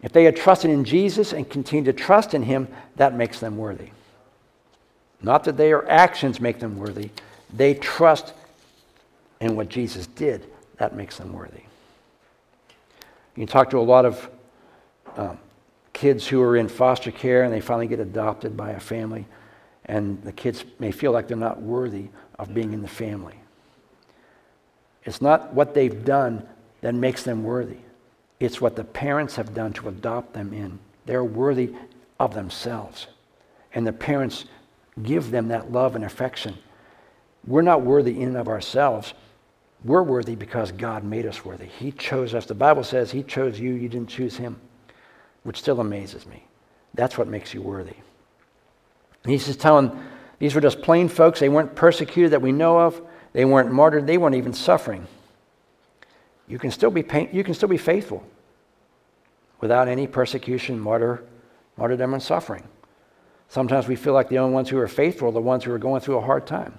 If 0.03 0.13
they 0.13 0.25
had 0.25 0.37
trusted 0.37 0.71
in 0.71 0.85
Jesus 0.85 1.33
and 1.33 1.49
continued 1.49 1.87
to 1.87 2.03
trust 2.05 2.35
in 2.35 2.43
Him, 2.43 2.69
that 2.97 3.15
makes 3.15 3.41
them 3.41 3.57
worthy. 3.57 3.91
Not 5.21 5.45
that 5.45 5.57
their 5.57 5.89
actions 5.91 6.41
make 6.41 6.61
them 6.61 6.79
worthy, 6.79 7.11
they 7.53 7.75
trust 7.75 8.33
in 9.41 9.57
what 9.57 9.69
Jesus 9.69 10.07
did. 10.07 10.47
That 10.79 10.95
makes 10.95 11.17
them 11.17 11.33
worthy. 11.33 11.63
You 13.37 13.47
talk 13.47 13.71
to 13.71 13.79
a 13.79 13.81
lot 13.81 14.05
of 14.05 14.31
um, 15.17 15.39
kids 15.93 16.27
who 16.27 16.41
are 16.43 16.57
in 16.57 16.69
foster 16.69 17.11
care 17.11 17.45
and 17.45 17.53
they 17.53 17.61
finally 17.61 17.87
get 17.87 18.01
adopted 18.01 18.57
by 18.57 18.71
a 18.71 18.81
family 18.81 19.27
and 19.85 20.23
the 20.23 20.33
kids 20.33 20.65
may 20.79 20.93
feel 20.93 21.13
like 21.13 21.29
they're 21.29 21.37
not 21.37 21.61
worthy 21.61 22.09
of 22.39 22.53
being 22.55 22.73
in 22.73 22.83
the 22.83 22.89
family. 22.89 23.35
It's 25.05 25.23
not 25.23 25.55
what 25.55 25.75
they've 25.75 26.05
done 26.05 26.47
that 26.83 26.95
makes 26.95 27.23
them 27.23 27.43
worthy, 27.43 27.79
it's 28.39 28.61
what 28.61 28.77
the 28.77 28.85
parents 28.85 29.35
have 29.37 29.55
done 29.55 29.73
to 29.75 29.89
adopt 29.89 30.35
them 30.35 30.53
in. 30.53 30.79
They're 31.07 31.25
worthy 31.25 31.75
of 32.21 32.35
themselves. 32.35 33.09
And 33.73 33.87
the 33.87 33.93
parents 33.93 34.45
give 35.03 35.31
them 35.31 35.49
that 35.49 35.73
love 35.73 35.97
and 35.97 36.05
affection. 36.05 36.57
We're 37.47 37.63
not 37.63 37.83
worthy 37.83 38.21
in 38.21 38.29
and 38.29 38.37
of 38.37 38.49
ourselves. 38.49 39.15
We're 39.85 40.03
worthy 40.03 40.35
because 40.35 40.73
God 40.73 41.05
made 41.05 41.25
us 41.27 41.45
worthy. 41.45 41.67
He 41.67 41.93
chose 41.93 42.35
us. 42.35 42.47
The 42.47 42.55
Bible 42.55 42.85
says 42.85 43.11
He 43.11 43.23
chose 43.23 43.61
you, 43.61 43.75
you 43.75 43.89
didn't 43.89 44.09
choose 44.09 44.37
Him, 44.37 44.61
which 45.45 45.59
still 45.61 45.81
amazes 45.81 46.27
me. 46.27 46.45
That's 46.95 47.17
what 47.17 47.29
makes 47.29 47.55
you 47.55 47.63
worthy. 47.63 47.95
And 49.25 49.33
he's 49.33 49.47
just 49.47 49.61
telling 49.61 49.99
these 50.39 50.55
were 50.55 50.61
just 50.61 50.83
plain 50.83 51.09
folks. 51.09 51.41
They 51.41 51.49
weren't 51.49 51.75
persecuted 51.75 52.33
that 52.33 52.43
we 52.43 52.53
know 52.53 52.79
of. 52.79 53.01
They 53.33 53.45
weren't 53.45 53.73
martyred. 53.73 54.07
They 54.07 54.19
weren't 54.19 54.35
even 54.35 54.53
suffering. 54.53 55.07
You 56.47 56.59
can 56.59 56.71
still 56.71 56.91
be 56.91 57.03
pain, 57.03 57.29
you 57.33 57.45
can 57.45 57.55
still 57.55 57.69
be 57.69 57.77
faithful 57.77 58.25
without 59.61 59.87
any 59.87 60.07
persecution, 60.07 60.79
martyr, 60.79 61.25
martyrdom, 61.77 62.15
and 62.15 62.23
suffering. 62.23 62.65
Sometimes 63.49 63.87
we 63.87 63.97
feel 63.97 64.13
like 64.13 64.29
the 64.29 64.39
only 64.39 64.55
ones 64.55 64.69
who 64.69 64.79
are 64.79 64.89
faithful 64.89 65.29
are 65.29 65.33
the 65.33 65.41
ones 65.41 65.65
who 65.65 65.73
are 65.73 65.79
going 65.79 66.01
through 66.01 66.17
a 66.17 66.23
hard 66.23 66.47
time. 66.47 66.79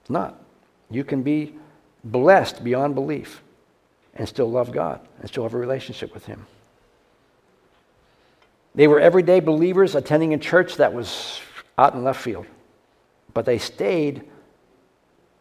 It's 0.00 0.10
not. 0.10 0.40
You 0.90 1.04
can 1.04 1.22
be 1.22 1.56
blessed 2.04 2.62
beyond 2.64 2.94
belief 2.94 3.42
and 4.14 4.28
still 4.28 4.50
love 4.50 4.72
God 4.72 5.00
and 5.20 5.28
still 5.28 5.42
have 5.42 5.54
a 5.54 5.58
relationship 5.58 6.12
with 6.14 6.26
Him. 6.26 6.46
They 8.74 8.88
were 8.88 9.00
everyday 9.00 9.40
believers 9.40 9.94
attending 9.94 10.34
a 10.34 10.38
church 10.38 10.76
that 10.76 10.92
was 10.92 11.40
out 11.78 11.94
in 11.94 12.04
left 12.04 12.20
field, 12.20 12.46
but 13.34 13.44
they 13.44 13.58
stayed 13.58 14.24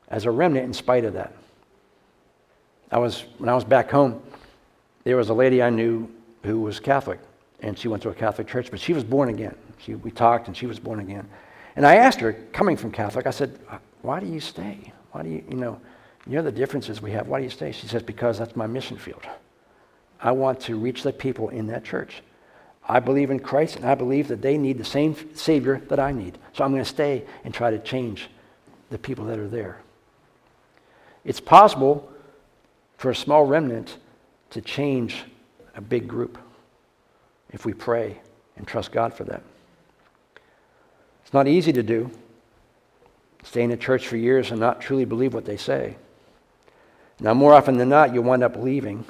as 0.09 0.25
a 0.25 0.31
remnant 0.31 0.65
in 0.65 0.73
spite 0.73 1.05
of 1.05 1.13
that. 1.13 1.33
I 2.91 2.97
was, 2.97 3.21
when 3.37 3.47
I 3.47 3.55
was 3.55 3.63
back 3.63 3.89
home, 3.89 4.21
there 5.05 5.15
was 5.15 5.29
a 5.29 5.33
lady 5.33 5.63
I 5.63 5.69
knew 5.69 6.09
who 6.43 6.59
was 6.59 6.79
Catholic, 6.79 7.19
and 7.61 7.79
she 7.79 7.87
went 7.87 8.03
to 8.03 8.09
a 8.09 8.13
Catholic 8.13 8.47
church, 8.47 8.69
but 8.69 8.79
she 8.79 8.93
was 8.93 9.03
born 9.03 9.29
again. 9.29 9.55
She, 9.77 9.95
we 9.95 10.11
talked, 10.11 10.47
and 10.47 10.55
she 10.55 10.65
was 10.65 10.79
born 10.79 10.99
again. 10.99 11.27
And 11.75 11.85
I 11.85 11.95
asked 11.95 12.19
her, 12.19 12.33
coming 12.51 12.75
from 12.75 12.91
Catholic, 12.91 13.25
I 13.25 13.31
said, 13.31 13.57
Why 14.01 14.19
do 14.19 14.27
you 14.27 14.41
stay? 14.41 14.91
Why 15.11 15.23
do 15.23 15.29
you, 15.29 15.43
you 15.49 15.55
know, 15.55 15.79
you 16.27 16.35
know 16.35 16.43
the 16.43 16.51
differences 16.51 17.01
we 17.01 17.11
have. 17.11 17.27
Why 17.27 17.39
do 17.39 17.43
you 17.43 17.49
stay? 17.49 17.71
She 17.71 17.87
says, 17.87 18.03
Because 18.03 18.37
that's 18.37 18.55
my 18.55 18.67
mission 18.67 18.97
field. 18.97 19.23
I 20.19 20.31
want 20.31 20.59
to 20.61 20.77
reach 20.77 21.03
the 21.03 21.13
people 21.13 21.49
in 21.49 21.67
that 21.67 21.83
church. 21.83 22.21
I 22.87 22.99
believe 22.99 23.31
in 23.31 23.39
Christ, 23.39 23.75
and 23.75 23.85
I 23.85 23.95
believe 23.95 24.27
that 24.27 24.41
they 24.41 24.57
need 24.57 24.77
the 24.77 24.85
same 24.85 25.15
Savior 25.35 25.81
that 25.87 25.99
I 25.99 26.11
need. 26.11 26.37
So 26.53 26.63
I'm 26.63 26.71
going 26.71 26.83
to 26.83 26.89
stay 26.89 27.25
and 27.43 27.53
try 27.53 27.71
to 27.71 27.79
change 27.79 28.29
the 28.89 28.97
people 28.97 29.25
that 29.25 29.39
are 29.39 29.47
there. 29.47 29.79
It's 31.23 31.39
possible 31.39 32.11
for 32.97 33.11
a 33.11 33.15
small 33.15 33.45
remnant 33.45 33.97
to 34.51 34.61
change 34.61 35.23
a 35.75 35.81
big 35.81 36.07
group 36.07 36.37
if 37.51 37.65
we 37.65 37.73
pray 37.73 38.19
and 38.57 38.67
trust 38.67 38.91
God 38.91 39.13
for 39.13 39.23
that. 39.25 39.41
It's 41.23 41.33
not 41.33 41.47
easy 41.47 41.71
to 41.73 41.83
do. 41.83 42.11
Stay 43.43 43.63
in 43.63 43.71
a 43.71 43.77
church 43.77 44.07
for 44.07 44.17
years 44.17 44.51
and 44.51 44.59
not 44.59 44.81
truly 44.81 45.05
believe 45.05 45.33
what 45.33 45.45
they 45.45 45.57
say. 45.57 45.95
Now, 47.21 47.35
more 47.35 47.53
often 47.53 47.77
than 47.77 47.89
not, 47.89 48.15
you 48.15 48.21
wind 48.23 48.43
up 48.43 48.55
leaving 48.55 49.05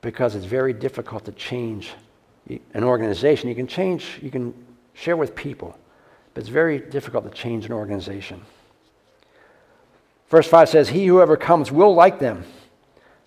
because 0.00 0.34
it's 0.34 0.44
very 0.44 0.72
difficult 0.72 1.24
to 1.26 1.32
change 1.32 1.92
an 2.74 2.82
organization. 2.82 3.48
You 3.48 3.54
can 3.54 3.68
change, 3.68 4.18
you 4.20 4.30
can 4.30 4.52
share 4.92 5.16
with 5.16 5.36
people, 5.36 5.78
but 6.34 6.40
it's 6.40 6.48
very 6.48 6.80
difficult 6.80 7.24
to 7.24 7.30
change 7.30 7.64
an 7.64 7.72
organization. 7.72 8.42
Verse 10.28 10.48
5 10.48 10.68
says, 10.68 10.88
He 10.88 11.06
who 11.06 11.20
overcomes 11.20 11.70
will 11.70 11.94
like 11.94 12.18
them. 12.18 12.44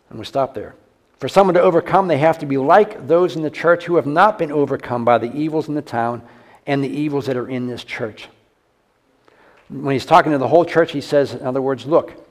And 0.10 0.20
we 0.20 0.26
stop 0.26 0.54
there. 0.54 0.76
For 1.18 1.30
someone 1.30 1.54
to 1.54 1.62
overcome, 1.62 2.10
they 2.10 2.18
have 2.18 2.40
to 2.40 2.46
be 2.46 2.58
like 2.58 3.08
those 3.08 3.38
in 3.38 3.44
the 3.44 3.50
church 3.50 3.86
who 3.86 3.96
have 3.96 4.08
not 4.08 4.38
been 4.38 4.52
overcome 4.52 5.06
by 5.06 5.18
the 5.18 5.32
evils 5.34 5.70
in 5.70 5.76
the 5.76 5.82
town 5.82 6.22
and 6.68 6.84
the 6.84 6.90
evils 6.90 7.28
that 7.28 7.38
are 7.38 7.48
in 7.48 7.68
this 7.68 7.86
church. 7.86 8.28
When 9.70 9.94
he's 9.94 10.06
talking 10.06 10.34
to 10.34 10.38
the 10.38 10.50
whole 10.50 10.66
church, 10.66 10.92
he 10.92 11.00
says, 11.00 11.34
in 11.34 11.46
other 11.46 11.62
words, 11.62 11.86
look, 11.86 12.31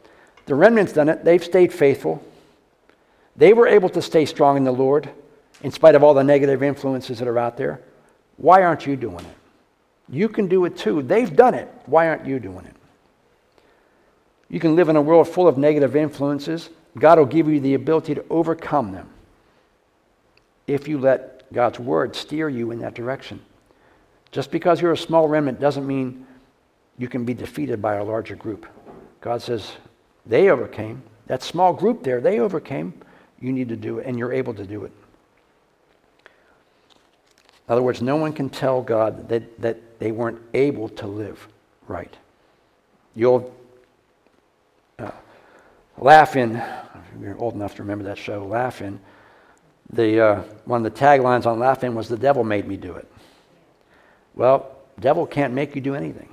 the 0.51 0.57
remnant's 0.57 0.93
done 0.93 1.09
it. 1.09 1.25
They've 1.25 1.45
stayed 1.45 1.73
faithful. 1.73 2.21
They 3.37 3.53
were 3.53 3.69
able 3.69 3.89
to 3.91 4.03
stay 4.03 4.25
strong 4.25 4.57
in 4.57 4.65
the 4.65 4.73
Lord 4.73 5.09
in 5.63 5.71
spite 5.71 5.95
of 5.95 6.03
all 6.03 6.13
the 6.13 6.25
negative 6.25 6.61
influences 6.61 7.21
that 7.21 7.29
are 7.29 7.39
out 7.39 7.57
there. 7.57 7.81
Why 8.37 8.65
aren't 8.65 8.85
you 8.85 8.97
doing 8.97 9.25
it? 9.25 9.37
You 10.09 10.29
can 10.29 10.49
do 10.49 10.65
it 10.65 10.77
too. 10.77 11.03
They've 11.03 11.37
done 11.37 11.55
it. 11.55 11.73
Why 11.87 12.09
aren't 12.09 12.27
you 12.27 12.41
doing 12.41 12.65
it? 12.65 12.75
You 14.49 14.59
can 14.59 14.75
live 14.75 14.89
in 14.89 14.97
a 14.97 15.01
world 15.01 15.29
full 15.29 15.47
of 15.47 15.57
negative 15.57 15.95
influences. 15.95 16.69
God 16.99 17.21
will 17.21 17.27
give 17.27 17.47
you 17.47 17.61
the 17.61 17.75
ability 17.75 18.17
to 18.17 18.25
overcome 18.29 18.91
them 18.91 19.09
if 20.67 20.89
you 20.89 20.99
let 20.99 21.53
God's 21.53 21.79
word 21.79 22.17
steer 22.17 22.49
you 22.49 22.73
in 22.73 22.81
that 22.81 22.95
direction. 22.95 23.41
Just 24.33 24.51
because 24.51 24.81
you're 24.81 24.91
a 24.91 24.99
small 24.99 25.29
remnant 25.29 25.61
doesn't 25.61 25.87
mean 25.87 26.27
you 26.99 27.07
can 27.07 27.25
be 27.25 27.35
defeated 27.35 27.81
by 27.81 27.95
a 27.95 28.05
larger 28.05 28.35
group. 28.35 28.67
God 29.21 29.43
says, 29.43 29.71
they 30.31 30.49
overcame. 30.49 31.03
That 31.27 31.43
small 31.43 31.73
group 31.73 32.03
there, 32.05 32.21
they 32.21 32.39
overcame. 32.39 32.95
You 33.41 33.53
need 33.53 33.69
to 33.69 33.77
do 33.77 33.99
it, 33.99 34.07
and 34.07 34.19
you're 34.19 34.33
able 34.33 34.55
to 34.55 34.65
do 34.65 34.85
it. 34.85 34.93
In 37.69 37.73
other 37.73 37.83
words, 37.83 38.01
no 38.01 38.17
one 38.17 38.33
can 38.33 38.49
tell 38.49 38.81
God 38.81 39.29
that, 39.29 39.61
that 39.61 39.99
they 39.99 40.13
weren't 40.13 40.41
able 40.55 40.89
to 40.91 41.07
live 41.07 41.49
right. 41.89 42.17
You'll 43.15 43.53
uh, 45.01 45.11
Laugh-In, 45.99 46.63
you're 47.21 47.37
old 47.39 47.55
enough 47.55 47.75
to 47.77 47.83
remember 47.83 48.05
that 48.05 48.19
show, 48.19 48.45
Laugh-In. 48.45 49.01
The, 49.93 50.21
uh, 50.21 50.43
one 50.65 50.87
of 50.87 50.95
the 50.95 50.99
taglines 50.99 51.47
on 51.47 51.59
Laugh-In 51.59 51.97
was, 51.97 52.09
The 52.09 52.17
devil 52.17 52.45
made 52.45 52.69
me 52.69 52.77
do 52.77 52.95
it. 52.95 53.11
Well, 54.37 54.77
devil 55.01 55.27
can't 55.27 55.53
make 55.53 55.75
you 55.75 55.81
do 55.81 55.97
anything. 55.97 56.33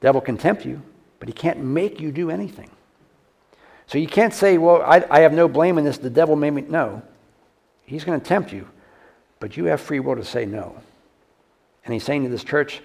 Devil 0.00 0.20
can 0.20 0.36
tempt 0.36 0.64
you, 0.64 0.82
but 1.20 1.28
he 1.28 1.32
can't 1.32 1.60
make 1.60 2.00
you 2.00 2.10
do 2.10 2.30
anything. 2.30 2.70
So 3.90 3.98
you 3.98 4.06
can't 4.06 4.32
say, 4.32 4.56
Well, 4.56 4.82
I, 4.82 5.04
I 5.10 5.20
have 5.20 5.32
no 5.32 5.48
blame 5.48 5.76
in 5.76 5.82
this. 5.82 5.98
The 5.98 6.10
devil 6.10 6.36
made 6.36 6.52
me. 6.52 6.62
No. 6.62 7.02
He's 7.84 8.04
going 8.04 8.20
to 8.20 8.24
tempt 8.24 8.52
you, 8.52 8.68
but 9.40 9.56
you 9.56 9.64
have 9.64 9.80
free 9.80 9.98
will 9.98 10.14
to 10.14 10.24
say 10.24 10.46
no. 10.46 10.76
And 11.84 11.92
he's 11.92 12.04
saying 12.04 12.22
to 12.22 12.28
this 12.28 12.44
church, 12.44 12.82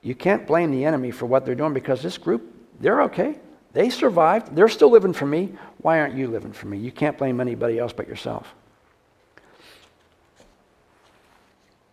You 0.00 0.14
can't 0.14 0.46
blame 0.46 0.70
the 0.70 0.86
enemy 0.86 1.10
for 1.10 1.26
what 1.26 1.44
they're 1.44 1.54
doing 1.54 1.74
because 1.74 2.02
this 2.02 2.16
group, 2.16 2.50
they're 2.80 3.02
okay. 3.02 3.36
They 3.74 3.90
survived. 3.90 4.56
They're 4.56 4.70
still 4.70 4.90
living 4.90 5.12
for 5.12 5.26
me. 5.26 5.52
Why 5.82 6.00
aren't 6.00 6.14
you 6.14 6.28
living 6.28 6.54
for 6.54 6.66
me? 6.66 6.78
You 6.78 6.92
can't 6.92 7.18
blame 7.18 7.38
anybody 7.38 7.78
else 7.78 7.92
but 7.92 8.08
yourself. 8.08 8.54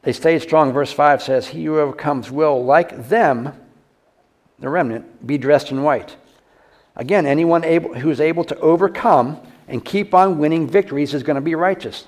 They 0.04 0.14
stayed 0.14 0.42
strong. 0.42 0.72
Verse 0.72 0.94
5 0.94 1.22
says, 1.22 1.48
He 1.50 1.66
who 1.66 1.78
overcomes 1.78 2.32
will, 2.32 2.64
like 2.64 3.10
them, 3.10 3.52
the 4.60 4.70
remnant, 4.70 5.28
be 5.28 5.38
dressed 5.38 5.72
in 5.72 5.84
white. 5.84 6.16
Again, 7.00 7.26
anyone 7.26 7.64
able, 7.64 7.94
who 7.94 8.10
is 8.10 8.20
able 8.20 8.44
to 8.44 8.60
overcome 8.60 9.40
and 9.70 9.84
keep 9.84 10.14
on 10.14 10.38
winning 10.38 10.68
victories 10.68 11.14
is 11.14 11.24
going 11.24 11.36
to 11.36 11.42
be 11.42 11.56
righteous. 11.56 12.06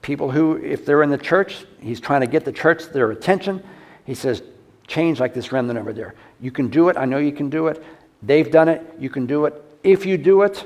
People 0.00 0.30
who, 0.30 0.56
if 0.56 0.86
they're 0.86 1.02
in 1.02 1.10
the 1.10 1.18
church, 1.18 1.66
he's 1.78 2.00
trying 2.00 2.22
to 2.22 2.26
get 2.26 2.46
the 2.46 2.52
church 2.52 2.86
their 2.86 3.10
attention. 3.10 3.62
He 4.06 4.14
says, 4.14 4.42
change 4.86 5.20
like 5.20 5.34
this 5.34 5.52
remnant 5.52 5.78
over 5.78 5.92
there. 5.92 6.14
You 6.40 6.50
can 6.50 6.68
do 6.68 6.88
it. 6.88 6.96
I 6.96 7.04
know 7.04 7.18
you 7.18 7.32
can 7.32 7.50
do 7.50 7.66
it. 7.66 7.84
They've 8.22 8.50
done 8.50 8.70
it. 8.70 8.82
You 8.98 9.10
can 9.10 9.26
do 9.26 9.44
it. 9.44 9.62
If 9.84 10.06
you 10.06 10.16
do 10.16 10.40
it, 10.40 10.64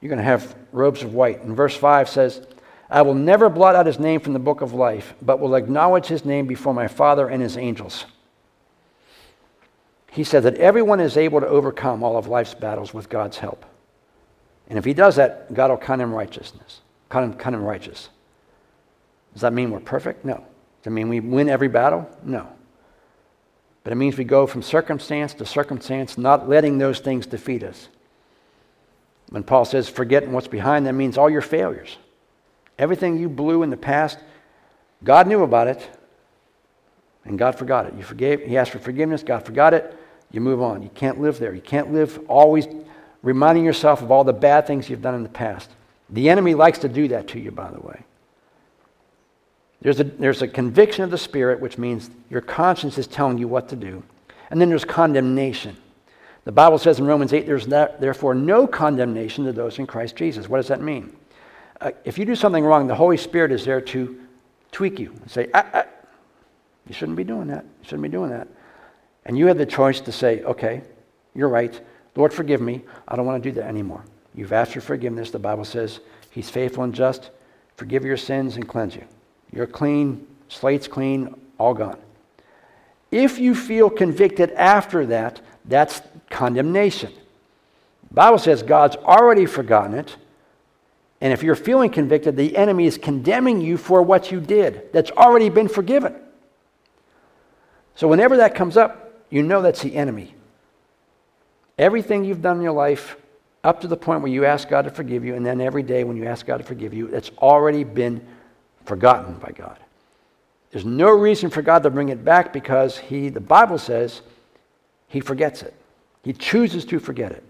you're 0.00 0.08
going 0.08 0.18
to 0.18 0.24
have 0.24 0.54
robes 0.70 1.02
of 1.02 1.12
white. 1.12 1.42
And 1.42 1.56
verse 1.56 1.76
5 1.76 2.08
says, 2.08 2.46
I 2.88 3.02
will 3.02 3.14
never 3.14 3.48
blot 3.48 3.74
out 3.74 3.86
his 3.86 3.98
name 3.98 4.20
from 4.20 4.32
the 4.32 4.38
book 4.38 4.60
of 4.60 4.72
life, 4.72 5.12
but 5.20 5.40
will 5.40 5.56
acknowledge 5.56 6.06
his 6.06 6.24
name 6.24 6.46
before 6.46 6.72
my 6.72 6.86
Father 6.86 7.28
and 7.28 7.42
his 7.42 7.56
angels. 7.56 8.04
He 10.16 10.24
said 10.24 10.44
that 10.44 10.56
everyone 10.56 10.98
is 10.98 11.18
able 11.18 11.40
to 11.40 11.46
overcome 11.46 12.02
all 12.02 12.16
of 12.16 12.26
life's 12.26 12.54
battles 12.54 12.94
with 12.94 13.10
God's 13.10 13.36
help. 13.36 13.66
And 14.66 14.78
if 14.78 14.84
he 14.86 14.94
does 14.94 15.16
that, 15.16 15.52
God 15.52 15.68
will 15.68 15.76
count 15.76 16.00
him 16.00 16.10
righteousness, 16.10 16.80
count 17.10 17.34
him, 17.34 17.38
count 17.38 17.54
him 17.54 17.62
righteous. 17.62 18.08
Does 19.34 19.42
that 19.42 19.52
mean 19.52 19.70
we're 19.70 19.78
perfect? 19.78 20.24
No. 20.24 20.36
Does 20.36 20.84
that 20.84 20.90
mean 20.90 21.10
we 21.10 21.20
win 21.20 21.50
every 21.50 21.68
battle? 21.68 22.08
No. 22.22 22.48
But 23.84 23.92
it 23.92 23.96
means 23.96 24.16
we 24.16 24.24
go 24.24 24.46
from 24.46 24.62
circumstance 24.62 25.34
to 25.34 25.44
circumstance, 25.44 26.16
not 26.16 26.48
letting 26.48 26.78
those 26.78 27.00
things 27.00 27.26
defeat 27.26 27.62
us. 27.62 27.90
When 29.28 29.42
Paul 29.42 29.66
says 29.66 29.86
forgetting 29.86 30.32
what's 30.32 30.48
behind, 30.48 30.86
that 30.86 30.94
means 30.94 31.18
all 31.18 31.28
your 31.28 31.42
failures. 31.42 31.98
Everything 32.78 33.18
you 33.18 33.28
blew 33.28 33.62
in 33.62 33.68
the 33.68 33.76
past, 33.76 34.18
God 35.04 35.26
knew 35.26 35.42
about 35.42 35.68
it, 35.68 35.86
and 37.26 37.38
God 37.38 37.58
forgot 37.58 37.84
it. 37.84 37.92
You 37.98 38.02
forgave, 38.02 38.40
He 38.44 38.56
asked 38.56 38.70
for 38.70 38.78
forgiveness, 38.78 39.22
God 39.22 39.44
forgot 39.44 39.74
it, 39.74 39.94
you 40.30 40.40
move 40.40 40.60
on. 40.60 40.82
You 40.82 40.90
can't 40.94 41.20
live 41.20 41.38
there. 41.38 41.54
You 41.54 41.60
can't 41.60 41.92
live 41.92 42.20
always 42.28 42.66
reminding 43.22 43.64
yourself 43.64 44.02
of 44.02 44.10
all 44.10 44.24
the 44.24 44.32
bad 44.32 44.66
things 44.66 44.88
you've 44.88 45.02
done 45.02 45.14
in 45.14 45.22
the 45.22 45.28
past. 45.28 45.70
The 46.10 46.28
enemy 46.28 46.54
likes 46.54 46.78
to 46.80 46.88
do 46.88 47.08
that 47.08 47.28
to 47.28 47.40
you, 47.40 47.50
by 47.50 47.70
the 47.70 47.80
way. 47.80 48.04
There's 49.82 50.00
a, 50.00 50.04
there's 50.04 50.42
a 50.42 50.48
conviction 50.48 51.04
of 51.04 51.10
the 51.10 51.18
Spirit, 51.18 51.60
which 51.60 51.78
means 51.78 52.10
your 52.30 52.40
conscience 52.40 52.98
is 52.98 53.06
telling 53.06 53.38
you 53.38 53.48
what 53.48 53.68
to 53.68 53.76
do. 53.76 54.02
And 54.50 54.60
then 54.60 54.68
there's 54.68 54.84
condemnation. 54.84 55.76
The 56.44 56.52
Bible 56.52 56.78
says 56.78 57.00
in 57.00 57.06
Romans 57.06 57.32
8, 57.32 57.46
there's 57.46 57.66
not, 57.66 58.00
therefore 58.00 58.34
no 58.34 58.66
condemnation 58.66 59.44
to 59.44 59.52
those 59.52 59.78
in 59.78 59.86
Christ 59.86 60.16
Jesus. 60.16 60.48
What 60.48 60.58
does 60.58 60.68
that 60.68 60.80
mean? 60.80 61.14
Uh, 61.80 61.90
if 62.04 62.18
you 62.18 62.24
do 62.24 62.36
something 62.36 62.64
wrong, 62.64 62.86
the 62.86 62.94
Holy 62.94 63.16
Spirit 63.16 63.52
is 63.52 63.64
there 63.64 63.80
to 63.80 64.20
tweak 64.70 64.98
you 64.98 65.10
and 65.10 65.30
say, 65.30 65.48
ah, 65.52 65.66
ah, 65.74 65.84
you 66.86 66.94
shouldn't 66.94 67.16
be 67.16 67.24
doing 67.24 67.48
that. 67.48 67.64
You 67.64 67.84
shouldn't 67.84 68.02
be 68.02 68.08
doing 68.08 68.30
that. 68.30 68.48
And 69.26 69.36
you 69.36 69.48
have 69.48 69.58
the 69.58 69.66
choice 69.66 70.00
to 70.00 70.12
say, 70.12 70.42
okay, 70.42 70.82
you're 71.34 71.48
right. 71.48 71.78
Lord, 72.14 72.32
forgive 72.32 72.60
me. 72.60 72.82
I 73.06 73.16
don't 73.16 73.26
want 73.26 73.42
to 73.42 73.50
do 73.50 73.54
that 73.60 73.66
anymore. 73.66 74.04
You've 74.34 74.52
asked 74.52 74.72
for 74.72 74.80
forgiveness. 74.80 75.30
The 75.30 75.38
Bible 75.38 75.64
says 75.64 76.00
He's 76.30 76.48
faithful 76.48 76.84
and 76.84 76.94
just. 76.94 77.30
Forgive 77.76 78.04
your 78.04 78.16
sins 78.16 78.56
and 78.56 78.66
cleanse 78.68 78.94
you. 78.94 79.04
You're 79.52 79.66
clean, 79.66 80.26
slate's 80.48 80.88
clean, 80.88 81.34
all 81.58 81.74
gone. 81.74 81.98
If 83.10 83.38
you 83.38 83.54
feel 83.54 83.90
convicted 83.90 84.52
after 84.52 85.06
that, 85.06 85.40
that's 85.64 86.02
condemnation. 86.30 87.12
The 88.08 88.14
Bible 88.14 88.38
says 88.38 88.62
God's 88.62 88.96
already 88.96 89.46
forgotten 89.46 89.94
it. 89.94 90.16
And 91.20 91.32
if 91.32 91.42
you're 91.42 91.56
feeling 91.56 91.90
convicted, 91.90 92.36
the 92.36 92.56
enemy 92.56 92.86
is 92.86 92.98
condemning 92.98 93.60
you 93.60 93.76
for 93.76 94.02
what 94.02 94.30
you 94.30 94.40
did 94.40 94.92
that's 94.92 95.10
already 95.10 95.48
been 95.48 95.68
forgiven. 95.68 96.14
So 97.94 98.06
whenever 98.06 98.36
that 98.36 98.54
comes 98.54 98.76
up, 98.76 99.05
you 99.30 99.42
know 99.42 99.62
that's 99.62 99.82
the 99.82 99.94
enemy. 99.94 100.34
Everything 101.78 102.24
you've 102.24 102.42
done 102.42 102.58
in 102.58 102.62
your 102.62 102.72
life 102.72 103.16
up 103.64 103.80
to 103.80 103.88
the 103.88 103.96
point 103.96 104.22
where 104.22 104.30
you 104.30 104.44
ask 104.44 104.68
God 104.68 104.82
to 104.82 104.90
forgive 104.90 105.24
you, 105.24 105.34
and 105.34 105.44
then 105.44 105.60
every 105.60 105.82
day 105.82 106.04
when 106.04 106.16
you 106.16 106.26
ask 106.26 106.46
God 106.46 106.58
to 106.58 106.64
forgive 106.64 106.94
you, 106.94 107.08
it's 107.08 107.30
already 107.38 107.84
been 107.84 108.24
forgotten 108.84 109.34
by 109.34 109.50
God. 109.50 109.78
There's 110.70 110.84
no 110.84 111.10
reason 111.10 111.50
for 111.50 111.62
God 111.62 111.82
to 111.82 111.90
bring 111.90 112.10
it 112.10 112.24
back 112.24 112.52
because 112.52 112.98
he, 112.98 113.28
the 113.28 113.40
Bible 113.40 113.78
says, 113.78 114.22
he 115.08 115.20
forgets 115.20 115.62
it. 115.62 115.74
He 116.22 116.32
chooses 116.32 116.84
to 116.86 116.98
forget 116.98 117.32
it. 117.32 117.44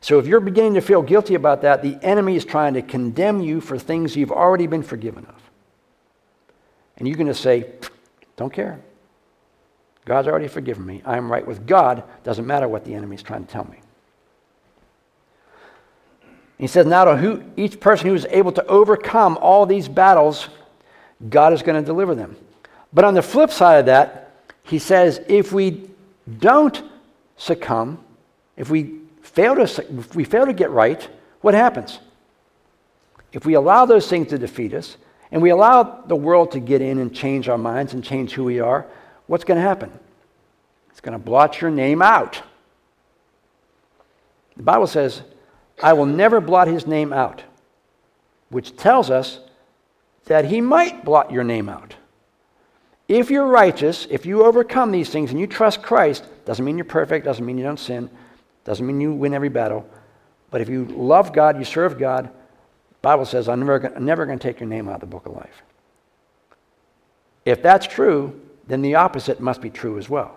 So 0.00 0.18
if 0.18 0.26
you're 0.26 0.40
beginning 0.40 0.74
to 0.74 0.80
feel 0.80 1.02
guilty 1.02 1.34
about 1.34 1.62
that, 1.62 1.82
the 1.82 1.98
enemy 2.02 2.36
is 2.36 2.44
trying 2.44 2.74
to 2.74 2.82
condemn 2.82 3.40
you 3.40 3.60
for 3.60 3.78
things 3.78 4.16
you've 4.16 4.32
already 4.32 4.66
been 4.66 4.82
forgiven 4.82 5.26
of. 5.26 5.50
And 6.96 7.06
you're 7.06 7.16
going 7.16 7.28
to 7.28 7.34
say, 7.34 7.66
don't 8.36 8.52
care. 8.52 8.80
God's 10.08 10.26
already 10.26 10.48
forgiven 10.48 10.86
me. 10.86 11.02
I'm 11.04 11.30
right 11.30 11.46
with 11.46 11.66
God. 11.66 12.02
Doesn't 12.24 12.46
matter 12.46 12.66
what 12.66 12.86
the 12.86 12.94
enemy 12.94 13.14
is 13.14 13.22
trying 13.22 13.44
to 13.44 13.52
tell 13.52 13.64
me. 13.64 13.78
He 16.56 16.66
says, 16.66 16.86
now 16.86 17.04
to 17.04 17.16
who, 17.18 17.42
each 17.58 17.78
person 17.78 18.08
who 18.08 18.14
is 18.14 18.26
able 18.30 18.50
to 18.52 18.66
overcome 18.68 19.36
all 19.42 19.66
these 19.66 19.86
battles, 19.86 20.48
God 21.28 21.52
is 21.52 21.60
going 21.60 21.78
to 21.78 21.84
deliver 21.86 22.14
them. 22.14 22.36
But 22.90 23.04
on 23.04 23.12
the 23.12 23.20
flip 23.20 23.50
side 23.50 23.80
of 23.80 23.86
that, 23.86 24.32
he 24.62 24.78
says, 24.78 25.20
if 25.28 25.52
we 25.52 25.90
don't 26.38 26.82
succumb, 27.36 28.02
if 28.56 28.70
we 28.70 29.00
fail 29.20 29.56
to, 29.56 29.62
if 29.98 30.16
we 30.16 30.24
fail 30.24 30.46
to 30.46 30.54
get 30.54 30.70
right, 30.70 31.06
what 31.42 31.52
happens? 31.52 31.98
If 33.30 33.44
we 33.44 33.54
allow 33.54 33.84
those 33.84 34.08
things 34.08 34.28
to 34.28 34.38
defeat 34.38 34.72
us, 34.72 34.96
and 35.30 35.42
we 35.42 35.50
allow 35.50 35.82
the 35.82 36.16
world 36.16 36.52
to 36.52 36.60
get 36.60 36.80
in 36.80 36.98
and 36.98 37.14
change 37.14 37.50
our 37.50 37.58
minds 37.58 37.92
and 37.92 38.02
change 38.02 38.32
who 38.32 38.44
we 38.44 38.58
are, 38.58 38.86
what's 39.28 39.44
going 39.44 39.56
to 39.56 39.66
happen? 39.66 39.92
It's 40.90 41.00
going 41.00 41.16
to 41.16 41.24
blot 41.24 41.60
your 41.60 41.70
name 41.70 42.02
out. 42.02 42.42
The 44.56 44.64
Bible 44.64 44.88
says, 44.88 45.22
I 45.80 45.92
will 45.92 46.06
never 46.06 46.40
blot 46.40 46.66
his 46.66 46.86
name 46.88 47.12
out, 47.12 47.44
which 48.48 48.76
tells 48.76 49.08
us 49.08 49.38
that 50.24 50.46
he 50.46 50.60
might 50.60 51.04
blot 51.04 51.30
your 51.30 51.44
name 51.44 51.68
out. 51.68 51.94
If 53.06 53.30
you're 53.30 53.46
righteous, 53.46 54.06
if 54.10 54.26
you 54.26 54.44
overcome 54.44 54.90
these 54.90 55.08
things 55.08 55.30
and 55.30 55.38
you 55.38 55.46
trust 55.46 55.82
Christ, 55.82 56.24
doesn't 56.44 56.64
mean 56.64 56.76
you're 56.76 56.84
perfect, 56.84 57.24
doesn't 57.24 57.46
mean 57.46 57.56
you 57.56 57.64
don't 57.64 57.78
sin, 57.78 58.10
doesn't 58.64 58.84
mean 58.84 59.00
you 59.00 59.12
win 59.12 59.32
every 59.32 59.48
battle. 59.48 59.88
But 60.50 60.60
if 60.60 60.68
you 60.68 60.84
love 60.86 61.32
God, 61.32 61.58
you 61.58 61.64
serve 61.64 61.98
God, 61.98 62.30
Bible 63.00 63.24
says, 63.24 63.48
I'm 63.48 63.60
never, 63.60 63.94
never 64.00 64.26
going 64.26 64.38
to 64.38 64.42
take 64.42 64.60
your 64.60 64.68
name 64.68 64.88
out 64.88 64.96
of 64.96 65.00
the 65.00 65.06
book 65.06 65.26
of 65.26 65.32
life. 65.32 65.62
If 67.44 67.62
that's 67.62 67.86
true, 67.86 68.38
then 68.68 68.82
the 68.82 68.94
opposite 68.94 69.40
must 69.40 69.60
be 69.60 69.70
true 69.70 69.98
as 69.98 70.08
well. 70.08 70.36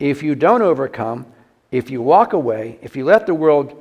If 0.00 0.22
you 0.22 0.34
don't 0.34 0.62
overcome, 0.62 1.26
if 1.70 1.90
you 1.90 2.02
walk 2.02 2.32
away, 2.32 2.78
if 2.82 2.96
you 2.96 3.04
let 3.04 3.26
the 3.26 3.34
world 3.34 3.80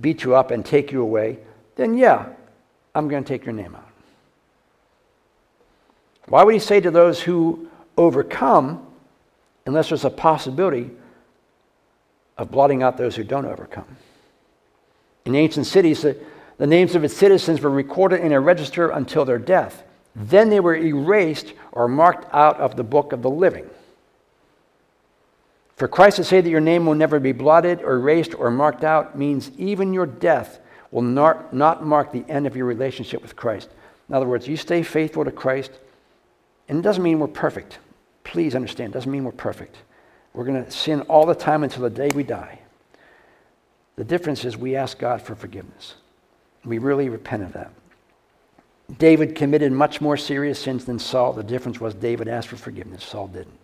beat 0.00 0.24
you 0.24 0.34
up 0.34 0.50
and 0.50 0.64
take 0.64 0.92
you 0.92 1.00
away, 1.00 1.38
then 1.76 1.96
yeah, 1.96 2.26
I'm 2.94 3.08
going 3.08 3.24
to 3.24 3.28
take 3.28 3.46
your 3.46 3.54
name 3.54 3.74
out. 3.74 3.88
Why 6.28 6.42
would 6.42 6.54
he 6.54 6.60
say 6.60 6.80
to 6.80 6.90
those 6.90 7.20
who 7.20 7.68
overcome, 7.96 8.84
unless 9.64 9.88
there's 9.88 10.04
a 10.04 10.10
possibility 10.10 10.90
of 12.36 12.50
blotting 12.50 12.82
out 12.82 12.96
those 12.96 13.14
who 13.14 13.22
don't 13.22 13.46
overcome? 13.46 13.96
In 15.24 15.34
ancient 15.34 15.66
cities, 15.66 16.02
the, 16.02 16.16
the 16.58 16.66
names 16.66 16.94
of 16.94 17.04
its 17.04 17.16
citizens 17.16 17.60
were 17.60 17.70
recorded 17.70 18.20
in 18.20 18.32
a 18.32 18.40
register 18.40 18.90
until 18.90 19.24
their 19.24 19.38
death. 19.38 19.84
Then 20.18 20.48
they 20.48 20.60
were 20.60 20.74
erased 20.74 21.52
or 21.72 21.88
marked 21.88 22.32
out 22.34 22.58
of 22.58 22.74
the 22.74 22.82
book 22.82 23.12
of 23.12 23.20
the 23.20 23.28
living. 23.28 23.68
For 25.76 25.86
Christ 25.86 26.16
to 26.16 26.24
say 26.24 26.40
that 26.40 26.48
your 26.48 26.60
name 26.60 26.86
will 26.86 26.94
never 26.94 27.20
be 27.20 27.32
blotted 27.32 27.82
or 27.82 27.96
erased 27.96 28.34
or 28.34 28.50
marked 28.50 28.82
out 28.82 29.18
means 29.18 29.50
even 29.58 29.92
your 29.92 30.06
death 30.06 30.58
will 30.90 31.02
not, 31.02 31.52
not 31.52 31.84
mark 31.84 32.12
the 32.12 32.24
end 32.30 32.46
of 32.46 32.56
your 32.56 32.64
relationship 32.64 33.20
with 33.20 33.36
Christ. 33.36 33.68
In 34.08 34.14
other 34.14 34.26
words, 34.26 34.48
you 34.48 34.56
stay 34.56 34.82
faithful 34.82 35.22
to 35.22 35.30
Christ, 35.30 35.72
and 36.66 36.78
it 36.78 36.82
doesn't 36.82 37.02
mean 37.02 37.18
we're 37.18 37.28
perfect. 37.28 37.78
Please 38.24 38.54
understand, 38.54 38.92
it 38.92 38.94
doesn't 38.94 39.12
mean 39.12 39.24
we're 39.24 39.32
perfect. 39.32 39.76
We're 40.32 40.44
going 40.44 40.64
to 40.64 40.70
sin 40.70 41.02
all 41.02 41.26
the 41.26 41.34
time 41.34 41.62
until 41.62 41.82
the 41.82 41.90
day 41.90 42.08
we 42.14 42.22
die. 42.22 42.60
The 43.96 44.04
difference 44.04 44.46
is 44.46 44.56
we 44.56 44.76
ask 44.76 44.98
God 44.98 45.20
for 45.20 45.34
forgiveness. 45.34 45.96
We 46.64 46.78
really 46.78 47.10
repent 47.10 47.42
of 47.42 47.52
that. 47.52 47.70
David 48.98 49.34
committed 49.34 49.72
much 49.72 50.00
more 50.00 50.16
serious 50.16 50.60
sins 50.60 50.84
than 50.84 50.98
Saul. 50.98 51.32
The 51.32 51.42
difference 51.42 51.80
was 51.80 51.94
David 51.94 52.28
asked 52.28 52.48
for 52.48 52.56
forgiveness, 52.56 53.04
Saul 53.04 53.28
didn't. 53.28 53.58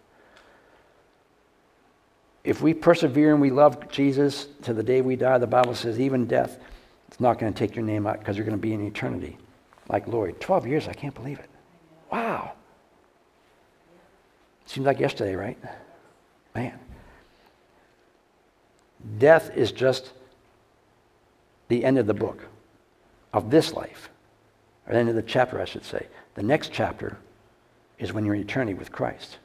If 2.45 2.61
we 2.61 2.75
persevere 2.75 3.33
and 3.33 3.41
we 3.41 3.51
love 3.51 3.89
Jesus 3.89 4.49
to 4.63 4.75
the 4.75 4.83
day 4.83 5.01
we 5.01 5.15
die, 5.15 5.39
the 5.39 5.47
Bible 5.47 5.77
says 5.77 6.01
even 6.01 6.27
death, 6.27 6.59
it's 7.07 7.21
not 7.21 7.39
going 7.39 7.53
to 7.53 7.59
take 7.59 7.77
your 7.77 7.85
name 7.85 8.07
out 8.07 8.19
because 8.19 8.37
you're 8.37 8.47
going 8.47 8.57
to 8.57 8.61
be 8.61 8.73
in 8.73 8.85
eternity. 8.85 9.39
Like 9.89 10.09
Lloyd. 10.09 10.41
12 10.41 10.67
years, 10.67 10.89
I 10.89 10.93
can't 10.93 11.15
believe 11.15 11.39
it. 11.39 11.51
Wow. 12.11 12.53
Seems 14.67 14.87
like 14.87 14.99
yesterday, 14.99 15.37
right? 15.37 15.59
Man. 16.55 16.79
Death 19.19 19.57
is 19.57 19.71
just 19.71 20.13
the 21.69 21.85
end 21.85 21.99
of 21.99 22.07
the 22.07 22.15
book, 22.15 22.47
of 23.33 23.51
this 23.51 23.73
life, 23.73 24.11
or 24.87 24.93
the 24.93 24.99
end 24.99 25.09
of 25.09 25.15
the 25.15 25.23
chapter, 25.23 25.61
I 25.61 25.65
should 25.65 25.85
say. 25.85 26.07
The 26.35 26.43
next 26.43 26.73
chapter 26.73 27.19
is 27.99 28.13
when 28.13 28.25
you're 28.25 28.35
in 28.35 28.41
eternity 28.41 28.75
with 28.75 28.91
Christ. 28.91 29.39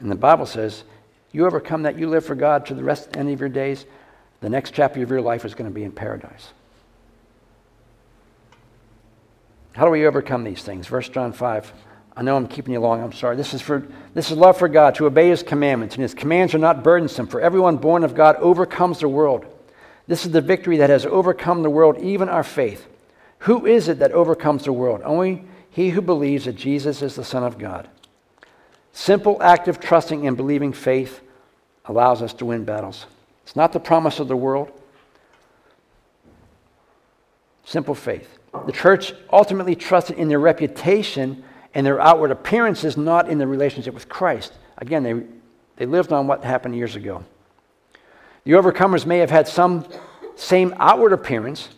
And 0.00 0.10
the 0.10 0.16
Bible 0.16 0.46
says, 0.46 0.84
you 1.32 1.46
overcome 1.46 1.82
that, 1.84 1.98
you 1.98 2.08
live 2.08 2.24
for 2.24 2.34
God 2.34 2.66
to 2.66 2.74
the 2.74 2.84
rest 2.84 3.16
end 3.16 3.30
of 3.30 3.40
your 3.40 3.48
days, 3.48 3.86
the 4.40 4.50
next 4.50 4.74
chapter 4.74 5.02
of 5.02 5.10
your 5.10 5.20
life 5.20 5.44
is 5.44 5.54
going 5.54 5.70
to 5.70 5.74
be 5.74 5.84
in 5.84 5.92
paradise. 5.92 6.52
How 9.72 9.86
do 9.86 9.90
we 9.90 10.06
overcome 10.06 10.44
these 10.44 10.62
things? 10.62 10.86
First 10.86 11.12
John 11.12 11.32
5. 11.32 11.72
I 12.14 12.22
know 12.22 12.36
I'm 12.36 12.46
keeping 12.46 12.74
you 12.74 12.80
long. 12.80 13.02
I'm 13.02 13.12
sorry. 13.12 13.36
This 13.36 13.54
is 13.54 13.62
for 13.62 13.86
this 14.12 14.30
is 14.30 14.36
love 14.36 14.58
for 14.58 14.68
God 14.68 14.94
to 14.96 15.06
obey 15.06 15.30
his 15.30 15.42
commandments, 15.42 15.94
and 15.94 16.02
his 16.02 16.12
commands 16.12 16.54
are 16.54 16.58
not 16.58 16.84
burdensome, 16.84 17.26
for 17.26 17.40
everyone 17.40 17.78
born 17.78 18.04
of 18.04 18.14
God 18.14 18.36
overcomes 18.36 19.00
the 19.00 19.08
world. 19.08 19.46
This 20.06 20.26
is 20.26 20.32
the 20.32 20.42
victory 20.42 20.76
that 20.78 20.90
has 20.90 21.06
overcome 21.06 21.62
the 21.62 21.70
world, 21.70 21.98
even 22.00 22.28
our 22.28 22.44
faith. 22.44 22.86
Who 23.42 23.66
is 23.66 23.88
it 23.88 23.98
that 23.98 24.12
overcomes 24.12 24.64
the 24.64 24.72
world? 24.72 25.02
Only 25.04 25.44
he 25.70 25.90
who 25.90 26.00
believes 26.00 26.44
that 26.44 26.54
Jesus 26.54 27.02
is 27.02 27.16
the 27.16 27.24
Son 27.24 27.42
of 27.42 27.58
God. 27.58 27.88
Simple, 28.92 29.42
active, 29.42 29.80
trusting, 29.80 30.26
and 30.26 30.36
believing 30.36 30.72
faith 30.72 31.20
allows 31.86 32.22
us 32.22 32.32
to 32.34 32.44
win 32.44 32.64
battles. 32.64 33.06
It's 33.42 33.56
not 33.56 33.72
the 33.72 33.80
promise 33.80 34.20
of 34.20 34.28
the 34.28 34.36
world. 34.36 34.70
Simple 37.64 37.94
faith. 37.94 38.38
The 38.66 38.72
church 38.72 39.12
ultimately 39.32 39.74
trusted 39.74 40.18
in 40.18 40.28
their 40.28 40.38
reputation 40.38 41.42
and 41.74 41.86
their 41.86 42.00
outward 42.00 42.30
appearances, 42.30 42.96
not 42.96 43.28
in 43.28 43.38
the 43.38 43.46
relationship 43.46 43.94
with 43.94 44.08
Christ. 44.08 44.52
Again, 44.78 45.02
they, 45.02 45.22
they 45.76 45.86
lived 45.86 46.12
on 46.12 46.26
what 46.26 46.44
happened 46.44 46.76
years 46.76 46.94
ago. 46.94 47.24
The 48.44 48.52
overcomers 48.52 49.06
may 49.06 49.18
have 49.18 49.30
had 49.30 49.48
some 49.48 49.86
same 50.36 50.74
outward 50.78 51.12
appearance. 51.12 51.70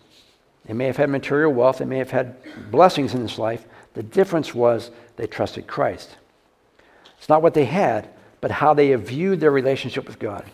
They 0.66 0.72
may 0.72 0.86
have 0.86 0.96
had 0.96 1.10
material 1.10 1.52
wealth. 1.52 1.78
They 1.78 1.84
may 1.84 1.98
have 1.98 2.10
had 2.10 2.36
blessings 2.70 3.14
in 3.14 3.22
this 3.22 3.38
life. 3.38 3.66
The 3.94 4.02
difference 4.02 4.54
was 4.54 4.90
they 5.16 5.26
trusted 5.26 5.66
Christ. 5.66 6.16
It's 7.18 7.28
not 7.28 7.42
what 7.42 7.54
they 7.54 7.66
had, 7.66 8.08
but 8.40 8.50
how 8.50 8.74
they 8.74 8.94
viewed 8.94 9.40
their 9.40 9.50
relationship 9.50 10.06
with 10.06 10.18
God. 10.18 10.44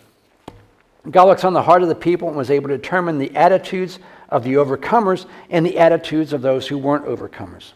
God 1.10 1.24
looks 1.24 1.44
on 1.44 1.54
the 1.54 1.62
heart 1.62 1.82
of 1.82 1.88
the 1.88 1.94
people 1.94 2.28
and 2.28 2.36
was 2.36 2.50
able 2.50 2.68
to 2.68 2.76
determine 2.76 3.18
the 3.18 3.34
attitudes 3.36 3.98
of 4.28 4.44
the 4.44 4.54
overcomers 4.54 5.26
and 5.48 5.64
the 5.64 5.78
attitudes 5.78 6.32
of 6.32 6.42
those 6.42 6.68
who 6.68 6.76
weren't 6.76 7.06
overcomers. 7.06 7.72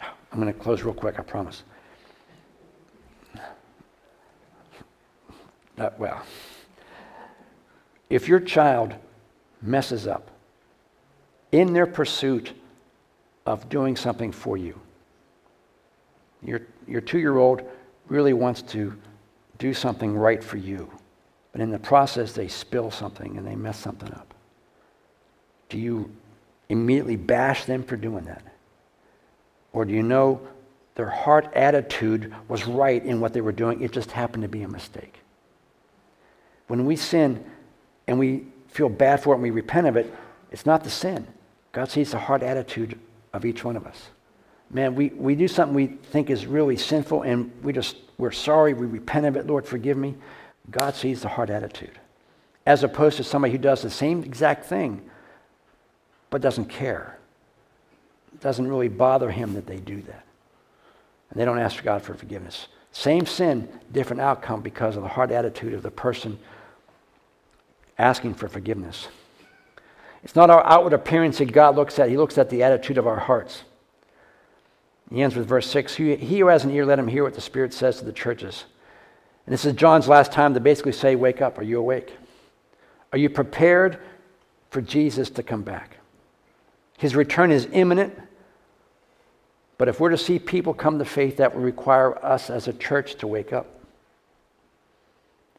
I'm 0.00 0.40
going 0.40 0.52
to 0.52 0.58
close 0.58 0.82
real 0.82 0.94
quick, 0.94 1.18
I 1.18 1.22
promise. 1.22 1.62
Well, 5.76 6.22
if 8.10 8.26
your 8.26 8.40
child 8.40 8.94
messes 9.60 10.06
up 10.06 10.30
in 11.52 11.72
their 11.72 11.86
pursuit 11.86 12.52
of 13.46 13.68
doing 13.68 13.96
something 13.96 14.32
for 14.32 14.56
you, 14.56 14.78
your, 16.42 16.62
your 16.86 17.00
two 17.00 17.18
year 17.18 17.38
old 17.38 17.62
really 18.08 18.32
wants 18.32 18.62
to 18.62 18.94
do 19.58 19.74
something 19.74 20.16
right 20.16 20.42
for 20.42 20.56
you, 20.56 20.90
but 21.52 21.60
in 21.60 21.70
the 21.70 21.78
process, 21.78 22.32
they 22.32 22.48
spill 22.48 22.90
something 22.90 23.36
and 23.36 23.46
they 23.46 23.56
mess 23.56 23.78
something 23.78 24.12
up. 24.12 24.34
Do 25.68 25.78
you 25.78 26.10
immediately 26.68 27.16
bash 27.16 27.64
them 27.64 27.82
for 27.82 27.96
doing 27.96 28.24
that? 28.24 28.42
Or 29.72 29.84
do 29.84 29.92
you 29.92 30.02
know 30.02 30.40
their 30.94 31.08
heart 31.08 31.52
attitude 31.54 32.34
was 32.48 32.66
right 32.66 33.04
in 33.04 33.20
what 33.20 33.32
they 33.32 33.40
were 33.40 33.52
doing? 33.52 33.82
It 33.82 33.92
just 33.92 34.12
happened 34.12 34.42
to 34.42 34.48
be 34.48 34.62
a 34.62 34.68
mistake. 34.68 35.20
When 36.68 36.84
we 36.84 36.96
sin 36.96 37.44
and 38.06 38.18
we 38.18 38.46
feel 38.68 38.88
bad 38.88 39.22
for 39.22 39.32
it 39.32 39.36
and 39.36 39.42
we 39.42 39.50
repent 39.50 39.86
of 39.86 39.96
it, 39.96 40.12
it's 40.50 40.66
not 40.66 40.84
the 40.84 40.90
sin. 40.90 41.26
God 41.72 41.90
sees 41.90 42.12
the 42.12 42.18
heart 42.18 42.42
attitude 42.42 42.98
of 43.32 43.44
each 43.44 43.64
one 43.64 43.76
of 43.76 43.86
us. 43.86 44.08
Man, 44.70 44.94
we, 44.94 45.08
we 45.10 45.34
do 45.34 45.48
something 45.48 45.74
we 45.74 45.86
think 45.86 46.30
is 46.30 46.46
really 46.46 46.76
sinful 46.76 47.22
and 47.22 47.50
we 47.62 47.72
just, 47.72 47.96
we're 48.18 48.30
sorry, 48.30 48.74
we 48.74 48.86
repent 48.86 49.26
of 49.26 49.36
it, 49.36 49.46
Lord, 49.46 49.66
forgive 49.66 49.96
me. 49.96 50.14
God 50.70 50.94
sees 50.94 51.22
the 51.22 51.28
heart 51.28 51.50
attitude. 51.50 51.98
As 52.66 52.82
opposed 52.82 53.16
to 53.16 53.24
somebody 53.24 53.52
who 53.52 53.58
does 53.58 53.82
the 53.82 53.90
same 53.90 54.22
exact 54.22 54.66
thing 54.66 55.08
but 56.30 56.42
doesn't 56.42 56.66
care. 56.66 57.18
It 58.34 58.40
doesn't 58.40 58.68
really 58.68 58.88
bother 58.88 59.30
him 59.30 59.54
that 59.54 59.66
they 59.66 59.78
do 59.78 60.02
that. 60.02 60.24
And 61.30 61.40
they 61.40 61.44
don't 61.44 61.58
ask 61.58 61.82
God 61.82 62.02
for 62.02 62.14
forgiveness. 62.14 62.68
Same 62.92 63.26
sin, 63.26 63.68
different 63.92 64.20
outcome 64.20 64.60
because 64.60 64.96
of 64.96 65.02
the 65.02 65.08
heart 65.08 65.30
attitude 65.30 65.74
of 65.74 65.82
the 65.82 65.90
person 65.90 66.38
asking 67.98 68.34
for 68.34 68.48
forgiveness. 68.48 69.08
It's 70.22 70.36
not 70.36 70.50
our 70.50 70.64
outward 70.66 70.92
appearance 70.92 71.38
that 71.38 71.52
God 71.52 71.76
looks 71.76 71.98
at, 71.98 72.08
He 72.08 72.16
looks 72.16 72.38
at 72.38 72.50
the 72.50 72.62
attitude 72.62 72.98
of 72.98 73.06
our 73.06 73.18
hearts. 73.18 73.62
He 75.10 75.22
ends 75.22 75.36
with 75.36 75.46
verse 75.46 75.68
6 75.70 75.94
He 75.94 76.38
who 76.38 76.46
has 76.48 76.64
an 76.64 76.70
ear, 76.70 76.84
let 76.84 76.98
him 76.98 77.08
hear 77.08 77.24
what 77.24 77.34
the 77.34 77.40
Spirit 77.40 77.72
says 77.72 77.98
to 77.98 78.04
the 78.04 78.12
churches. 78.12 78.64
And 79.46 79.52
this 79.52 79.64
is 79.64 79.72
John's 79.72 80.08
last 80.08 80.32
time 80.32 80.54
to 80.54 80.60
basically 80.60 80.92
say, 80.92 81.16
Wake 81.16 81.40
up. 81.40 81.58
Are 81.58 81.62
you 81.62 81.78
awake? 81.78 82.12
Are 83.12 83.18
you 83.18 83.30
prepared 83.30 83.98
for 84.70 84.82
Jesus 84.82 85.30
to 85.30 85.42
come 85.42 85.62
back? 85.62 85.96
His 86.98 87.16
return 87.16 87.50
is 87.50 87.66
imminent. 87.72 88.14
But 89.78 89.88
if 89.88 90.00
we're 90.00 90.10
to 90.10 90.18
see 90.18 90.38
people 90.38 90.74
come 90.74 90.98
to 90.98 91.04
faith, 91.04 91.36
that 91.36 91.54
will 91.54 91.62
require 91.62 92.22
us 92.24 92.50
as 92.50 92.68
a 92.68 92.72
church 92.72 93.14
to 93.16 93.26
wake 93.26 93.52
up. 93.52 93.66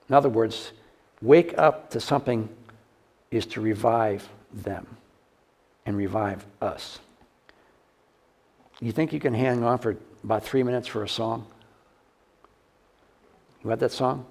In 0.09 0.13
other 0.13 0.29
words, 0.29 0.73
wake 1.21 1.57
up 1.57 1.91
to 1.91 1.99
something 1.99 2.49
is 3.31 3.45
to 3.47 3.61
revive 3.61 4.27
them 4.53 4.87
and 5.85 5.97
revive 5.97 6.45
us. 6.61 6.99
You 8.79 8.91
think 8.91 9.11
you 9.11 9.19
can 9.19 9.33
hang 9.33 9.63
on 9.63 9.77
for 9.79 9.97
about 10.23 10.43
three 10.43 10.63
minutes 10.63 10.87
for 10.87 11.03
a 11.03 11.09
song? 11.09 11.45
You 13.63 13.69
got 13.69 13.79
that 13.79 13.91
song? 13.91 14.25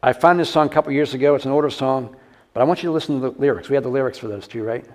I 0.00 0.12
found 0.12 0.38
this 0.38 0.48
song 0.48 0.68
a 0.68 0.70
couple 0.70 0.92
years 0.92 1.12
ago. 1.14 1.34
It's 1.34 1.44
an 1.44 1.50
older 1.50 1.70
song, 1.70 2.14
but 2.54 2.60
I 2.60 2.64
want 2.64 2.82
you 2.82 2.88
to 2.88 2.92
listen 2.92 3.20
to 3.20 3.30
the 3.30 3.40
lyrics. 3.40 3.68
We 3.68 3.74
have 3.74 3.82
the 3.82 3.90
lyrics 3.90 4.16
for 4.16 4.28
those 4.28 4.46
too, 4.46 4.62
right? 4.62 4.86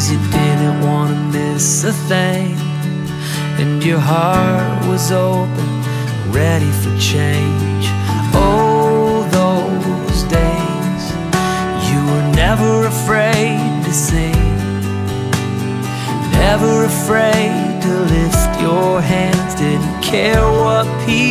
Cause 0.00 0.12
you 0.12 0.30
didn't 0.30 0.80
want 0.80 1.10
to 1.10 1.38
miss 1.38 1.84
a 1.84 1.92
thing. 1.92 2.56
And 3.60 3.84
your 3.84 3.98
heart 3.98 4.88
was 4.88 5.12
open, 5.12 5.68
ready 6.32 6.70
for 6.80 6.88
change. 6.98 7.84
Oh, 8.32 9.28
those 9.28 10.22
days, 10.22 11.04
you 11.90 12.00
were 12.10 12.34
never 12.34 12.86
afraid 12.86 13.84
to 13.84 13.92
sing, 13.92 14.56
never 16.32 16.84
afraid 16.86 17.82
to 17.82 17.92
lift 18.14 18.58
your 18.58 19.02
hands, 19.02 19.54
didn't 19.56 20.00
care 20.02 20.40
what 20.64 20.86
people 21.04 21.29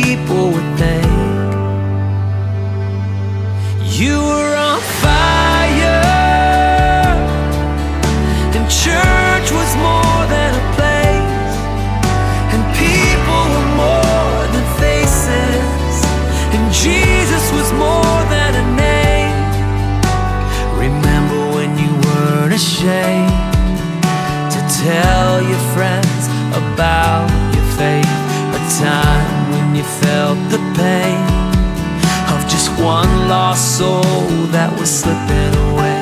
was 34.80 34.88
slipping 34.88 35.54
away. 35.68 36.00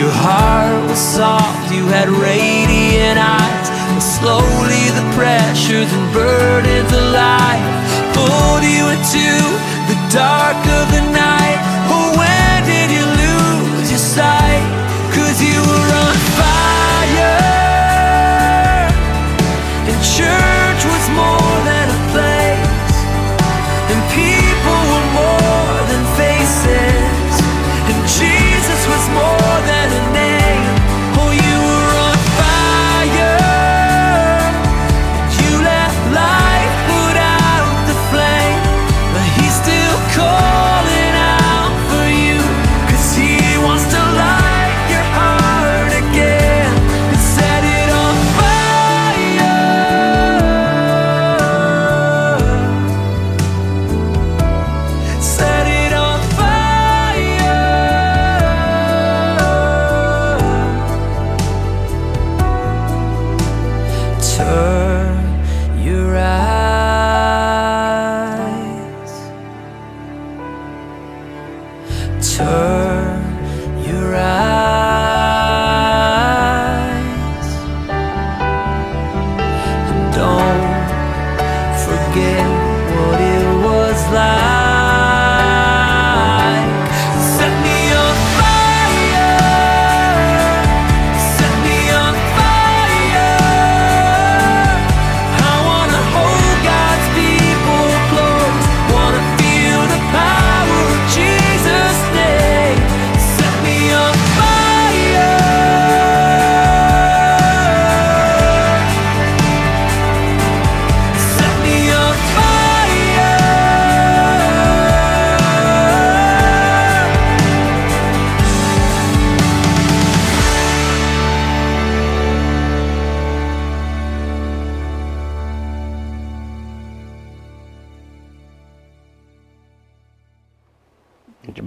Your 0.00 0.10
heart 0.10 0.88
was 0.88 0.98
soft, 0.98 1.70
you 1.70 1.84
had 1.92 2.08
radiant 2.08 3.20
eyes. 3.20 3.68
But 3.92 4.00
slowly 4.00 4.84
the 4.96 5.04
pressures 5.12 5.92
and 5.92 6.08
burdens 6.16 6.92
of 6.96 7.04
life 7.12 7.68
pulled 8.16 8.64
you 8.64 8.88
into 8.88 9.28
the 9.92 9.98
dark 10.08 10.56
of 10.64 10.86
the 10.96 11.04
night. 11.12 11.75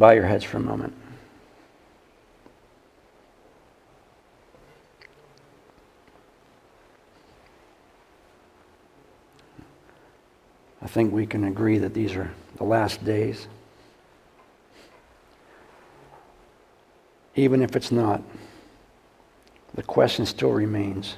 Bow 0.10 0.16
your 0.16 0.26
heads 0.26 0.43
for 0.43 0.57
a 0.57 0.60
moment? 0.60 0.91
I 10.82 10.88
think 10.88 11.14
we 11.14 11.28
can 11.28 11.43
agree 11.43 11.78
that 11.78 11.93
these 11.93 12.16
are 12.16 12.32
the 12.55 12.64
last 12.64 13.05
days. 13.05 13.47
Even 17.36 17.62
if 17.62 17.76
it's 17.76 17.91
not, 17.91 18.24
the 19.76 19.84
question 19.84 20.26
still 20.26 20.53
remains 20.53 21.18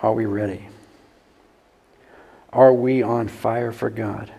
are 0.00 0.12
we 0.12 0.26
ready? 0.26 0.68
Are 2.52 2.72
we 2.72 3.02
on 3.02 3.26
fire 3.26 3.72
for 3.72 3.90
God? 3.90 4.30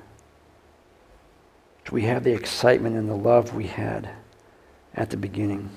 Do 1.86 1.92
we 1.92 2.02
have 2.04 2.24
the 2.24 2.34
excitement 2.34 2.96
and 2.96 3.08
the 3.08 3.16
love 3.16 3.54
we 3.54 3.68
had 3.68 4.10
at 4.96 5.12
the 5.12 5.18
beginning? 5.18 5.70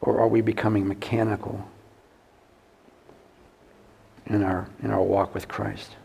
Or 0.00 0.20
are 0.20 0.28
we 0.28 0.42
becoming 0.42 0.86
mechanical 0.86 1.66
in 4.26 4.42
our, 4.42 4.68
in 4.82 4.90
our 4.90 5.02
walk 5.02 5.34
with 5.34 5.48
Christ? 5.48 5.96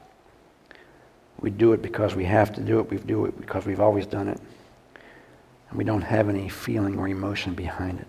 We 1.39 1.49
do 1.49 1.73
it 1.73 1.81
because 1.81 2.15
we 2.15 2.23
have 2.25 2.53
to 2.53 2.61
do 2.61 2.79
it. 2.79 2.89
We 2.89 2.97
do 2.97 3.25
it 3.25 3.39
because 3.39 3.65
we've 3.65 3.81
always 3.81 4.07
done 4.07 4.29
it. 4.29 4.39
And 5.69 5.77
we 5.77 5.83
don't 5.83 6.01
have 6.01 6.29
any 6.29 6.47
feeling 6.47 6.97
or 6.97 7.09
emotion 7.09 7.53
behind 7.53 7.99
it. 7.99 8.07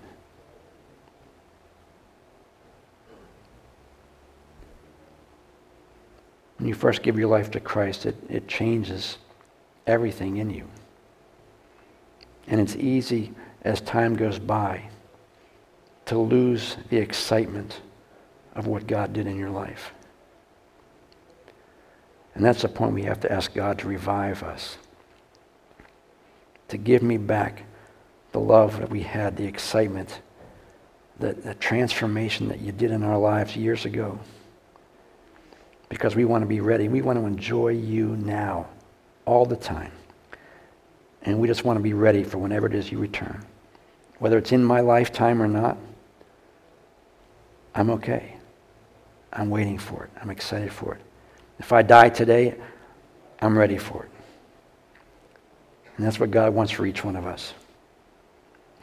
When 6.59 6.68
you 6.68 6.74
first 6.74 7.03
give 7.03 7.18
your 7.18 7.29
life 7.29 7.51
to 7.53 7.61
Christ, 7.61 8.07
it, 8.07 8.16
it 8.29 8.49
changes 8.49 9.18
everything 9.89 10.36
in 10.36 10.51
you. 10.51 10.68
And 12.47 12.61
it's 12.61 12.76
easy 12.76 13.32
as 13.62 13.80
time 13.80 14.14
goes 14.14 14.39
by 14.39 14.89
to 16.07 16.18
lose 16.18 16.76
the 16.89 16.97
excitement 16.97 17.80
of 18.55 18.66
what 18.66 18.86
God 18.86 19.12
did 19.12 19.26
in 19.26 19.36
your 19.36 19.51
life. 19.51 19.93
And 22.34 22.45
that's 22.45 22.62
the 22.62 22.68
point 22.68 22.95
we 22.95 23.03
have 23.03 23.20
to 23.20 23.32
ask 23.32 23.53
God 23.53 23.78
to 23.80 23.89
revive 23.89 24.43
us, 24.43 24.78
to 26.68 26.76
give 26.76 27.03
me 27.03 27.16
back 27.18 27.64
the 28.32 28.41
love 28.41 28.78
that 28.78 28.91
we 28.91 29.01
had, 29.01 29.36
the 29.36 29.45
excitement, 29.45 30.20
the, 31.18 31.32
the 31.32 31.55
transformation 31.55 32.49
that 32.49 32.61
you 32.61 32.72
did 32.72 32.91
in 32.91 33.03
our 33.03 33.18
lives 33.18 33.57
years 33.57 33.84
ago. 33.84 34.18
Because 35.89 36.14
we 36.14 36.24
want 36.24 36.43
to 36.43 36.47
be 36.47 36.61
ready. 36.61 36.89
We 36.89 37.03
want 37.03 37.18
to 37.18 37.26
enjoy 37.26 37.70
you 37.70 38.16
now, 38.16 38.68
all 39.29 39.45
the 39.45 39.57
time. 39.57 39.93
And 41.22 41.39
we 41.39 41.47
just 41.47 41.62
want 41.62 41.76
to 41.76 41.83
be 41.83 41.93
ready 41.93 42.24
for 42.24 42.39
whenever 42.39 42.66
it 42.66 42.74
is 42.74 42.91
you 42.91 42.99
return. 42.99 43.45
Whether 44.18 44.39
it's 44.39 44.53
in 44.53 44.64
my 44.64 44.81
lifetime 44.81 45.43
or 45.43 45.47
not, 45.47 45.76
I'm 47.74 47.91
okay. 47.91 48.37
I'm 49.31 49.51
waiting 49.51 49.76
for 49.76 50.05
it. 50.05 50.11
I'm 50.20 50.31
excited 50.31 50.72
for 50.72 50.95
it. 50.95 51.03
If 51.59 51.74
I 51.74 51.83
die 51.83 52.09
today, 52.09 52.57
I'm 53.43 53.57
ready 53.57 53.76
for 53.76 54.05
it. 54.05 54.11
And 55.97 56.07
that's 56.07 56.18
what 56.18 56.31
God 56.31 56.55
wants 56.55 56.72
for 56.72 56.87
each 56.87 57.05
one 57.05 57.14
of 57.14 57.26
us 57.26 57.53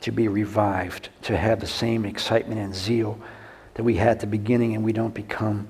to 0.02 0.12
be 0.12 0.28
revived, 0.28 1.10
to 1.24 1.36
have 1.36 1.60
the 1.60 1.68
same 1.68 2.06
excitement 2.06 2.60
and 2.60 2.76
zeal 2.76 3.20
that 3.74 3.84
we 3.84 3.96
had 3.96 4.10
at 4.10 4.20
the 4.20 4.28
beginning, 4.28 4.76
and 4.76 4.84
we 4.84 4.93
don't 4.93 5.16
become 5.16 5.68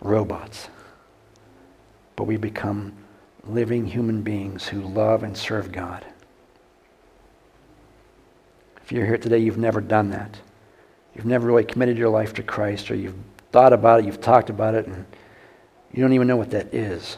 robots, 0.00 0.68
but 2.14 2.24
we 2.24 2.36
become 2.36 2.94
living 3.46 3.86
human 3.86 4.22
beings 4.22 4.68
who 4.68 4.80
love 4.82 5.22
and 5.22 5.36
serve 5.36 5.72
God. 5.72 6.04
If 8.82 8.92
you're 8.92 9.06
here 9.06 9.18
today, 9.18 9.38
you've 9.38 9.58
never 9.58 9.80
done 9.80 10.10
that. 10.10 10.38
You've 11.14 11.26
never 11.26 11.46
really 11.46 11.64
committed 11.64 11.96
your 11.96 12.08
life 12.08 12.34
to 12.34 12.42
Christ, 12.42 12.90
or 12.90 12.94
you've 12.94 13.14
thought 13.52 13.72
about 13.72 14.00
it, 14.00 14.06
you've 14.06 14.20
talked 14.20 14.50
about 14.50 14.74
it, 14.74 14.86
and 14.86 15.06
you 15.92 16.02
don't 16.02 16.12
even 16.12 16.26
know 16.26 16.36
what 16.36 16.50
that 16.50 16.72
is. 16.74 17.16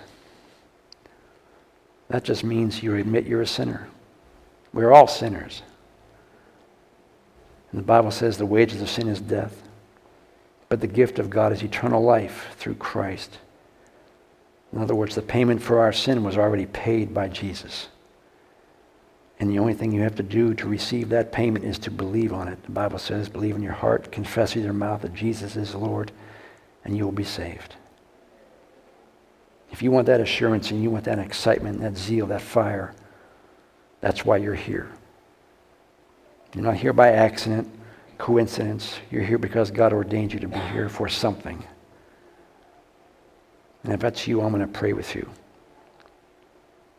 That 2.08 2.24
just 2.24 2.44
means 2.44 2.82
you 2.82 2.94
admit 2.96 3.26
you're 3.26 3.42
a 3.42 3.46
sinner. 3.46 3.88
We're 4.72 4.92
all 4.92 5.06
sinners. 5.06 5.62
And 7.70 7.78
the 7.78 7.84
Bible 7.84 8.10
says 8.10 8.36
the 8.36 8.46
wages 8.46 8.82
of 8.82 8.90
sin 8.90 9.08
is 9.08 9.20
death, 9.20 9.62
but 10.68 10.80
the 10.80 10.86
gift 10.86 11.18
of 11.18 11.30
God 11.30 11.52
is 11.52 11.62
eternal 11.62 12.02
life 12.02 12.54
through 12.58 12.74
Christ. 12.74 13.38
In 14.72 14.80
other 14.80 14.94
words, 14.94 15.14
the 15.14 15.22
payment 15.22 15.62
for 15.62 15.80
our 15.80 15.92
sin 15.92 16.24
was 16.24 16.38
already 16.38 16.66
paid 16.66 17.12
by 17.12 17.28
Jesus. 17.28 17.88
And 19.38 19.50
the 19.50 19.58
only 19.58 19.74
thing 19.74 19.92
you 19.92 20.02
have 20.02 20.14
to 20.16 20.22
do 20.22 20.54
to 20.54 20.68
receive 20.68 21.08
that 21.08 21.32
payment 21.32 21.64
is 21.64 21.78
to 21.80 21.90
believe 21.90 22.32
on 22.32 22.48
it. 22.48 22.62
The 22.62 22.70
Bible 22.70 22.98
says, 22.98 23.28
believe 23.28 23.56
in 23.56 23.62
your 23.62 23.72
heart, 23.72 24.12
confess 24.12 24.54
with 24.54 24.64
your 24.64 24.72
mouth 24.72 25.02
that 25.02 25.14
Jesus 25.14 25.56
is 25.56 25.74
Lord, 25.74 26.12
and 26.84 26.96
you 26.96 27.04
will 27.04 27.12
be 27.12 27.24
saved. 27.24 27.74
If 29.72 29.82
you 29.82 29.90
want 29.90 30.06
that 30.06 30.20
assurance 30.20 30.70
and 30.70 30.82
you 30.82 30.90
want 30.90 31.04
that 31.04 31.18
excitement, 31.18 31.80
that 31.80 31.96
zeal, 31.96 32.26
that 32.28 32.42
fire, 32.42 32.94
that's 34.00 34.24
why 34.24 34.36
you're 34.36 34.54
here. 34.54 34.90
You're 36.54 36.64
not 36.64 36.76
here 36.76 36.92
by 36.92 37.12
accident, 37.12 37.68
coincidence. 38.18 38.98
You're 39.10 39.22
here 39.22 39.38
because 39.38 39.70
God 39.70 39.92
ordained 39.92 40.32
you 40.32 40.40
to 40.40 40.48
be 40.48 40.58
here 40.58 40.88
for 40.88 41.08
something. 41.08 41.64
And 43.84 43.92
if 43.92 44.00
that's 44.00 44.28
you, 44.28 44.40
I'm 44.40 44.52
going 44.52 44.60
to 44.60 44.68
pray 44.68 44.92
with 44.92 45.14
you. 45.14 45.28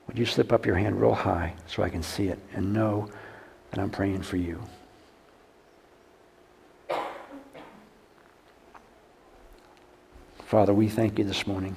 Would 0.07 0.19
you 0.19 0.25
slip 0.25 0.51
up 0.51 0.65
your 0.65 0.75
hand 0.75 0.99
real 0.99 1.13
high 1.13 1.53
so 1.65 1.81
I 1.81 1.89
can 1.89 2.03
see 2.03 2.27
it 2.27 2.39
and 2.53 2.73
know 2.73 3.09
that 3.71 3.79
I'm 3.79 3.89
praying 3.89 4.23
for 4.23 4.37
you? 4.37 4.61
Father, 10.45 10.73
we 10.73 10.87
thank 10.87 11.17
you 11.17 11.25
this 11.25 11.47
morning. 11.47 11.75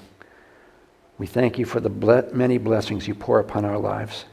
We 1.19 1.27
thank 1.27 1.59
you 1.59 1.65
for 1.65 1.81
the 1.81 2.29
many 2.35 2.59
blessings 2.59 3.09
you 3.09 3.15
pour 3.15 3.39
upon 3.39 3.65
our 3.65 3.79
lives. 3.79 4.27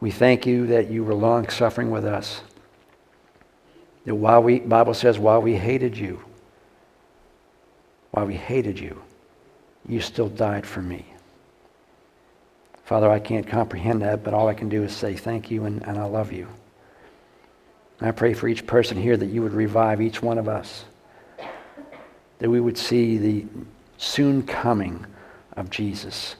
We 0.00 0.10
thank 0.10 0.44
you 0.44 0.66
that 0.68 0.90
you 0.90 1.04
were 1.04 1.14
long 1.14 1.48
suffering 1.48 1.90
with 1.90 2.04
us. 2.04 2.40
That 4.06 4.14
while 4.14 4.42
we, 4.42 4.60
Bible 4.60 4.94
says, 4.94 5.18
while 5.18 5.40
we 5.40 5.56
hated 5.56 5.96
you, 5.96 6.20
while 8.10 8.26
we 8.26 8.34
hated 8.34 8.80
you, 8.80 9.00
you 9.88 10.00
still 10.00 10.28
died 10.28 10.66
for 10.66 10.82
me. 10.82 11.06
Father, 12.84 13.10
I 13.10 13.20
can't 13.20 13.46
comprehend 13.46 14.02
that, 14.02 14.24
but 14.24 14.34
all 14.34 14.48
I 14.48 14.54
can 14.54 14.68
do 14.68 14.82
is 14.82 14.92
say 14.92 15.14
thank 15.14 15.50
you 15.50 15.64
and, 15.64 15.82
and 15.86 15.96
I 15.96 16.04
love 16.04 16.32
you. 16.32 16.48
And 18.00 18.08
I 18.08 18.12
pray 18.12 18.34
for 18.34 18.48
each 18.48 18.66
person 18.66 19.00
here 19.00 19.16
that 19.16 19.26
you 19.26 19.42
would 19.42 19.52
revive 19.52 20.00
each 20.00 20.22
one 20.22 20.38
of 20.38 20.48
us, 20.48 20.84
that 22.38 22.50
we 22.50 22.60
would 22.60 22.78
see 22.78 23.18
the 23.18 23.46
soon 23.98 24.42
coming 24.42 25.06
of 25.56 25.70
Jesus 25.70 26.36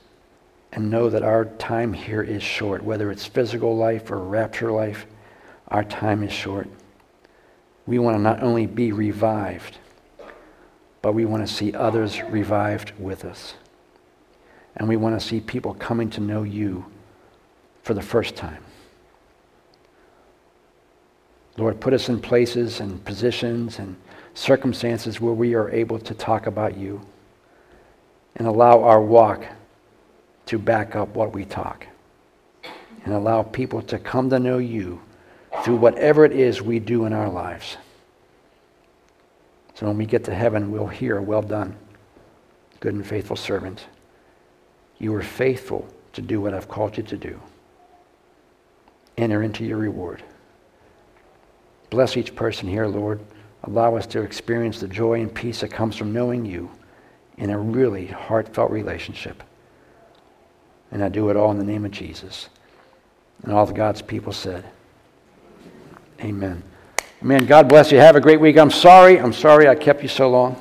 and 0.72 0.90
know 0.90 1.10
that 1.10 1.22
our 1.22 1.44
time 1.44 1.92
here 1.92 2.22
is 2.22 2.42
short, 2.42 2.82
whether 2.82 3.10
it's 3.10 3.26
physical 3.26 3.76
life 3.76 4.10
or 4.10 4.18
rapture 4.18 4.72
life, 4.72 5.06
our 5.68 5.84
time 5.84 6.22
is 6.22 6.32
short. 6.32 6.68
We 7.86 7.98
want 7.98 8.16
to 8.16 8.22
not 8.22 8.42
only 8.42 8.66
be 8.66 8.92
revived, 8.92 9.78
but 11.02 11.12
we 11.12 11.24
want 11.24 11.46
to 11.46 11.52
see 11.52 11.72
others 11.72 12.22
revived 12.24 12.92
with 12.98 13.24
us. 13.24 13.54
And 14.76 14.88
we 14.88 14.96
want 14.96 15.20
to 15.20 15.26
see 15.26 15.40
people 15.40 15.74
coming 15.74 16.10
to 16.10 16.20
know 16.20 16.42
you 16.42 16.86
for 17.82 17.94
the 17.94 18.02
first 18.02 18.36
time. 18.36 18.62
Lord, 21.56 21.80
put 21.80 21.92
us 21.92 22.08
in 22.08 22.20
places 22.20 22.80
and 22.80 23.04
positions 23.04 23.78
and 23.78 23.96
circumstances 24.34 25.20
where 25.20 25.34
we 25.34 25.54
are 25.54 25.70
able 25.70 25.98
to 25.98 26.14
talk 26.14 26.46
about 26.46 26.76
you 26.76 27.00
and 28.36 28.46
allow 28.46 28.82
our 28.82 29.02
walk 29.02 29.44
to 30.46 30.58
back 30.58 30.96
up 30.96 31.08
what 31.14 31.32
we 31.32 31.44
talk 31.44 31.86
and 33.04 33.14
allow 33.14 33.42
people 33.42 33.82
to 33.82 33.98
come 33.98 34.30
to 34.30 34.38
know 34.38 34.58
you 34.58 35.00
through 35.62 35.76
whatever 35.76 36.24
it 36.24 36.32
is 36.32 36.62
we 36.62 36.78
do 36.78 37.04
in 37.04 37.12
our 37.12 37.28
lives. 37.28 37.76
So 39.80 39.86
when 39.86 39.96
we 39.96 40.04
get 40.04 40.24
to 40.24 40.34
heaven, 40.34 40.70
we'll 40.70 40.86
hear, 40.86 41.22
Well 41.22 41.40
done, 41.40 41.74
good 42.80 42.92
and 42.92 43.06
faithful 43.06 43.34
servant. 43.34 43.86
You 44.98 45.10
were 45.10 45.22
faithful 45.22 45.88
to 46.12 46.20
do 46.20 46.42
what 46.42 46.52
I've 46.52 46.68
called 46.68 46.98
you 46.98 47.02
to 47.04 47.16
do. 47.16 47.40
Enter 49.16 49.42
into 49.42 49.64
your 49.64 49.78
reward. 49.78 50.22
Bless 51.88 52.18
each 52.18 52.36
person 52.36 52.68
here, 52.68 52.86
Lord. 52.88 53.20
Allow 53.64 53.96
us 53.96 54.06
to 54.08 54.20
experience 54.20 54.80
the 54.80 54.88
joy 54.88 55.22
and 55.22 55.34
peace 55.34 55.60
that 55.60 55.70
comes 55.70 55.96
from 55.96 56.12
knowing 56.12 56.44
you 56.44 56.70
in 57.38 57.48
a 57.48 57.58
really 57.58 58.06
heartfelt 58.06 58.70
relationship. 58.70 59.42
And 60.90 61.02
I 61.02 61.08
do 61.08 61.30
it 61.30 61.38
all 61.38 61.52
in 61.52 61.58
the 61.58 61.64
name 61.64 61.86
of 61.86 61.90
Jesus. 61.90 62.50
And 63.44 63.52
all 63.54 63.64
the 63.64 63.72
God's 63.72 64.02
people 64.02 64.34
said, 64.34 64.62
Amen. 66.20 66.62
Amen. 67.22 67.44
God 67.44 67.68
bless 67.68 67.92
you. 67.92 67.98
Have 67.98 68.16
a 68.16 68.20
great 68.20 68.40
week. 68.40 68.56
I'm 68.56 68.70
sorry. 68.70 69.20
I'm 69.20 69.34
sorry 69.34 69.68
I 69.68 69.74
kept 69.74 70.02
you 70.02 70.08
so 70.08 70.30
long. 70.30 70.60